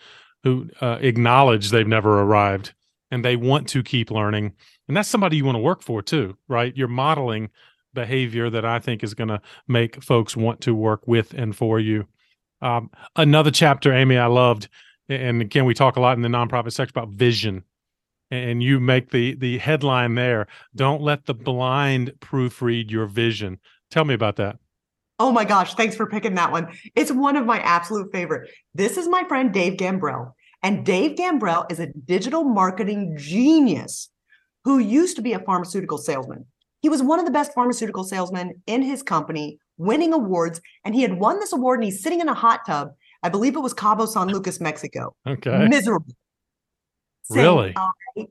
who 0.45 0.69
uh, 0.79 0.99
acknowledge 1.01 1.71
they've 1.71 1.87
never 1.87 2.21
arrived 2.21 2.73
and 3.11 3.25
they 3.25 3.35
want 3.35 3.67
to 3.69 3.83
keep 3.83 4.11
learning. 4.11 4.53
And 4.87 4.95
that's 4.95 5.09
somebody 5.09 5.37
you 5.37 5.43
want 5.43 5.55
to 5.55 5.59
work 5.61 5.81
for 5.81 6.01
too, 6.01 6.37
right? 6.47 6.75
You're 6.77 6.87
modeling 6.87 7.49
behavior 7.93 8.51
that 8.51 8.63
I 8.63 8.77
think 8.77 9.03
is 9.03 9.15
going 9.15 9.29
to 9.29 9.41
make 9.67 10.03
folks 10.03 10.37
want 10.37 10.61
to 10.61 10.75
work 10.75 11.07
with 11.07 11.33
and 11.33 11.55
for 11.55 11.79
you. 11.79 12.05
Um, 12.61 12.91
another 13.15 13.49
chapter, 13.49 13.91
Amy, 13.91 14.17
I 14.17 14.27
loved, 14.27 14.69
and 15.09 15.41
again, 15.41 15.65
we 15.65 15.73
talk 15.73 15.97
a 15.97 15.99
lot 15.99 16.15
in 16.15 16.21
the 16.21 16.29
nonprofit 16.29 16.73
sector 16.73 16.91
about 16.95 17.09
vision. 17.09 17.63
And 18.31 18.61
you 18.61 18.79
make 18.79 19.11
the 19.11 19.35
the 19.35 19.59
headline 19.59 20.15
there. 20.15 20.47
Don't 20.75 21.01
let 21.01 21.25
the 21.25 21.35
blind 21.35 22.11
proofread 22.21 22.89
your 22.89 23.05
vision. 23.05 23.59
Tell 23.91 24.03
me 24.03 24.15
about 24.15 24.37
that. 24.37 24.57
Oh 25.17 25.31
my 25.31 25.45
gosh, 25.45 25.75
thanks 25.75 25.95
for 25.95 26.07
picking 26.07 26.35
that 26.35 26.51
one. 26.51 26.73
It's 26.95 27.11
one 27.11 27.37
of 27.37 27.45
my 27.45 27.59
absolute 27.59 28.11
favorite. 28.11 28.49
This 28.73 28.97
is 28.97 29.07
my 29.07 29.23
friend 29.25 29.53
Dave 29.53 29.73
Gambrell. 29.73 30.33
And 30.65 30.83
Dave 30.83 31.15
Gambrell 31.15 31.71
is 31.71 31.79
a 31.79 31.93
digital 31.93 32.43
marketing 32.43 33.15
genius 33.15 34.09
who 34.63 34.79
used 34.79 35.15
to 35.15 35.21
be 35.21 35.33
a 35.33 35.39
pharmaceutical 35.39 35.99
salesman. 35.99 36.47
He 36.81 36.89
was 36.89 37.03
one 37.03 37.19
of 37.19 37.25
the 37.25 37.31
best 37.31 37.53
pharmaceutical 37.53 38.03
salesmen 38.03 38.63
in 38.65 38.81
his 38.81 39.03
company, 39.03 39.59
winning 39.77 40.11
awards. 40.11 40.59
And 40.83 40.95
he 40.95 41.03
had 41.03 41.19
won 41.19 41.39
this 41.39 41.53
award 41.53 41.81
and 41.81 41.83
he's 41.83 42.01
sitting 42.01 42.19
in 42.19 42.29
a 42.29 42.33
hot 42.33 42.61
tub. 42.65 42.95
I 43.21 43.29
believe 43.29 43.55
it 43.55 43.59
was 43.59 43.75
Cabo 43.75 44.07
San 44.07 44.29
Lucas, 44.29 44.59
Mexico. 44.59 45.15
Okay. 45.27 45.67
Miserable. 45.67 46.15
Saying, 47.25 47.45
really? 47.45 47.73
I 47.77 48.25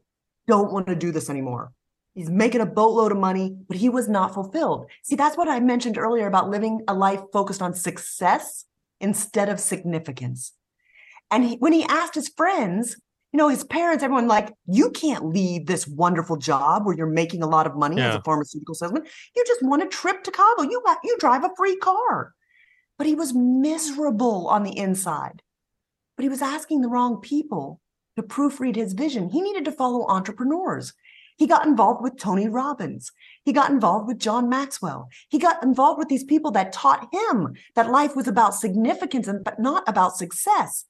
don't 0.49 0.73
want 0.73 0.89
to 0.89 0.97
do 0.97 1.13
this 1.13 1.31
anymore. 1.31 1.71
He's 2.17 2.31
making 2.31 2.63
a 2.63 2.67
boatload 2.67 3.13
of 3.13 3.19
money, 3.19 3.57
but 3.69 3.77
he 3.77 3.89
was 3.89 4.09
not 4.09 4.35
fulfilled. 4.35 4.87
See, 5.05 5.15
that's 5.15 5.37
what 5.37 5.47
I 5.47 5.61
mentioned 5.61 5.99
earlier 5.99 6.27
about 6.27 6.51
living 6.51 6.81
a 6.89 6.95
life 6.95 7.21
focused 7.33 7.63
on 7.63 7.75
success 7.75 8.65
instead 9.01 9.49
of 9.49 9.61
significance. 9.61 10.53
And 11.35 11.43
he, 11.43 11.57
when 11.57 11.73
he 11.73 11.83
asked 11.83 12.15
his 12.15 12.29
friends, 12.29 12.97
you 13.33 13.39
know, 13.39 13.49
his 13.49 13.65
parents, 13.65 14.05
everyone 14.05 14.29
like, 14.29 14.53
you 14.67 14.91
can't 14.93 15.27
leave 15.27 15.67
this 15.67 15.85
wonderful 15.85 16.37
job 16.37 16.87
where 16.87 16.97
you're 16.97 17.09
making 17.09 17.43
a 17.43 17.49
lot 17.49 17.67
of 17.67 17.75
money 17.75 17.97
yeah. 17.97 18.11
as 18.11 18.15
a 18.15 18.23
pharmaceutical 18.23 18.77
salesman. 18.77 19.05
You 19.35 19.45
just 19.45 19.61
want 19.61 19.83
a 19.83 19.89
trip 19.89 20.23
to 20.23 20.31
Cabo. 20.31 20.63
You 20.63 20.81
uh, 20.87 20.95
you 21.03 21.17
drive 21.19 21.43
a 21.43 21.51
free 21.57 21.75
car. 21.75 22.35
But 22.97 23.09
he 23.09 23.17
was 23.17 23.35
miserable 23.35 24.47
on 24.47 24.63
the 24.63 24.79
inside. 24.79 25.43
But 26.17 26.23
he 26.23 26.29
was 26.29 26.41
asking 26.41 26.83
the 26.83 26.89
wrong 26.89 27.21
people 27.21 27.81
to 28.15 28.23
proofread 28.23 28.77
his 28.77 28.93
vision. 28.93 29.31
He 29.31 29.41
needed 29.41 29.65
to 29.65 29.73
follow 29.73 30.07
entrepreneurs. 30.07 30.93
He 31.37 31.49
got 31.49 31.67
involved 31.67 32.01
with 32.01 32.17
Tony 32.17 32.47
Robbins. 32.47 33.11
He 33.45 33.53
got 33.53 33.73
involved 33.73 34.07
with 34.07 34.21
John 34.21 34.49
Maxwell. 34.49 35.09
He 35.29 35.41
got 35.41 35.61
involved 35.65 35.99
with 35.99 36.07
these 36.07 36.23
people 36.23 36.53
that 36.53 36.73
taught 36.73 37.13
him 37.13 37.55
that 37.75 37.91
life 37.91 38.15
was 38.15 38.29
about 38.29 38.55
significance 38.55 39.27
and 39.27 39.43
but 39.43 39.59
not 39.59 39.83
about 39.89 40.17
success. 40.17 40.85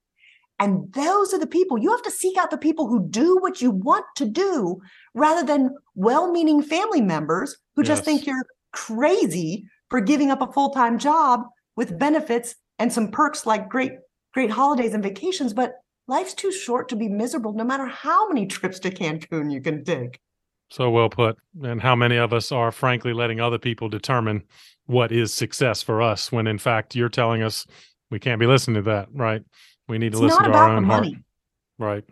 And 0.58 0.92
those 0.92 1.34
are 1.34 1.38
the 1.38 1.46
people 1.46 1.78
you 1.78 1.90
have 1.90 2.02
to 2.02 2.10
seek 2.10 2.36
out 2.36 2.50
the 2.50 2.56
people 2.56 2.86
who 2.86 3.06
do 3.08 3.38
what 3.38 3.60
you 3.60 3.70
want 3.70 4.04
to 4.16 4.24
do 4.24 4.80
rather 5.12 5.44
than 5.44 5.74
well-meaning 5.94 6.62
family 6.62 7.00
members 7.00 7.56
who 7.74 7.82
yes. 7.82 7.88
just 7.88 8.04
think 8.04 8.26
you're 8.26 8.46
crazy 8.72 9.66
for 9.90 10.00
giving 10.00 10.30
up 10.30 10.40
a 10.40 10.52
full-time 10.52 10.98
job 10.98 11.42
with 11.76 11.98
benefits 11.98 12.54
and 12.78 12.92
some 12.92 13.10
perks 13.10 13.46
like 13.46 13.68
great 13.68 13.92
great 14.32 14.50
holidays 14.50 14.94
and 14.94 15.02
vacations 15.02 15.52
but 15.52 15.74
life's 16.06 16.34
too 16.34 16.52
short 16.52 16.88
to 16.88 16.96
be 16.96 17.08
miserable 17.08 17.52
no 17.52 17.64
matter 17.64 17.86
how 17.86 18.28
many 18.28 18.46
trips 18.46 18.78
to 18.80 18.90
Cancun 18.90 19.52
you 19.52 19.60
can 19.60 19.84
take. 19.84 20.20
So 20.70 20.90
well 20.90 21.08
put. 21.08 21.36
And 21.62 21.80
how 21.80 21.94
many 21.94 22.16
of 22.16 22.32
us 22.32 22.50
are 22.50 22.72
frankly 22.72 23.12
letting 23.12 23.40
other 23.40 23.58
people 23.58 23.88
determine 23.88 24.42
what 24.86 25.12
is 25.12 25.32
success 25.32 25.82
for 25.82 26.02
us 26.02 26.32
when 26.32 26.46
in 26.46 26.58
fact 26.58 26.94
you're 26.94 27.08
telling 27.08 27.42
us 27.42 27.66
we 28.10 28.18
can't 28.18 28.40
be 28.40 28.46
listening 28.46 28.76
to 28.76 28.90
that, 28.90 29.08
right? 29.12 29.42
We 29.88 29.98
need 29.98 30.12
to 30.12 30.18
it's 30.18 30.34
listen 30.34 30.44
to 30.44 30.52
our 30.52 30.70
own 30.70 30.84
heart. 30.84 31.08
Right. 31.78 32.04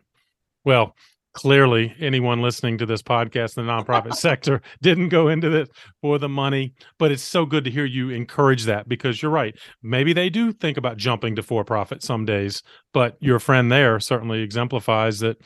Well, 0.65 0.95
clearly 1.35 1.95
anyone 1.99 2.43
listening 2.43 2.79
to 2.79 2.87
this 2.87 3.03
podcast 3.03 3.57
in 3.57 3.67
the 3.67 3.73
nonprofit 3.73 4.15
sector 4.17 4.61
didn't 4.83 5.09
go 5.09 5.29
into 5.29 5.49
this 5.49 5.69
for 6.03 6.19
the 6.19 6.29
money 6.29 6.75
but 6.99 7.11
it's 7.11 7.23
so 7.23 7.47
good 7.47 7.65
to 7.65 7.71
hear 7.71 7.87
you 7.87 8.11
encourage 8.11 8.65
that 8.65 8.87
because 8.87 9.23
you're 9.23 9.31
right 9.31 9.59
maybe 9.83 10.13
they 10.13 10.29
do 10.29 10.53
think 10.53 10.77
about 10.77 10.99
jumping 10.99 11.35
to 11.35 11.43
for 11.43 11.65
profit 11.65 12.03
some 12.03 12.27
days 12.27 12.63
but 12.93 13.17
your 13.19 13.39
friend 13.39 13.73
there 13.73 13.99
certainly 13.99 14.43
exemplifies 14.43 15.21
that 15.21 15.39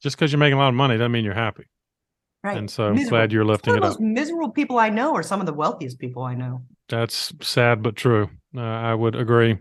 just 0.00 0.16
because 0.16 0.30
you're 0.30 0.38
making 0.38 0.54
a 0.54 0.58
lot 0.58 0.68
of 0.68 0.74
money 0.74 0.96
doesn't 0.96 1.10
mean 1.10 1.24
you're 1.24 1.34
happy 1.34 1.64
Right. 2.44 2.58
And 2.58 2.68
so 2.68 2.88
I'm 2.88 3.08
glad 3.08 3.30
you're 3.30 3.44
lifting 3.44 3.74
it 3.74 3.76
up. 3.76 3.82
The 3.82 3.88
most 3.88 4.00
miserable 4.00 4.50
people 4.50 4.78
I 4.78 4.88
know 4.88 5.14
are 5.14 5.22
some 5.22 5.38
of 5.38 5.46
the 5.46 5.52
wealthiest 5.52 6.00
people 6.00 6.24
I 6.24 6.34
know. 6.34 6.64
That's 6.88 7.32
sad 7.40 7.84
but 7.84 7.94
true. 7.94 8.30
Uh, 8.56 8.62
I 8.62 8.94
would 8.94 9.14
agree. 9.14 9.58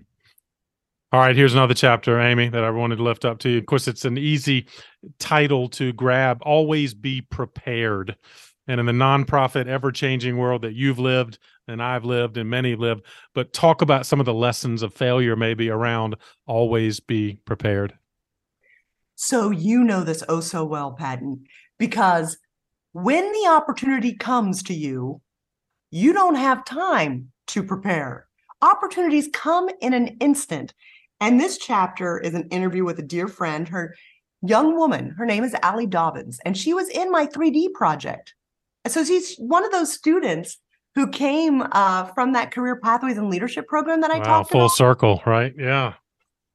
All 1.14 1.20
right, 1.20 1.36
here's 1.36 1.54
another 1.54 1.74
chapter, 1.74 2.22
Amy, 2.22 2.48
that 2.48 2.64
I 2.64 2.70
wanted 2.70 2.96
to 2.96 3.04
lift 3.04 3.26
up 3.26 3.40
to 3.40 3.50
you. 3.50 3.58
Of 3.58 3.66
course, 3.66 3.90
it's 3.90 4.06
an 4.06 4.18
easy 4.18 4.68
title 5.20 5.68
to 5.70 5.92
grab. 5.92 6.40
Always 6.44 6.94
be 6.94 7.20
prepared. 7.20 8.16
And 8.70 8.80
in 8.80 8.86
the 8.86 8.94
nonprofit, 8.94 9.68
ever 9.68 9.92
changing 9.92 10.38
world 10.38 10.62
that 10.62 10.74
you've 10.74 11.00
lived 11.00 11.38
and 11.68 11.84
I've 11.84 12.06
lived 12.06 12.38
and 12.38 12.50
many 12.50 12.76
lived, 12.76 13.04
but 13.36 13.52
talk 13.52 13.82
about 13.82 14.06
some 14.06 14.22
of 14.22 14.26
the 14.26 14.34
lessons 14.34 14.84
of 14.84 14.94
failure, 14.94 15.36
maybe 15.36 15.70
around 15.70 16.16
always 16.46 17.02
be 17.02 17.40
prepared. 17.44 17.94
So, 19.16 19.50
you 19.50 19.84
know 19.84 20.06
this 20.06 20.24
oh 20.30 20.40
so 20.40 20.64
well, 20.64 20.94
Patton, 20.94 21.44
because 21.78 22.38
when 22.94 23.30
the 23.34 23.50
opportunity 23.50 24.14
comes 24.14 24.64
to 24.64 24.74
you, 24.74 25.20
you 25.90 26.14
don't 26.14 26.36
have 26.36 26.64
time 26.64 27.34
to 27.48 27.64
prepare. 27.64 28.28
Opportunities 28.62 29.28
come 29.34 29.70
in 29.82 29.94
an 29.94 30.16
instant. 30.22 30.74
And 31.22 31.40
this 31.40 31.60
chapter 31.60 32.20
is 32.20 32.34
an 32.34 32.48
interview 32.50 32.84
with 32.84 32.98
a 32.98 33.04
dear 33.04 33.28
friend, 33.28 33.68
her 33.70 33.96
young 34.42 34.76
woman. 34.76 35.12
Her 35.12 35.26
name 35.26 35.44
is 35.44 35.56
Allie 35.62 35.86
Dobbins, 35.86 36.40
and 36.44 36.58
she 36.58 36.74
was 36.74 36.90
in 36.90 37.12
my 37.12 37.28
3D 37.28 37.74
project. 37.74 38.34
So 38.88 39.04
she's 39.04 39.36
one 39.36 39.64
of 39.64 39.72
those 39.72 39.94
students 39.94 40.58
who 40.96 41.08
came 41.08 41.64
uh, 41.72 42.06
from 42.06 42.34
that 42.34 42.52
career 42.52 42.76
pathways 42.76 43.18
and 43.18 43.30
leadership 43.30 43.68
program 43.68 44.02
that 44.02 44.10
I 44.10 44.18
wow, 44.18 44.24
talked 44.24 44.52
full 44.52 44.62
about. 44.62 44.76
circle, 44.76 45.22
right? 45.28 45.54
Yeah. 45.58 45.94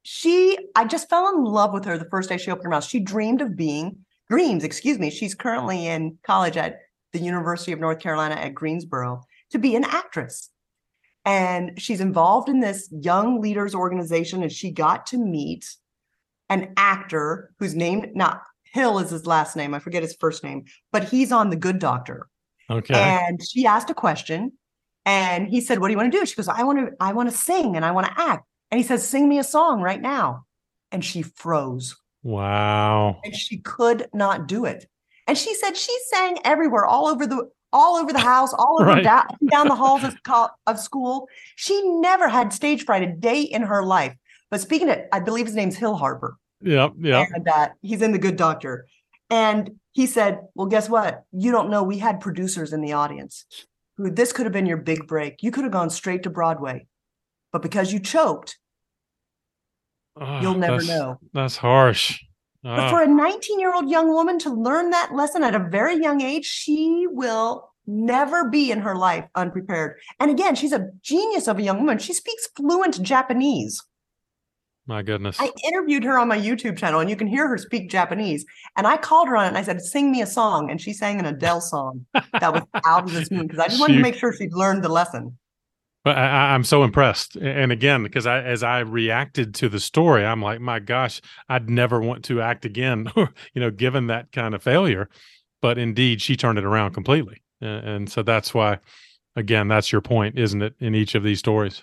She, 0.02 0.58
I 0.74 0.84
just 0.84 1.08
fell 1.08 1.28
in 1.28 1.44
love 1.44 1.72
with 1.72 1.84
her 1.84 1.96
the 1.96 2.08
first 2.10 2.28
day 2.28 2.36
she 2.36 2.50
opened 2.50 2.64
her 2.64 2.70
mouth. 2.70 2.84
She 2.84 3.00
dreamed 3.00 3.40
of 3.40 3.56
being 3.56 3.96
Greens, 4.28 4.64
excuse 4.64 4.98
me. 4.98 5.10
She's 5.10 5.34
currently 5.34 5.86
in 5.86 6.18
college 6.24 6.56
at 6.56 6.80
the 7.12 7.20
University 7.20 7.70
of 7.70 7.78
North 7.78 8.00
Carolina 8.00 8.34
at 8.34 8.54
Greensboro 8.54 9.22
to 9.50 9.58
be 9.58 9.76
an 9.76 9.84
actress. 9.84 10.50
And 11.26 11.78
she's 11.78 12.00
involved 12.00 12.48
in 12.48 12.60
this 12.60 12.88
young 12.90 13.40
leaders 13.40 13.74
organization, 13.74 14.42
and 14.42 14.52
she 14.52 14.70
got 14.70 15.06
to 15.06 15.18
meet 15.18 15.68
an 16.48 16.72
actor 16.76 17.52
whose 17.58 17.74
name, 17.74 18.06
not 18.14 18.42
Hill 18.72 18.98
is 19.00 19.10
his 19.10 19.26
last 19.26 19.56
name. 19.56 19.74
I 19.74 19.80
forget 19.80 20.02
his 20.02 20.16
first 20.20 20.44
name, 20.44 20.64
but 20.92 21.04
he's 21.04 21.32
on 21.32 21.50
The 21.50 21.56
Good 21.56 21.80
Doctor. 21.80 22.28
Okay. 22.70 22.94
And 22.94 23.40
she 23.42 23.66
asked 23.66 23.90
a 23.90 23.94
question, 23.94 24.52
and 25.04 25.48
he 25.48 25.60
said, 25.60 25.80
"What 25.80 25.88
do 25.88 25.92
you 25.92 25.98
want 25.98 26.12
to 26.12 26.18
do?" 26.18 26.24
She 26.26 26.36
goes, 26.36 26.48
"I 26.48 26.62
want 26.62 26.78
to, 26.78 26.92
I 27.00 27.12
want 27.12 27.30
to 27.30 27.36
sing 27.36 27.74
and 27.74 27.84
I 27.84 27.90
want 27.90 28.06
to 28.06 28.20
act." 28.20 28.44
And 28.70 28.78
he 28.78 28.86
says, 28.86 29.06
"Sing 29.06 29.28
me 29.28 29.38
a 29.38 29.44
song 29.44 29.80
right 29.80 30.00
now." 30.00 30.44
And 30.92 31.04
she 31.04 31.22
froze. 31.22 31.96
Wow. 32.22 33.20
And 33.24 33.34
she 33.34 33.58
could 33.58 34.08
not 34.12 34.46
do 34.46 34.64
it. 34.64 34.86
And 35.26 35.36
she 35.36 35.54
said 35.54 35.76
she 35.76 35.96
sang 36.12 36.38
everywhere, 36.44 36.86
all 36.86 37.06
over 37.08 37.26
the 37.26 37.48
all 37.76 37.96
over 37.96 38.12
the 38.12 38.18
house, 38.34 38.52
all 38.54 38.78
over 38.80 38.90
right. 38.92 39.04
down, 39.04 39.26
down 39.50 39.68
the 39.68 39.74
halls 39.74 40.02
of, 40.02 40.16
of 40.66 40.78
school. 40.80 41.28
She 41.56 41.76
never 42.00 42.28
had 42.28 42.52
stage 42.52 42.84
fright 42.86 43.02
a 43.02 43.12
day 43.12 43.42
in 43.42 43.62
her 43.62 43.82
life. 43.84 44.14
But 44.50 44.60
speaking 44.60 44.88
of, 44.88 44.98
I 45.12 45.20
believe 45.20 45.46
his 45.46 45.54
name's 45.54 45.76
Hill 45.76 45.94
Harper. 45.96 46.36
Yeah, 46.62 46.88
yeah. 46.98 47.26
And 47.34 47.46
uh, 47.48 47.68
he's 47.82 48.00
in 48.00 48.12
The 48.12 48.18
Good 48.18 48.36
Doctor. 48.36 48.86
And 49.28 49.72
he 49.92 50.06
said, 50.06 50.38
Well, 50.54 50.68
guess 50.68 50.88
what? 50.88 51.24
You 51.32 51.50
don't 51.52 51.68
know. 51.70 51.82
We 51.82 51.98
had 51.98 52.20
producers 52.20 52.72
in 52.72 52.80
the 52.80 52.92
audience 52.94 53.44
who 53.96 54.10
this 54.10 54.32
could 54.32 54.46
have 54.46 54.52
been 54.52 54.66
your 54.66 54.76
big 54.78 55.06
break. 55.06 55.42
You 55.42 55.50
could 55.50 55.64
have 55.64 55.72
gone 55.72 55.90
straight 55.90 56.22
to 56.22 56.30
Broadway. 56.30 56.86
but 57.52 57.62
because 57.62 57.92
you 57.92 57.98
choked, 58.00 58.58
Oh, 60.18 60.40
you'll 60.40 60.54
never 60.54 60.80
that's- 60.80 60.88
know. 60.88 61.18
That's 61.34 61.56
harsh. 61.58 62.22
But 62.74 62.88
Oh, 62.88 62.90
for 62.90 63.02
a 63.02 63.06
19 63.06 63.60
year 63.60 63.72
old 63.74 63.88
young 63.88 64.08
woman 64.08 64.38
to 64.40 64.50
learn 64.50 64.90
that 64.90 65.14
lesson 65.14 65.42
at 65.44 65.54
a 65.54 65.60
very 65.60 65.96
young 66.02 66.20
age, 66.20 66.44
she 66.44 67.06
will 67.08 67.70
never 67.86 68.48
be 68.50 68.72
in 68.72 68.80
her 68.80 68.96
life 68.96 69.24
unprepared. 69.36 69.96
And 70.18 70.30
again, 70.32 70.56
she's 70.56 70.72
a 70.72 70.90
genius 71.02 71.46
of 71.46 71.58
a 71.58 71.62
young 71.62 71.78
woman. 71.78 71.98
She 71.98 72.12
speaks 72.12 72.48
fluent 72.56 73.00
Japanese. 73.02 73.80
my 74.86 75.02
goodness. 75.02 75.36
I 75.40 75.50
interviewed 75.64 76.02
her 76.04 76.18
on 76.18 76.26
my 76.28 76.38
YouTube 76.38 76.76
channel, 76.76 76.98
and 77.00 77.08
you 77.08 77.14
can 77.16 77.28
hear 77.28 77.46
her 77.48 77.58
speak 77.58 77.88
Japanese. 77.90 78.44
And 78.76 78.86
I 78.86 78.96
called 78.96 79.28
her 79.28 79.36
on 79.36 79.44
it 79.44 79.48
and 79.48 79.58
I 79.58 79.62
said, 79.62 79.80
Sing 79.80 80.10
me 80.10 80.20
a 80.20 80.26
song. 80.26 80.68
And 80.70 80.80
she 80.80 80.92
sang 80.92 81.20
an 81.20 81.26
Adele 81.26 81.60
song 81.60 82.06
that 82.14 82.52
was 82.52 82.62
out 82.84 83.04
of 83.04 83.12
this 83.12 83.30
moon 83.30 83.46
because 83.46 83.60
I 83.60 83.68
just 83.68 83.80
wanted 83.80 83.94
She- 83.94 83.98
to 83.98 84.02
make 84.02 84.16
sure 84.16 84.32
she'd 84.32 84.52
learned 84.52 84.82
the 84.82 84.88
lesson. 84.88 85.38
But 86.06 86.16
I, 86.18 86.54
I'm 86.54 86.62
so 86.62 86.84
impressed, 86.84 87.34
and 87.34 87.72
again, 87.72 88.04
because 88.04 88.28
I, 88.28 88.40
as 88.40 88.62
I 88.62 88.78
reacted 88.78 89.56
to 89.56 89.68
the 89.68 89.80
story, 89.80 90.24
I'm 90.24 90.40
like, 90.40 90.60
my 90.60 90.78
gosh, 90.78 91.20
I'd 91.48 91.68
never 91.68 92.00
want 92.00 92.24
to 92.26 92.40
act 92.40 92.64
again, 92.64 93.10
you 93.16 93.60
know, 93.60 93.72
given 93.72 94.06
that 94.06 94.30
kind 94.30 94.54
of 94.54 94.62
failure. 94.62 95.08
But 95.60 95.78
indeed, 95.78 96.22
she 96.22 96.36
turned 96.36 96.60
it 96.60 96.64
around 96.64 96.92
completely, 96.92 97.42
and 97.60 98.08
so 98.08 98.22
that's 98.22 98.54
why, 98.54 98.78
again, 99.34 99.66
that's 99.66 99.90
your 99.90 100.00
point, 100.00 100.38
isn't 100.38 100.62
it? 100.62 100.76
In 100.78 100.94
each 100.94 101.16
of 101.16 101.24
these 101.24 101.40
stories, 101.40 101.82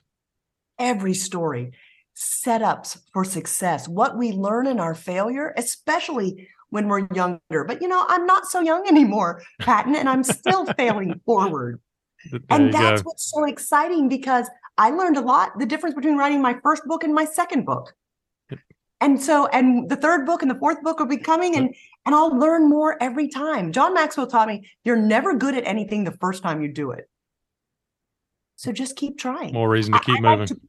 every 0.80 1.16
story 1.16 1.74
setups 2.16 3.02
for 3.12 3.26
success 3.26 3.90
what 3.90 4.18
we 4.18 4.32
learn 4.32 4.68
in 4.68 4.80
our 4.80 4.96
failure 4.96 5.54
especially 5.58 6.48
when 6.70 6.88
we're 6.88 7.08
younger 7.14 7.66
but 7.68 7.82
you 7.82 7.88
know 7.90 8.06
i'm 8.08 8.26
not 8.26 8.46
so 8.46 8.62
young 8.62 8.88
anymore 8.88 9.42
patton 9.60 9.96
and 9.96 10.08
i'm 10.08 10.24
still 10.24 10.66
failing 10.78 11.20
forward 11.26 11.82
there 12.32 12.40
and 12.50 12.74
that's 12.74 13.02
go. 13.02 13.08
what's 13.08 13.30
so 13.32 13.44
exciting 13.46 14.08
because 14.10 14.48
i 14.78 14.90
learned 14.90 15.18
a 15.18 15.22
lot 15.22 15.58
the 15.60 15.66
difference 15.66 15.96
between 15.96 16.18
writing 16.18 16.42
my 16.42 16.56
first 16.64 16.84
book 16.86 17.04
and 17.04 17.14
my 17.14 17.26
second 17.26 17.66
book 17.66 17.94
and 19.02 19.22
so 19.22 19.48
and 19.48 19.90
the 19.90 19.96
third 19.96 20.26
book 20.26 20.42
and 20.42 20.50
the 20.52 20.56
fourth 20.56 20.82
book 20.82 21.00
will 21.00 21.06
be 21.08 21.18
coming 21.18 21.56
and 21.56 21.74
and 22.06 22.16
i'll 22.16 22.38
learn 22.38 22.70
more 22.70 23.02
every 23.02 23.28
time 23.28 23.72
john 23.72 23.94
maxwell 23.94 24.28
taught 24.28 24.48
me 24.48 24.68
you're 24.84 24.96
never 24.98 25.34
good 25.36 25.56
at 25.56 25.66
anything 25.66 26.04
the 26.04 26.12
first 26.20 26.44
time 26.44 26.62
you 26.62 26.68
do 26.68 26.92
it 26.92 27.10
so 28.56 28.72
just 28.72 28.96
keep 28.96 29.18
trying 29.18 29.54
More 29.54 29.70
reason 29.70 29.94
to 29.94 30.00
I- 30.00 30.04
keep 30.04 30.18
I 30.24 30.30
like 30.30 30.40
moving. 30.40 30.56
to 30.56 30.62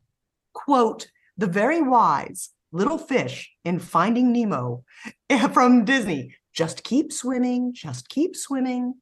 quote 0.52 1.08
the 1.36 1.46
very 1.46 1.80
wise 1.82 2.50
little 2.72 2.98
fish 2.98 3.52
in 3.64 3.78
Finding 3.78 4.32
Nemo 4.32 4.82
from 5.52 5.84
Disney. 5.84 6.34
Just 6.52 6.82
keep 6.82 7.12
swimming, 7.12 7.72
just 7.72 8.08
keep 8.08 8.34
swimming. 8.34 8.94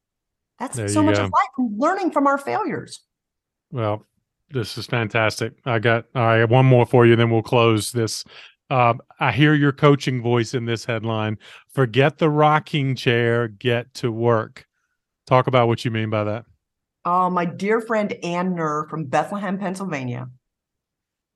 That's 0.63 0.77
There 0.77 0.87
so 0.87 1.03
much 1.03 1.17
go. 1.17 1.25
of 1.25 1.33
life, 1.33 1.71
learning 1.77 2.13
from 2.13 2.29
our 2.29 2.39
failures. 2.39 3.01
Well, 3.73 4.07
this 4.51 4.79
is 4.79 4.87
fantastic. 4.87 5.55
I 5.65 5.81
got 5.81 6.05
I 6.15 6.35
have 6.37 6.53
One 6.53 6.67
more 6.67 6.87
for 6.87 7.05
you, 7.05 7.17
then 7.17 7.31
we'll 7.31 7.43
close 7.43 7.91
this. 7.91 8.25
Um, 8.71 9.01
I 9.19 9.33
hear 9.33 9.55
your 9.55 9.73
coaching 9.73 10.23
voice 10.23 10.55
in 10.55 10.65
this 10.65 10.85
headline. 10.85 11.39
Forget 11.75 12.19
the 12.19 12.31
rocking 12.31 12.95
chair, 12.95 13.49
get 13.49 13.93
to 13.95 14.13
work. 14.13 14.69
Talk 15.27 15.49
about 15.49 15.67
what 15.67 15.85
you 15.85 15.91
mean 15.91 16.11
by 16.11 16.23
that. 16.23 16.45
Oh, 17.05 17.29
my 17.29 17.45
dear 17.45 17.81
friend 17.81 18.13
Ann 18.23 18.55
Nur 18.55 18.87
from 18.89 19.07
Bethlehem, 19.07 19.59
Pennsylvania, 19.59 20.29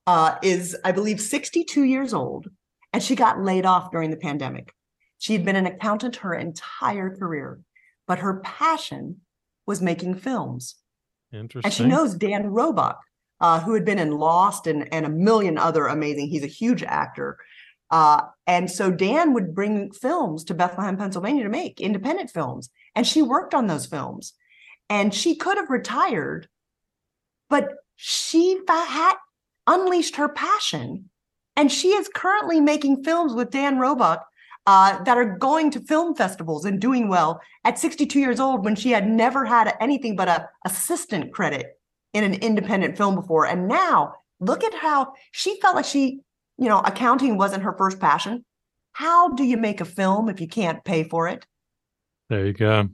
uh, 0.06 0.36
is, 0.40 0.76
I 0.84 0.92
believe, 0.92 1.20
62 1.20 1.82
years 1.82 2.14
old, 2.14 2.46
and 2.92 3.02
she 3.02 3.16
got 3.16 3.42
laid 3.42 3.66
off 3.66 3.90
during 3.90 4.10
the 4.12 4.16
pandemic. 4.16 4.72
She 5.18 5.32
had 5.32 5.44
been 5.44 5.56
an 5.56 5.66
accountant 5.66 6.16
her 6.16 6.32
entire 6.32 7.16
career, 7.16 7.58
but 8.06 8.20
her 8.20 8.40
passion 8.40 9.20
was 9.66 9.82
making 9.82 10.14
films. 10.14 10.76
Interesting. 11.32 11.66
And 11.66 11.74
she 11.74 11.84
knows 11.84 12.14
Dan 12.14 12.46
Roebuck, 12.46 13.00
uh, 13.40 13.60
who 13.60 13.74
had 13.74 13.84
been 13.84 13.98
in 13.98 14.12
Lost 14.12 14.66
and, 14.66 14.92
and 14.92 15.04
a 15.04 15.10
million 15.10 15.58
other 15.58 15.86
amazing, 15.86 16.28
he's 16.28 16.44
a 16.44 16.48
huge 16.48 16.82
actor. 16.82 17.38
Uh, 17.90 18.22
and 18.46 18.70
so 18.70 18.90
Dan 18.90 19.32
would 19.34 19.54
bring 19.54 19.92
films 19.92 20.44
to 20.44 20.54
Bethlehem, 20.54 20.96
Pennsylvania 20.96 21.44
to 21.44 21.48
make 21.48 21.80
independent 21.80 22.30
films. 22.30 22.70
And 22.94 23.06
she 23.06 23.22
worked 23.22 23.54
on 23.54 23.66
those 23.66 23.86
films. 23.86 24.34
And 24.88 25.12
she 25.12 25.34
could 25.34 25.56
have 25.56 25.70
retired, 25.70 26.48
but 27.50 27.68
she 27.96 28.60
had 28.68 29.14
unleashed 29.66 30.16
her 30.16 30.28
passion. 30.28 31.10
And 31.56 31.72
she 31.72 31.88
is 31.88 32.08
currently 32.14 32.60
making 32.60 33.02
films 33.02 33.32
with 33.32 33.50
Dan 33.50 33.78
Roebuck 33.78 34.26
uh, 34.66 35.02
that 35.04 35.16
are 35.16 35.36
going 35.38 35.70
to 35.70 35.80
film 35.80 36.14
festivals 36.14 36.64
and 36.64 36.80
doing 36.80 37.08
well 37.08 37.40
at 37.64 37.78
62 37.78 38.18
years 38.18 38.40
old 38.40 38.64
when 38.64 38.74
she 38.74 38.90
had 38.90 39.08
never 39.08 39.44
had 39.44 39.74
anything 39.80 40.16
but 40.16 40.28
a 40.28 40.48
assistant 40.64 41.32
credit 41.32 41.78
in 42.12 42.24
an 42.24 42.34
independent 42.34 42.96
film 42.96 43.14
before. 43.14 43.46
And 43.46 43.68
now 43.68 44.14
look 44.40 44.64
at 44.64 44.74
how 44.74 45.12
she 45.32 45.60
felt 45.60 45.76
like 45.76 45.84
she, 45.84 46.20
you 46.58 46.68
know, 46.68 46.80
accounting 46.80 47.36
wasn't 47.36 47.62
her 47.62 47.76
first 47.76 48.00
passion. 48.00 48.44
How 48.92 49.28
do 49.34 49.44
you 49.44 49.56
make 49.56 49.80
a 49.80 49.84
film 49.84 50.28
if 50.28 50.40
you 50.40 50.48
can't 50.48 50.82
pay 50.84 51.04
for 51.04 51.28
it? 51.28 51.46
there 52.28 52.46
you 52.46 52.52
go. 52.52 52.88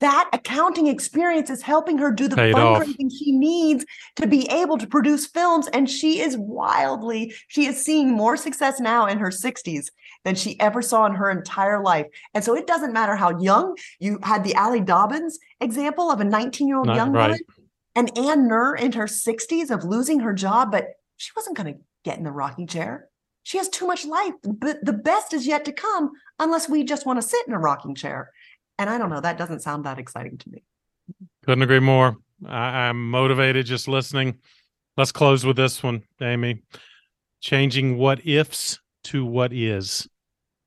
That 0.00 0.30
accounting 0.32 0.86
experience 0.86 1.50
is 1.50 1.62
helping 1.62 1.98
her 1.98 2.12
do 2.12 2.28
the 2.28 2.36
Paid 2.36 2.54
off. 2.54 2.82
fundraising 2.82 3.10
she 3.10 3.32
needs 3.32 3.84
to 4.16 4.26
be 4.26 4.48
able 4.48 4.78
to 4.78 4.86
produce 4.86 5.26
films. 5.26 5.66
And 5.68 5.90
she 5.90 6.20
is 6.20 6.36
wildly, 6.36 7.34
she 7.48 7.66
is 7.66 7.84
seeing 7.84 8.12
more 8.12 8.36
success 8.36 8.78
now 8.78 9.06
in 9.06 9.18
her 9.18 9.30
60s 9.30 9.88
than 10.24 10.34
she 10.34 10.58
ever 10.60 10.82
saw 10.82 11.06
in 11.06 11.14
her 11.14 11.30
entire 11.30 11.82
life. 11.82 12.06
And 12.34 12.44
so 12.44 12.54
it 12.54 12.66
doesn't 12.66 12.92
matter 12.92 13.16
how 13.16 13.38
young 13.40 13.76
you 13.98 14.18
had 14.22 14.44
the 14.44 14.54
Allie 14.54 14.80
Dobbins 14.80 15.38
example 15.60 16.10
of 16.10 16.20
a 16.20 16.24
19 16.24 16.68
year 16.68 16.78
old 16.78 16.86
young 16.88 17.12
right. 17.12 17.30
woman 17.30 17.40
and 17.98 18.16
Ann 18.16 18.46
Nur 18.46 18.76
in 18.76 18.92
her 18.92 19.06
60s 19.06 19.70
of 19.70 19.82
losing 19.82 20.20
her 20.20 20.32
job, 20.32 20.70
but 20.70 20.86
she 21.16 21.32
wasn't 21.34 21.56
going 21.56 21.74
to 21.74 21.80
get 22.04 22.16
in 22.16 22.22
the 22.22 22.30
rocking 22.30 22.68
chair. 22.68 23.08
She 23.42 23.58
has 23.58 23.68
too 23.68 23.86
much 23.86 24.04
life, 24.04 24.34
but 24.44 24.84
the 24.84 24.92
best 24.92 25.32
is 25.32 25.46
yet 25.46 25.64
to 25.64 25.72
come 25.72 26.12
unless 26.38 26.68
we 26.68 26.84
just 26.84 27.06
want 27.06 27.20
to 27.20 27.26
sit 27.26 27.48
in 27.48 27.54
a 27.54 27.58
rocking 27.58 27.94
chair. 27.94 28.30
And 28.78 28.88
I 28.88 28.96
don't 28.98 29.10
know, 29.10 29.20
that 29.20 29.38
doesn't 29.38 29.60
sound 29.60 29.84
that 29.84 29.98
exciting 29.98 30.38
to 30.38 30.50
me. 30.50 30.62
Couldn't 31.44 31.62
agree 31.62 31.80
more. 31.80 32.16
I, 32.46 32.88
I'm 32.88 33.10
motivated 33.10 33.66
just 33.66 33.88
listening. 33.88 34.38
Let's 34.96 35.12
close 35.12 35.44
with 35.44 35.56
this 35.56 35.82
one, 35.82 36.02
Amy. 36.20 36.62
Changing 37.40 37.98
what 37.98 38.26
ifs 38.26 38.78
to 39.04 39.24
what 39.24 39.52
is. 39.52 40.08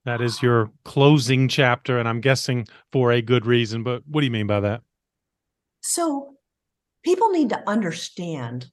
That 0.05 0.21
is 0.21 0.41
your 0.41 0.71
closing 0.83 1.47
chapter, 1.47 1.99
and 1.99 2.09
I'm 2.09 2.21
guessing 2.21 2.67
for 2.91 3.11
a 3.11 3.21
good 3.21 3.45
reason. 3.45 3.83
But 3.83 4.01
what 4.07 4.21
do 4.21 4.25
you 4.25 4.31
mean 4.31 4.47
by 4.47 4.59
that? 4.61 4.81
So 5.81 6.35
people 7.03 7.29
need 7.29 7.49
to 7.49 7.69
understand 7.69 8.71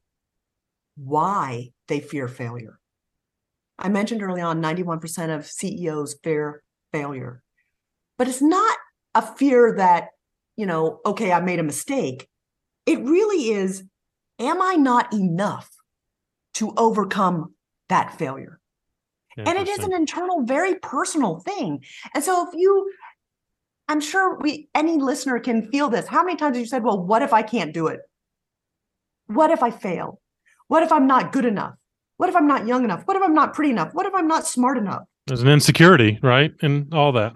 why 0.97 1.73
they 1.87 2.01
fear 2.01 2.29
failure. 2.29 2.79
I 3.79 3.89
mentioned 3.89 4.23
early 4.23 4.41
on 4.41 4.63
91% 4.63 5.35
of 5.35 5.47
CEOs 5.47 6.17
fear 6.25 6.63
failure, 6.93 7.43
but 8.17 8.27
it's 8.27 8.43
not 8.43 8.78
a 9.15 9.23
fear 9.23 9.75
that, 9.77 10.09
you 10.57 10.67
know, 10.67 11.01
okay, 11.05 11.33
I 11.33 11.41
made 11.41 11.59
a 11.59 11.65
mistake. 11.65 12.29
It 12.87 13.01
really 13.01 13.51
is, 13.51 13.85
am 14.39 14.63
I 14.63 14.75
not 14.75 15.13
enough 15.13 15.71
to 16.55 16.73
overcome 16.77 17.55
that 17.89 18.19
failure? 18.19 18.61
and 19.47 19.59
it 19.59 19.69
is 19.69 19.79
an 19.79 19.93
internal 19.93 20.43
very 20.43 20.75
personal 20.77 21.39
thing 21.39 21.85
and 22.15 22.25
so 22.25 22.49
if 22.49 22.55
you 22.55 22.91
i'm 23.89 24.01
sure 24.01 24.39
we 24.41 24.69
any 24.75 24.97
listener 24.97 25.39
can 25.39 25.71
feel 25.71 25.89
this 25.89 26.07
how 26.07 26.25
many 26.25 26.37
times 26.37 26.57
have 26.57 26.61
you 26.61 26.67
said 26.67 26.83
well 26.83 27.01
what 27.01 27.23
if 27.23 27.33
i 27.33 27.43
can't 27.43 27.73
do 27.73 27.87
it 27.87 28.01
what 29.27 29.51
if 29.51 29.63
i 29.63 29.71
fail 29.71 30.21
what 30.67 30.83
if 30.83 30.91
i'm 30.91 31.07
not 31.07 31.31
good 31.33 31.45
enough 31.45 31.75
what 32.17 32.29
if 32.29 32.37
i'm 32.37 32.49
not 32.49 32.67
young 32.67 32.85
enough 32.85 33.03
what 33.05 33.17
if 33.17 33.23
i'm 33.23 33.35
not 33.35 33.55
pretty 33.55 33.71
enough 33.71 33.91
what 33.93 34.07
if 34.07 34.15
i'm 34.15 34.29
not 34.29 34.47
smart 34.47 34.77
enough 34.77 35.03
There's 35.27 35.43
an 35.43 35.49
insecurity, 35.49 36.19
right? 36.23 36.53
And 36.63 36.93
all 36.93 37.13
that. 37.13 37.35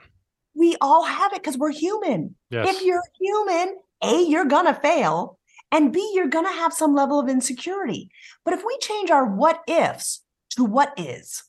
We 0.63 0.77
all 0.81 1.05
have 1.05 1.33
it 1.33 1.43
because 1.43 1.59
we're 1.59 1.73
human. 1.73 2.37
Yes. 2.49 2.77
if 2.77 2.85
you're 2.85 3.03
human 3.21 3.77
a 4.01 4.23
you're 4.23 4.45
gonna 4.45 4.75
fail 4.75 5.39
and 5.73 5.93
b 5.93 6.13
you're 6.15 6.29
gonna 6.29 6.53
have 6.53 6.73
some 6.73 6.95
level 6.95 7.19
of 7.19 7.29
insecurity. 7.29 8.11
But 8.45 8.55
if 8.55 8.63
we 8.65 8.79
change 8.79 9.11
our 9.11 9.27
what 9.27 9.61
ifs 9.67 10.23
to 10.51 10.65
what 10.65 10.93
is 10.97 11.43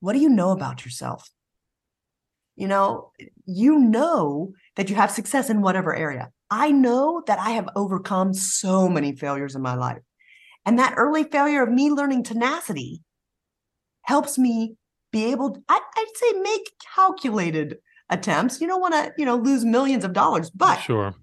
what 0.00 0.14
do 0.14 0.18
you 0.18 0.30
know 0.30 0.50
about 0.52 0.86
yourself? 0.86 1.28
You 2.56 2.68
know 2.68 3.12
you 3.44 3.78
know 3.78 4.54
that 4.76 4.88
you 4.88 4.96
have 4.96 5.10
success 5.10 5.50
in 5.50 5.60
whatever 5.60 5.94
area. 5.94 6.30
I 6.50 6.70
know 6.70 7.22
that 7.26 7.38
i 7.38 7.50
have 7.50 7.68
overcome 7.76 8.32
so 8.32 8.88
many 8.88 9.14
failures 9.14 9.54
in 9.54 9.60
my 9.60 9.74
life 9.74 10.00
and 10.64 10.78
that 10.78 10.94
early 10.96 11.24
failure 11.24 11.62
of 11.62 11.68
me 11.68 11.90
learning 11.90 12.22
tenacity 12.22 13.02
helps 14.12 14.38
me 14.38 14.76
be 15.12 15.26
able 15.32 15.62
I, 15.68 15.78
i'd 15.98 16.16
say 16.16 16.32
make 16.40 16.72
calculated 16.94 17.76
attempts 18.10 18.60
you 18.60 18.66
don't 18.66 18.80
want 18.80 18.94
to 18.94 19.12
you 19.18 19.24
know 19.24 19.36
lose 19.36 19.64
millions 19.64 20.04
of 20.04 20.12
dollars 20.12 20.50
but 20.50 20.76
sure. 20.76 21.14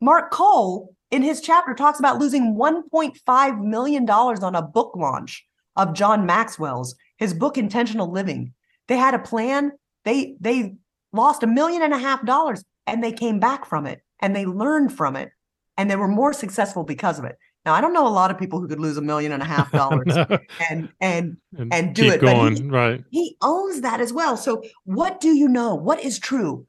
Mark 0.00 0.30
Cole, 0.30 0.94
in 1.10 1.22
his 1.22 1.40
chapter, 1.40 1.74
talks 1.74 1.98
about 1.98 2.18
losing 2.18 2.54
$1.5 2.54 3.64
million 3.64 4.08
on 4.08 4.54
a 4.54 4.62
book 4.62 4.94
launch 4.96 5.44
of 5.76 5.94
John 5.94 6.26
Maxwell's, 6.26 6.94
his 7.16 7.34
book 7.34 7.58
Intentional 7.58 8.10
Living. 8.10 8.54
They 8.86 8.96
had 8.96 9.14
a 9.14 9.18
plan. 9.18 9.72
They 10.04 10.36
they 10.40 10.76
lost 11.12 11.42
a 11.42 11.46
million 11.46 11.82
and 11.82 11.92
a 11.92 11.98
half 11.98 12.24
dollars 12.24 12.64
and 12.86 13.02
they 13.02 13.12
came 13.12 13.40
back 13.40 13.66
from 13.66 13.86
it 13.86 14.02
and 14.20 14.34
they 14.34 14.46
learned 14.46 14.92
from 14.92 15.16
it 15.16 15.30
and 15.76 15.90
they 15.90 15.96
were 15.96 16.08
more 16.08 16.32
successful 16.32 16.84
because 16.84 17.18
of 17.18 17.24
it. 17.24 17.36
Now 17.64 17.74
I 17.74 17.80
don't 17.80 17.92
know 17.92 18.06
a 18.06 18.08
lot 18.08 18.30
of 18.30 18.38
people 18.38 18.60
who 18.60 18.68
could 18.68 18.80
lose 18.80 18.96
a 18.96 19.02
million 19.02 19.32
and 19.32 19.42
a 19.42 19.46
half 19.46 19.70
dollars 19.80 20.14
No. 20.14 20.26
and 20.70 20.88
and 21.00 21.36
And 21.58 21.72
and 21.74 21.94
do 21.94 22.10
it, 22.10 22.20
but 22.20 22.52
he- 22.56 22.62
right. 22.68 23.04
he 23.10 23.36
owns 23.42 23.80
that 23.82 24.00
as 24.00 24.12
well. 24.12 24.36
So 24.36 24.62
what 24.84 25.20
do 25.20 25.36
you 25.36 25.48
know? 25.48 25.74
What 25.74 26.00
is 26.00 26.18
true? 26.18 26.66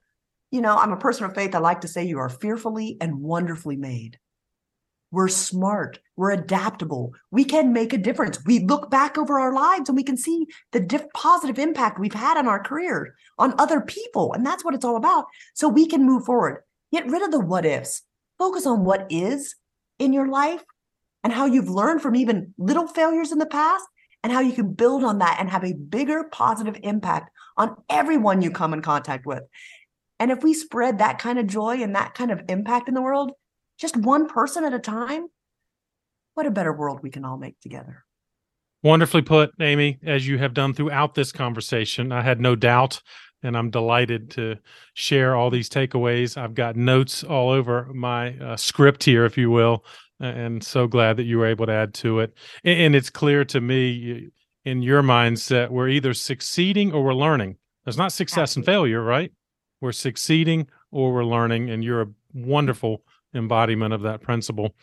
You 0.52 0.62
know, 0.62 0.76
I'm 0.76 0.92
a 0.92 0.98
person 0.98 1.26
of 1.26 1.36
faith. 1.36 1.54
I 1.56 1.60
like 1.60 1.82
to 1.82 1.88
say 1.88 2.04
you 2.04 2.18
are 2.20 2.30
fearfully 2.30 2.98
and 3.00 3.22
wonderfully 3.22 3.78
made. 3.78 4.18
We're 5.12 5.28
smart. 5.28 6.00
We're 6.18 6.32
adaptable. 6.32 7.14
We 7.32 7.44
can 7.44 7.74
make 7.74 7.94
a 7.94 7.98
difference. 7.98 8.38
We 8.46 8.60
look 8.60 8.92
back 8.92 9.18
over 9.18 9.40
our 9.40 9.54
lives 9.54 9.90
and 9.90 9.96
we 9.96 10.04
can 10.04 10.18
see 10.18 10.46
the 10.72 10.80
diff- 10.80 11.12
positive 11.16 11.58
impact 11.58 12.00
we've 12.00 12.14
had 12.14 12.38
on 12.38 12.48
our 12.48 12.62
career, 12.62 13.16
on 13.40 13.56
other 13.60 13.82
people. 13.82 14.34
And 14.34 14.46
that's 14.46 14.64
what 14.64 14.76
it's 14.76 14.86
all 14.86 14.96
about. 14.98 15.26
So 15.56 15.68
we 15.68 15.88
can 15.88 16.06
move 16.06 16.26
forward. 16.26 16.62
Get 16.92 17.08
rid 17.08 17.24
of 17.24 17.32
the 17.32 17.40
what 17.40 17.66
ifs. 17.66 18.04
Focus 18.38 18.68
on 18.68 18.86
what 18.86 19.08
is 19.10 19.56
in 19.98 20.14
your 20.14 20.28
life 20.28 20.64
and 21.24 21.34
how 21.34 21.46
you've 21.46 21.70
learned 21.70 22.02
from 22.02 22.16
even 22.16 22.54
little 22.58 22.88
failures 22.88 23.32
in 23.32 23.40
the 23.40 23.46
past 23.46 23.86
and 24.24 24.34
how 24.34 24.40
you 24.40 24.54
can 24.54 24.74
build 24.74 25.04
on 25.04 25.20
that 25.20 25.38
and 25.40 25.50
have 25.50 25.64
a 25.64 25.74
bigger 25.74 26.26
positive 26.32 26.78
impact 26.84 27.32
on 27.58 27.76
everyone 27.90 28.42
you 28.42 28.52
come 28.52 28.74
in 28.74 28.82
contact 28.82 29.26
with. 29.26 29.44
And 30.20 30.32
if 30.32 30.44
we 30.44 30.54
spread 30.54 30.98
that 30.98 31.20
kind 31.20 31.40
of 31.40 31.48
joy 31.48 31.82
and 31.82 31.96
that 31.96 32.14
kind 32.14 32.32
of 32.32 32.42
impact 32.50 32.88
in 32.88 32.94
the 32.94 33.02
world, 33.02 33.32
just 33.78 33.96
one 33.96 34.28
person 34.28 34.66
at 34.66 34.74
a 34.74 34.80
time, 34.80 35.28
what 36.34 36.46
a 36.46 36.52
better 36.52 36.74
world 36.74 37.00
we 37.02 37.10
can 37.10 37.24
all 37.24 37.38
make 37.38 37.60
together. 37.62 38.04
Wonderfully 38.84 39.22
put, 39.22 39.52
Amy, 39.60 40.00
as 40.06 40.28
you 40.28 40.38
have 40.38 40.54
done 40.54 40.74
throughout 40.74 41.16
this 41.16 41.32
conversation. 41.32 42.12
I 42.12 42.22
had 42.22 42.40
no 42.40 42.56
doubt, 42.56 43.02
and 43.44 43.58
I'm 43.58 43.70
delighted 43.70 44.32
to 44.32 44.58
share 44.94 45.36
all 45.36 45.50
these 45.50 45.70
takeaways. 45.70 46.38
I've 46.38 46.54
got 46.54 46.78
notes 46.78 47.24
all 47.24 47.50
over 47.50 47.90
my 47.94 48.38
uh, 48.38 48.56
script 48.56 49.04
here, 49.04 49.26
if 49.26 49.38
you 49.38 49.50
will, 49.50 49.84
and 50.20 50.64
so 50.64 50.88
glad 50.88 51.18
that 51.18 51.24
you 51.24 51.38
were 51.38 51.46
able 51.46 51.66
to 51.66 51.72
add 51.72 51.94
to 51.96 52.20
it. 52.20 52.34
And 52.64 52.96
it's 52.96 53.10
clear 53.10 53.46
to 53.46 53.62
me 53.62 54.30
in 54.66 54.82
your 54.82 55.02
mindset, 55.02 55.70
we're 55.70 55.90
either 55.90 56.14
succeeding 56.14 56.92
or 56.92 57.04
we're 57.04 57.14
learning. 57.14 57.58
There's 57.86 57.98
not 57.98 58.12
success 58.12 58.56
and 58.56 58.66
failure, 58.66 59.02
right? 59.02 59.32
We're 59.82 59.94
succeeding 59.94 60.68
or 60.92 61.14
we're 61.14 61.26
learning, 61.26 61.70
and 61.70 61.84
you're 61.84 62.02
a 62.02 62.08
wonderful 62.34 63.04
embodiment 63.34 63.94
of 63.94 64.02
that 64.02 64.22
principle. 64.22 64.76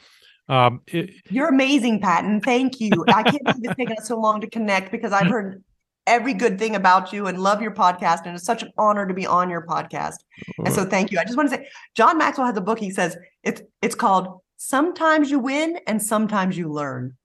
Um, 0.48 0.80
it, 0.86 1.10
You're 1.28 1.48
amazing, 1.48 2.00
Patton. 2.00 2.40
Thank 2.40 2.80
you. 2.80 2.90
I 3.08 3.22
can't 3.22 3.44
believe 3.44 3.64
it's 3.64 3.74
taken 3.74 3.96
us 3.98 4.08
so 4.08 4.18
long 4.18 4.40
to 4.40 4.48
connect 4.48 4.92
because 4.92 5.12
I've 5.12 5.26
heard 5.26 5.62
every 6.06 6.34
good 6.34 6.58
thing 6.58 6.76
about 6.76 7.12
you 7.12 7.26
and 7.26 7.38
love 7.38 7.60
your 7.60 7.72
podcast. 7.72 8.26
And 8.26 8.36
it's 8.36 8.44
such 8.44 8.62
an 8.62 8.70
honor 8.78 9.06
to 9.06 9.14
be 9.14 9.26
on 9.26 9.50
your 9.50 9.66
podcast. 9.66 10.18
And 10.58 10.72
so 10.72 10.84
thank 10.84 11.10
you. 11.10 11.18
I 11.18 11.24
just 11.24 11.36
want 11.36 11.50
to 11.50 11.56
say 11.56 11.68
John 11.96 12.16
Maxwell 12.16 12.46
has 12.46 12.56
a 12.56 12.60
book. 12.60 12.78
He 12.78 12.90
says 12.90 13.16
it's 13.42 13.60
it's 13.82 13.96
called 13.96 14.40
Sometimes 14.56 15.30
You 15.30 15.38
Win 15.38 15.78
and 15.86 16.02
Sometimes 16.02 16.56
You 16.56 16.70
Learn. 16.72 17.16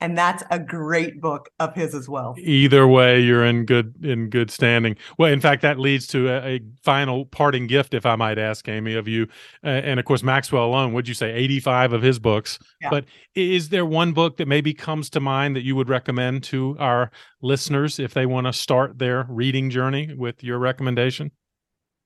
And 0.00 0.16
that's 0.16 0.44
a 0.48 0.60
great 0.60 1.20
book 1.20 1.48
of 1.58 1.74
his 1.74 1.92
as 1.92 2.08
well. 2.08 2.36
either 2.38 2.86
way 2.86 3.18
you're 3.20 3.44
in 3.44 3.64
good 3.64 3.96
in 4.04 4.30
good 4.30 4.48
standing 4.48 4.96
well 5.18 5.32
in 5.32 5.40
fact 5.40 5.60
that 5.62 5.76
leads 5.76 6.06
to 6.06 6.28
a, 6.28 6.54
a 6.54 6.60
final 6.84 7.24
parting 7.26 7.66
gift 7.66 7.94
if 7.94 8.06
i 8.06 8.14
might 8.14 8.38
ask 8.38 8.68
amy 8.68 8.94
of 8.94 9.08
you 9.08 9.26
uh, 9.64 9.70
and 9.88 9.98
of 9.98 10.06
course 10.06 10.22
maxwell 10.22 10.64
alone 10.66 10.92
would 10.92 11.08
you 11.08 11.14
say 11.14 11.32
85 11.32 11.94
of 11.94 12.02
his 12.02 12.20
books 12.20 12.60
Yeah. 12.80 12.90
but 12.90 13.06
is 13.34 13.70
there 13.70 13.84
one 13.84 14.12
book 14.12 14.36
that 14.36 14.46
maybe 14.46 14.72
comes 14.72 15.10
to 15.10 15.18
mind 15.20 15.56
that 15.56 15.64
you 15.64 15.74
would 15.74 15.88
recommend 15.88 16.44
to 16.44 16.76
our 16.78 17.10
listeners 17.42 17.98
if 17.98 18.14
they 18.14 18.24
want 18.24 18.46
to 18.46 18.52
start 18.52 18.98
their 19.00 19.26
reading 19.28 19.68
journey 19.68 20.14
with 20.16 20.44
your 20.44 20.58
recommendation 20.60 21.32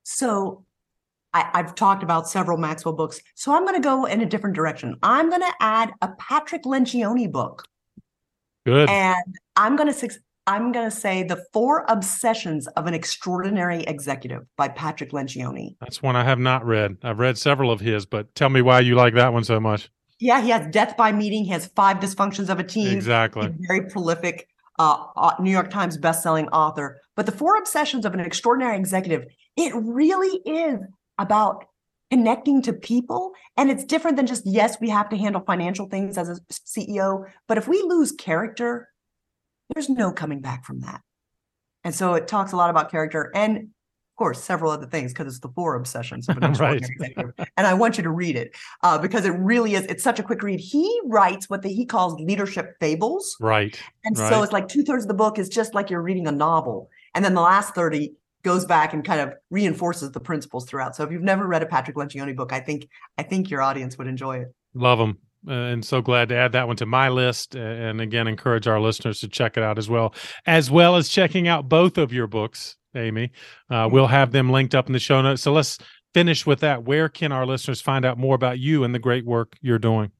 So 0.01 0.65
I, 1.33 1.49
I've 1.53 1.75
talked 1.75 2.03
about 2.03 2.29
several 2.29 2.57
Maxwell 2.57 2.93
books. 2.93 3.19
So 3.35 3.53
I'm 3.55 3.63
going 3.63 3.75
to 3.75 3.81
go 3.81 4.05
in 4.05 4.21
a 4.21 4.25
different 4.25 4.55
direction. 4.55 4.95
I'm 5.03 5.29
going 5.29 5.41
to 5.41 5.53
add 5.59 5.91
a 6.01 6.09
Patrick 6.19 6.63
Lencioni 6.63 7.31
book. 7.31 7.65
good 8.65 8.89
And 8.89 9.35
I'm 9.55 9.75
going 9.75 9.91
to 9.93 10.09
I'm 10.45 10.73
going 10.73 10.89
to 10.89 10.95
say 10.95 11.23
The 11.23 11.43
Four 11.53 11.85
Obsessions 11.87 12.67
of 12.67 12.85
an 12.85 12.93
Extraordinary 12.93 13.83
Executive 13.83 14.45
by 14.57 14.67
Patrick 14.67 15.11
Lencioni. 15.11 15.75
that's 15.79 16.01
one 16.01 16.15
i 16.17 16.23
have 16.23 16.39
not 16.39 16.65
read 16.65 16.97
i've 17.03 17.19
read 17.19 17.37
several 17.37 17.71
of 17.71 17.79
his 17.79 18.05
but 18.05 18.33
tell 18.35 18.49
me 18.49 18.61
why 18.61 18.81
you 18.81 18.95
like 18.95 19.13
that 19.13 19.31
one 19.31 19.43
so 19.43 19.59
much 19.59 19.89
Yeah, 20.19 20.41
he 20.41 20.49
has 20.49 20.67
Death 20.67 20.95
by 20.97 21.11
Meeting. 21.11 21.45
He 21.45 21.51
has 21.51 21.67
Five 21.67 21.97
Dysfunctions 21.97 22.49
of 22.49 22.59
a 22.59 22.63
Team. 22.63 22.95
exactly 22.95 23.49
very 23.67 23.87
prolific 23.89 24.47
uh, 24.79 25.31
New 25.39 25.51
York 25.51 25.69
Times 25.69 25.97
bestselling 25.97 26.47
author. 26.51 26.99
But 27.15 27.25
The 27.25 27.31
Four 27.31 27.57
Obsessions 27.57 28.05
of 28.05 28.13
an 28.13 28.19
Extraordinary 28.19 28.75
Executive, 28.77 29.25
it 29.55 29.73
really 29.75 30.37
is 30.45 30.79
about 31.17 31.65
connecting 32.11 32.61
to 32.61 32.73
people. 32.73 33.31
And 33.57 33.71
it's 33.71 33.83
different 33.83 34.17
than 34.17 34.27
just, 34.27 34.45
yes, 34.45 34.77
we 34.79 34.89
have 34.89 35.09
to 35.09 35.17
handle 35.17 35.41
financial 35.41 35.87
things 35.87 36.17
as 36.17 36.29
a 36.29 36.39
CEO. 36.51 37.25
But 37.47 37.57
if 37.57 37.67
we 37.67 37.81
lose 37.81 38.11
character, 38.11 38.89
there's 39.73 39.89
no 39.89 40.11
coming 40.11 40.39
back 40.39 40.63
from 40.63 40.81
that. 40.81 41.01
And 41.83 41.93
so 41.93 42.13
it 42.13 42.27
talks 42.27 42.51
a 42.51 42.55
lot 42.55 42.69
about 42.69 42.91
character 42.91 43.31
and, 43.33 43.57
of 43.57 44.17
course, 44.17 44.43
several 44.43 44.71
other 44.71 44.85
things 44.85 45.11
because 45.11 45.27
it's 45.27 45.39
the 45.39 45.49
four 45.49 45.75
obsessions 45.75 46.27
Right. 46.59 46.85
And 47.57 47.65
I 47.65 47.73
want 47.73 47.97
you 47.97 48.03
to 48.03 48.11
read 48.11 48.35
it 48.35 48.55
uh, 48.83 48.99
because 48.99 49.25
it 49.25 49.31
really 49.31 49.73
is. 49.73 49.85
It's 49.87 50.03
such 50.03 50.19
a 50.19 50.23
quick 50.23 50.43
read. 50.43 50.59
He 50.59 51.01
writes 51.05 51.49
what 51.49 51.63
the, 51.63 51.69
he 51.69 51.85
calls 51.85 52.13
leadership 52.21 52.75
fables. 52.79 53.35
right 53.39 53.77
And 54.05 54.17
Right. 54.17 54.29
so 54.29 54.43
it's 54.43 54.53
like 54.53 54.67
two 54.67 54.83
thirds 54.83 55.05
of 55.05 55.07
the 55.07 55.13
book 55.15 55.39
is 55.39 55.49
just 55.49 55.73
like 55.73 55.89
you're 55.89 56.01
reading 56.01 56.27
a 56.27 56.31
novel. 56.31 56.89
And 57.15 57.25
then 57.25 57.33
the 57.33 57.41
last 57.41 57.73
30 57.75 58.13
goes 58.43 58.65
back 58.65 58.93
and 58.93 59.03
kind 59.03 59.21
of 59.21 59.33
reinforces 59.49 60.11
the 60.11 60.19
principles 60.19 60.65
throughout. 60.65 60.95
So 60.95 61.03
if 61.03 61.11
you've 61.11 61.21
never 61.21 61.47
read 61.47 61.63
a 61.63 61.65
Patrick 61.65 61.95
Lencioni 61.95 62.35
book, 62.35 62.53
I 62.53 62.59
think 62.59 62.87
I 63.17 63.23
think 63.23 63.49
your 63.49 63.61
audience 63.61 63.97
would 63.97 64.07
enjoy 64.07 64.39
it. 64.39 64.53
Love 64.73 64.99
them. 64.99 65.17
Uh, 65.45 65.51
and 65.51 65.83
so 65.83 66.01
glad 66.01 66.29
to 66.29 66.35
add 66.35 66.53
that 66.53 66.67
one 66.67 66.77
to 66.77 66.85
my 66.85 67.09
list. 67.09 67.55
And 67.55 67.99
again, 67.99 68.27
encourage 68.27 68.67
our 68.67 68.79
listeners 68.79 69.19
to 69.19 69.27
check 69.27 69.57
it 69.57 69.63
out 69.63 69.77
as 69.77 69.89
well, 69.89 70.13
as 70.45 70.71
well 70.71 70.95
as 70.95 71.09
checking 71.09 71.47
out 71.47 71.67
both 71.67 71.97
of 71.97 72.13
your 72.13 72.27
books, 72.27 72.77
Amy. 72.95 73.31
Uh, 73.69 73.89
we'll 73.91 74.07
have 74.07 74.31
them 74.31 74.51
linked 74.51 74.73
up 74.73 74.87
in 74.87 74.93
the 74.93 74.99
show 74.99 75.21
notes. 75.21 75.41
So 75.41 75.51
let's 75.51 75.79
finish 76.13 76.45
with 76.45 76.61
that. 76.61 76.83
Where 76.83 77.09
can 77.09 77.33
our 77.33 77.45
listeners 77.45 77.81
find 77.81 78.05
out 78.05 78.17
more 78.17 78.35
about 78.35 78.59
you 78.59 78.85
and 78.85 78.95
the 78.95 78.99
great 78.99 79.25
work 79.25 79.57
you're 79.61 79.79
doing? 79.79 80.11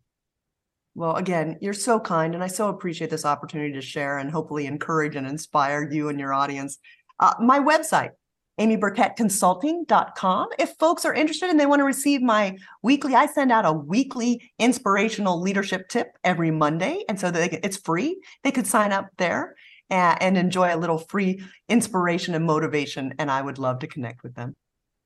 Well, 0.96 1.16
again, 1.16 1.58
you're 1.60 1.74
so 1.74 2.00
kind, 2.00 2.36
and 2.36 2.44
I 2.44 2.48
so 2.48 2.70
appreciate 2.70 3.10
this 3.10 3.26
opportunity 3.26 3.74
to 3.74 3.82
share 3.82 4.20
and 4.20 4.30
hopefully 4.30 4.68
encourage 4.68 5.16
and 5.16 5.26
inspire 5.26 5.90
you 5.90 6.10
and 6.10 6.20
your 6.20 6.34
audience. 6.34 6.78
Uh, 7.20 7.34
my 7.40 7.60
website, 7.60 8.12
amyburkettconsulting.com. 8.60 10.48
If 10.60 10.76
folks 10.80 11.06
are 11.06 11.14
interested 11.14 11.50
and 11.50 11.60
they 11.60 11.66
want 11.66 11.80
to 11.80 11.86
receive 11.86 12.22
my 12.22 12.58
weekly, 12.82 13.16
I 13.16 13.26
send 13.26 13.52
out 13.52 13.66
a 13.66 13.74
weekly 13.74 14.52
inspirational 14.60 15.42
leadership 15.42 15.90
tip 15.90 16.18
every 16.24 16.52
Monday. 16.52 17.04
And 17.10 17.20
so 17.20 17.32
they 17.32 17.50
it's 17.64 17.78
free. 17.78 18.22
They 18.44 18.52
could 18.52 18.68
sign 18.68 18.92
up 18.92 19.10
there 19.18 19.56
and, 19.90 20.22
and 20.22 20.38
enjoy 20.38 20.74
a 20.74 20.78
little 20.78 21.00
free 21.00 21.44
inspiration 21.68 22.36
and 22.36 22.46
motivation. 22.46 23.14
And 23.18 23.32
I 23.32 23.42
would 23.42 23.58
love 23.58 23.80
to 23.80 23.88
connect 23.88 24.24
with 24.24 24.36
them. 24.36 24.56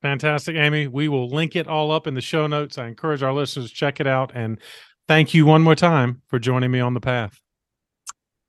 Fantastic, 0.02 0.56
Amy. 0.56 0.88
We 0.88 1.08
will 1.08 1.28
link 1.28 1.56
it 1.56 1.68
all 1.68 1.92
up 1.92 2.06
in 2.06 2.14
the 2.14 2.22
show 2.22 2.48
notes. 2.48 2.78
I 2.78 2.88
encourage 2.88 3.24
our 3.24 3.34
listeners 3.34 3.70
to 3.70 3.76
check 3.76 4.00
it 4.00 4.08
out. 4.08 4.32
And 4.36 4.60
thank 5.08 5.34
you 5.34 5.46
one 5.46 5.64
more 5.64 5.76
time 5.76 6.22
for 6.28 6.38
joining 6.38 6.70
me 6.70 6.80
on 6.80 6.94
the 6.94 7.00
path. 7.00 7.42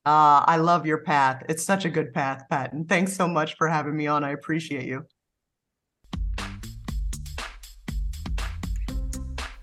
Uh, 0.09 0.43
I 0.47 0.57
love 0.57 0.87
your 0.87 1.03
path. 1.03 1.43
It's 1.51 1.63
such 1.63 1.85
a 1.85 1.91
good 1.91 2.15
path, 2.15 2.45
Patton. 2.49 2.87
Thanks 2.87 3.13
so 3.13 3.29
much 3.29 3.57
for 3.57 3.69
having 3.69 3.95
me 3.95 4.07
on. 4.07 4.25
I 4.25 4.31
appreciate 4.31 4.87
you. 4.87 5.05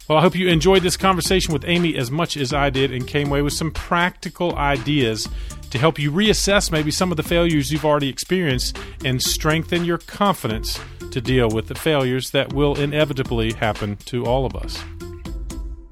Well, 0.08 0.20
I 0.20 0.22
hope 0.22 0.36
you 0.36 0.48
enjoyed 0.50 0.84
this 0.84 0.98
conversation 0.98 1.52
with 1.52 1.66
Amy 1.66 1.98
as 1.98 2.12
much 2.12 2.38
as 2.38 2.54
I 2.54 2.70
did 2.70 2.92
and 2.92 3.08
came 3.08 3.30
away 3.30 3.42
with 3.42 3.54
some 3.54 3.72
practical 3.72 4.56
ideas 4.56 5.28
to 5.72 5.80
help 5.80 5.98
you 5.98 6.12
reassess 6.12 6.72
maybe 6.72 6.92
some 6.92 7.10
of 7.10 7.18
the 7.18 7.24
failures 7.24 7.72
you've 7.72 7.84
already 7.84 8.10
experienced 8.10 8.78
and 9.04 9.20
strengthen 9.24 9.84
your 9.84 9.98
confidence 9.98 10.80
to 11.10 11.22
deal 11.22 11.50
with 11.50 11.70
the 11.70 11.76
failures 11.76 12.30
that 12.30 12.54
will 12.54 12.80
inevitably 12.80 13.54
happen 13.54 13.96
to 14.06 14.28
all 14.28 14.46
of 14.46 14.56
us. 14.56 14.80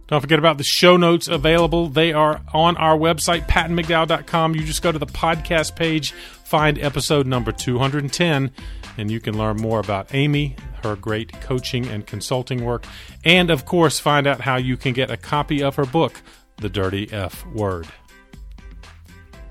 Don't 0.08 0.22
forget 0.22 0.40
about 0.40 0.58
the 0.58 0.64
show 0.64 0.98
notes 0.98 1.28
available. 1.28 1.88
They 1.88 2.12
are 2.14 2.42
on 2.54 2.76
our 2.78 2.98
website, 2.98 3.48
pattonmcdowell.com. 3.48 4.56
You 4.56 4.64
just 4.64 4.82
go 4.82 4.92
to 4.92 5.00
the 5.00 5.06
podcast 5.06 5.76
page, 5.76 6.12
find 6.44 6.78
episode 6.78 7.26
number 7.26 7.52
210, 7.52 8.52
and 8.98 9.12
you 9.12 9.20
can 9.20 9.38
learn 9.38 9.58
more 9.58 9.80
about 9.80 10.14
Amy, 10.14 10.56
her 10.84 10.96
great 10.96 11.32
coaching 11.42 11.88
and 11.88 12.06
consulting 12.06 12.64
work, 12.66 12.86
and 13.24 13.50
of 13.50 13.66
course, 13.66 14.00
find 14.00 14.28
out 14.28 14.42
how 14.42 14.58
you 14.58 14.78
can 14.78 14.94
get 14.94 15.10
a 15.10 15.18
copy 15.18 15.64
of 15.64 15.76
her 15.76 15.86
book, 15.86 16.22
The 16.58 16.70
Dirty 16.70 17.12
F 17.12 17.46
Word. 17.48 17.88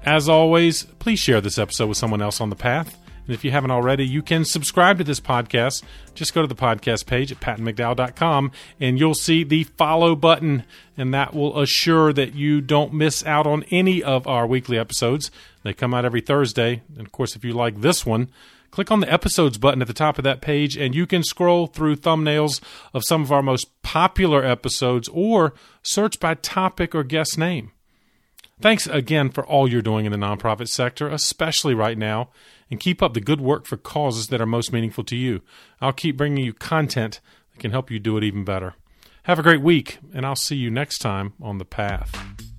As 0.05 0.29
always, 0.29 0.83
please 0.83 1.19
share 1.19 1.41
this 1.41 1.59
episode 1.59 1.89
with 1.89 1.97
someone 1.97 2.21
else 2.21 2.41
on 2.41 2.51
the 2.51 2.57
path 2.57 2.99
And 3.27 3.35
if 3.35 3.45
you 3.45 3.51
haven't 3.51 3.71
already, 3.71 4.07
you 4.07 4.23
can 4.23 4.45
subscribe 4.45 4.99
to 4.99 5.05
this 5.05 5.21
podcast. 5.21 5.83
Just 6.15 6.35
go 6.35 6.43
to 6.43 6.49
the 6.49 6.55
podcast 6.55 7.07
page 7.07 7.31
at 7.31 7.41
pattonmcdowell.com 7.41 8.51
and 8.81 8.99
you'll 8.99 9.15
see 9.15 9.45
the 9.45 9.65
follow 9.65 10.17
button, 10.17 10.65
and 10.97 11.15
that 11.15 11.35
will 11.35 11.61
assure 11.61 12.13
that 12.13 12.35
you 12.35 12.61
don't 12.61 12.93
miss 12.93 13.25
out 13.25 13.47
on 13.47 13.65
any 13.71 14.03
of 14.03 14.27
our 14.27 14.47
weekly 14.47 14.79
episodes. 14.79 15.31
They 15.63 15.73
come 15.73 15.95
out 15.95 16.05
every 16.05 16.21
Thursday. 16.21 16.83
And 16.97 17.07
of 17.07 17.13
course, 17.13 17.37
if 17.37 17.45
you 17.45 17.53
like 17.53 17.81
this 17.81 18.05
one, 18.05 18.29
click 18.73 18.91
on 18.91 19.01
the 19.01 19.13
episodes 19.13 19.59
button 19.59 19.83
at 19.83 19.87
the 19.87 19.95
top 19.95 20.19
of 20.19 20.25
that 20.25 20.41
page 20.41 20.77
and 20.77 20.95
you 20.95 21.07
can 21.07 21.23
scroll 21.23 21.67
through 21.67 21.97
thumbnails 21.97 22.61
of 22.93 23.05
some 23.05 23.23
of 23.23 23.31
our 23.31 23.43
most 23.43 23.69
popular 23.83 24.45
episodes 24.45 25.09
or 25.13 25.55
search 25.83 26.19
by 26.19 26.35
topic 26.35 26.95
or 26.95 27.05
guest 27.05 27.39
name. 27.39 27.71
Thanks 28.61 28.87
again 28.87 29.31
for 29.31 29.45
all 29.45 29.69
you're 29.69 29.83
doing 29.83 30.07
in 30.07 30.13
the 30.13 30.19
nonprofit 30.19 30.69
sector, 30.69 31.09
especially 31.09 31.75
right 31.75 31.99
now, 31.99 32.31
and 32.73 32.81
keep 32.81 33.03
up 33.03 33.13
the 33.13 33.21
good 33.21 33.43
work 33.43 33.67
for 33.67 33.77
causes 33.77 34.29
that 34.29 34.41
are 34.41 34.47
most 34.47 34.73
meaningful 34.73 35.05
to 35.05 35.15
you. 35.15 35.43
I'll 35.83 35.93
keep 35.93 36.17
bringing 36.17 36.43
you 36.43 36.55
content 36.55 37.21
that 37.53 37.61
can 37.61 37.71
help 37.71 37.91
you 37.91 37.99
do 37.99 38.17
it 38.17 38.25
even 38.25 38.47
better. 38.47 38.77
Have 39.25 39.39
a 39.39 39.43
great 39.43 39.61
week, 39.61 39.99
and 40.15 40.25
I'll 40.25 40.35
see 40.35 40.57
you 40.57 40.71
next 40.71 40.99
time 41.01 41.35
on 41.41 41.59
The 41.59 41.67
Path. 41.67 42.52